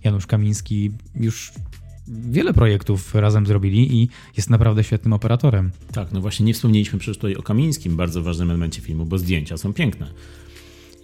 Janusz 0.04 0.26
Kamiński 0.26 0.90
już 1.20 1.52
wiele 2.08 2.54
projektów 2.54 3.14
razem 3.14 3.46
zrobili 3.46 4.02
i 4.02 4.08
jest 4.36 4.50
naprawdę 4.50 4.84
świetnym 4.84 5.12
operatorem. 5.12 5.70
Tak, 5.92 6.12
no 6.12 6.20
właśnie 6.20 6.46
nie 6.46 6.54
wspomnieliśmy 6.54 6.98
przecież 6.98 7.16
tutaj 7.16 7.36
o 7.36 7.42
Kamińskim, 7.42 7.96
bardzo 7.96 8.22
ważnym 8.22 8.50
elemencie 8.50 8.82
filmu, 8.82 9.06
bo 9.06 9.18
zdjęcia 9.18 9.56
są 9.56 9.72
piękne. 9.72 10.10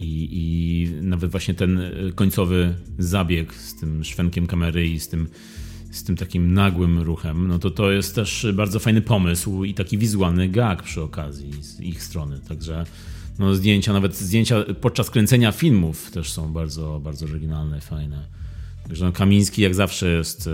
I, 0.01 0.28
I 0.32 0.89
nawet 1.02 1.31
właśnie 1.31 1.55
ten 1.55 1.81
końcowy 2.15 2.74
zabieg 2.98 3.55
z 3.55 3.74
tym 3.74 4.05
szwenkiem 4.05 4.47
kamery 4.47 4.89
i 4.89 5.01
z 5.01 5.09
tym 5.09 5.28
z 5.91 6.05
tym 6.05 6.17
takim 6.17 6.55
nagłym 6.55 6.99
ruchem, 6.99 7.49
no 7.49 7.59
to 7.59 7.71
to 7.71 7.91
jest 7.91 8.15
też 8.15 8.47
bardzo 8.55 8.79
fajny 8.79 9.03
pomysł 9.03 9.65
i 9.65 9.75
taki 9.75 9.99
wizualny 9.99 10.49
gag 10.49 10.83
przy 10.83 11.03
okazji 11.03 11.62
z 11.62 11.81
ich 11.81 12.03
strony. 12.03 12.41
Także 12.49 12.85
no 13.39 13.55
zdjęcia, 13.55 13.93
nawet 13.93 14.17
zdjęcia 14.17 14.57
podczas 14.81 15.11
kręcenia 15.11 15.53
filmów 15.53 16.11
też 16.11 16.33
są 16.33 16.53
bardzo, 16.53 17.01
bardzo 17.01 17.27
oryginalne, 17.27 17.81
fajne. 17.81 18.27
Także 18.83 19.05
no 19.05 19.12
Kamiński 19.12 19.62
jak 19.62 19.75
zawsze 19.75 20.09
jest 20.09 20.47
e, 20.47 20.51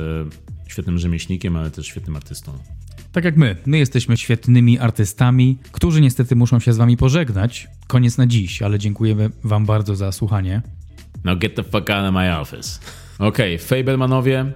świetnym 0.69 0.99
rzemieślnikiem, 0.99 1.57
ale 1.57 1.71
też 1.71 1.87
świetnym 1.87 2.17
artystą. 2.17 2.53
Tak 3.13 3.25
jak 3.25 3.37
my. 3.37 3.57
My 3.67 3.79
jesteśmy 3.79 4.17
świetnymi 4.17 4.79
artystami, 4.79 5.59
którzy 5.73 6.01
niestety 6.01 6.37
muszą 6.37 6.61
się 6.61 6.73
z 6.73 6.77
wami 6.77 6.97
pożegnać. 6.97 7.69
Koniec 7.87 8.19
na 8.19 8.27
dziś, 8.27 8.63
ale 8.63 8.79
dziękujemy 8.79 9.31
wam 9.45 9.67
bardzo 9.67 9.97
za 9.97 10.13
słuchanie. 10.13 10.63
Now 11.25 11.39
get 11.39 11.55
the 11.55 11.63
fuck 11.63 11.91
out 11.91 12.09
of 12.09 12.15
my 12.15 12.39
office. 12.39 12.81
Okej, 13.19 13.57
okay, 13.57 13.67
Fablemanowie, 13.67 14.53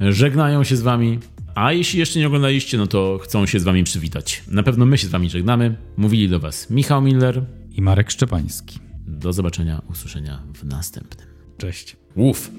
żegnają 0.00 0.64
się 0.64 0.76
z 0.76 0.82
wami. 0.82 1.18
A 1.54 1.72
jeśli 1.72 1.98
jeszcze 1.98 2.18
nie 2.18 2.26
oglądaliście, 2.26 2.78
no 2.78 2.86
to 2.86 3.18
chcą 3.22 3.46
się 3.46 3.60
z 3.60 3.64
wami 3.64 3.84
przywitać. 3.84 4.42
Na 4.48 4.62
pewno 4.62 4.86
my 4.86 4.98
się 4.98 5.06
z 5.06 5.10
wami 5.10 5.30
żegnamy. 5.30 5.76
Mówili 5.96 6.28
do 6.28 6.40
was 6.40 6.70
Michał 6.70 7.02
Miller 7.02 7.44
i 7.72 7.82
Marek 7.82 8.10
Szczepański. 8.10 8.78
Do 9.06 9.32
zobaczenia, 9.32 9.82
usłyszenia 9.90 10.42
w 10.54 10.64
następnym. 10.64 11.26
Cześć. 11.58 11.96
Uf. 12.14 12.50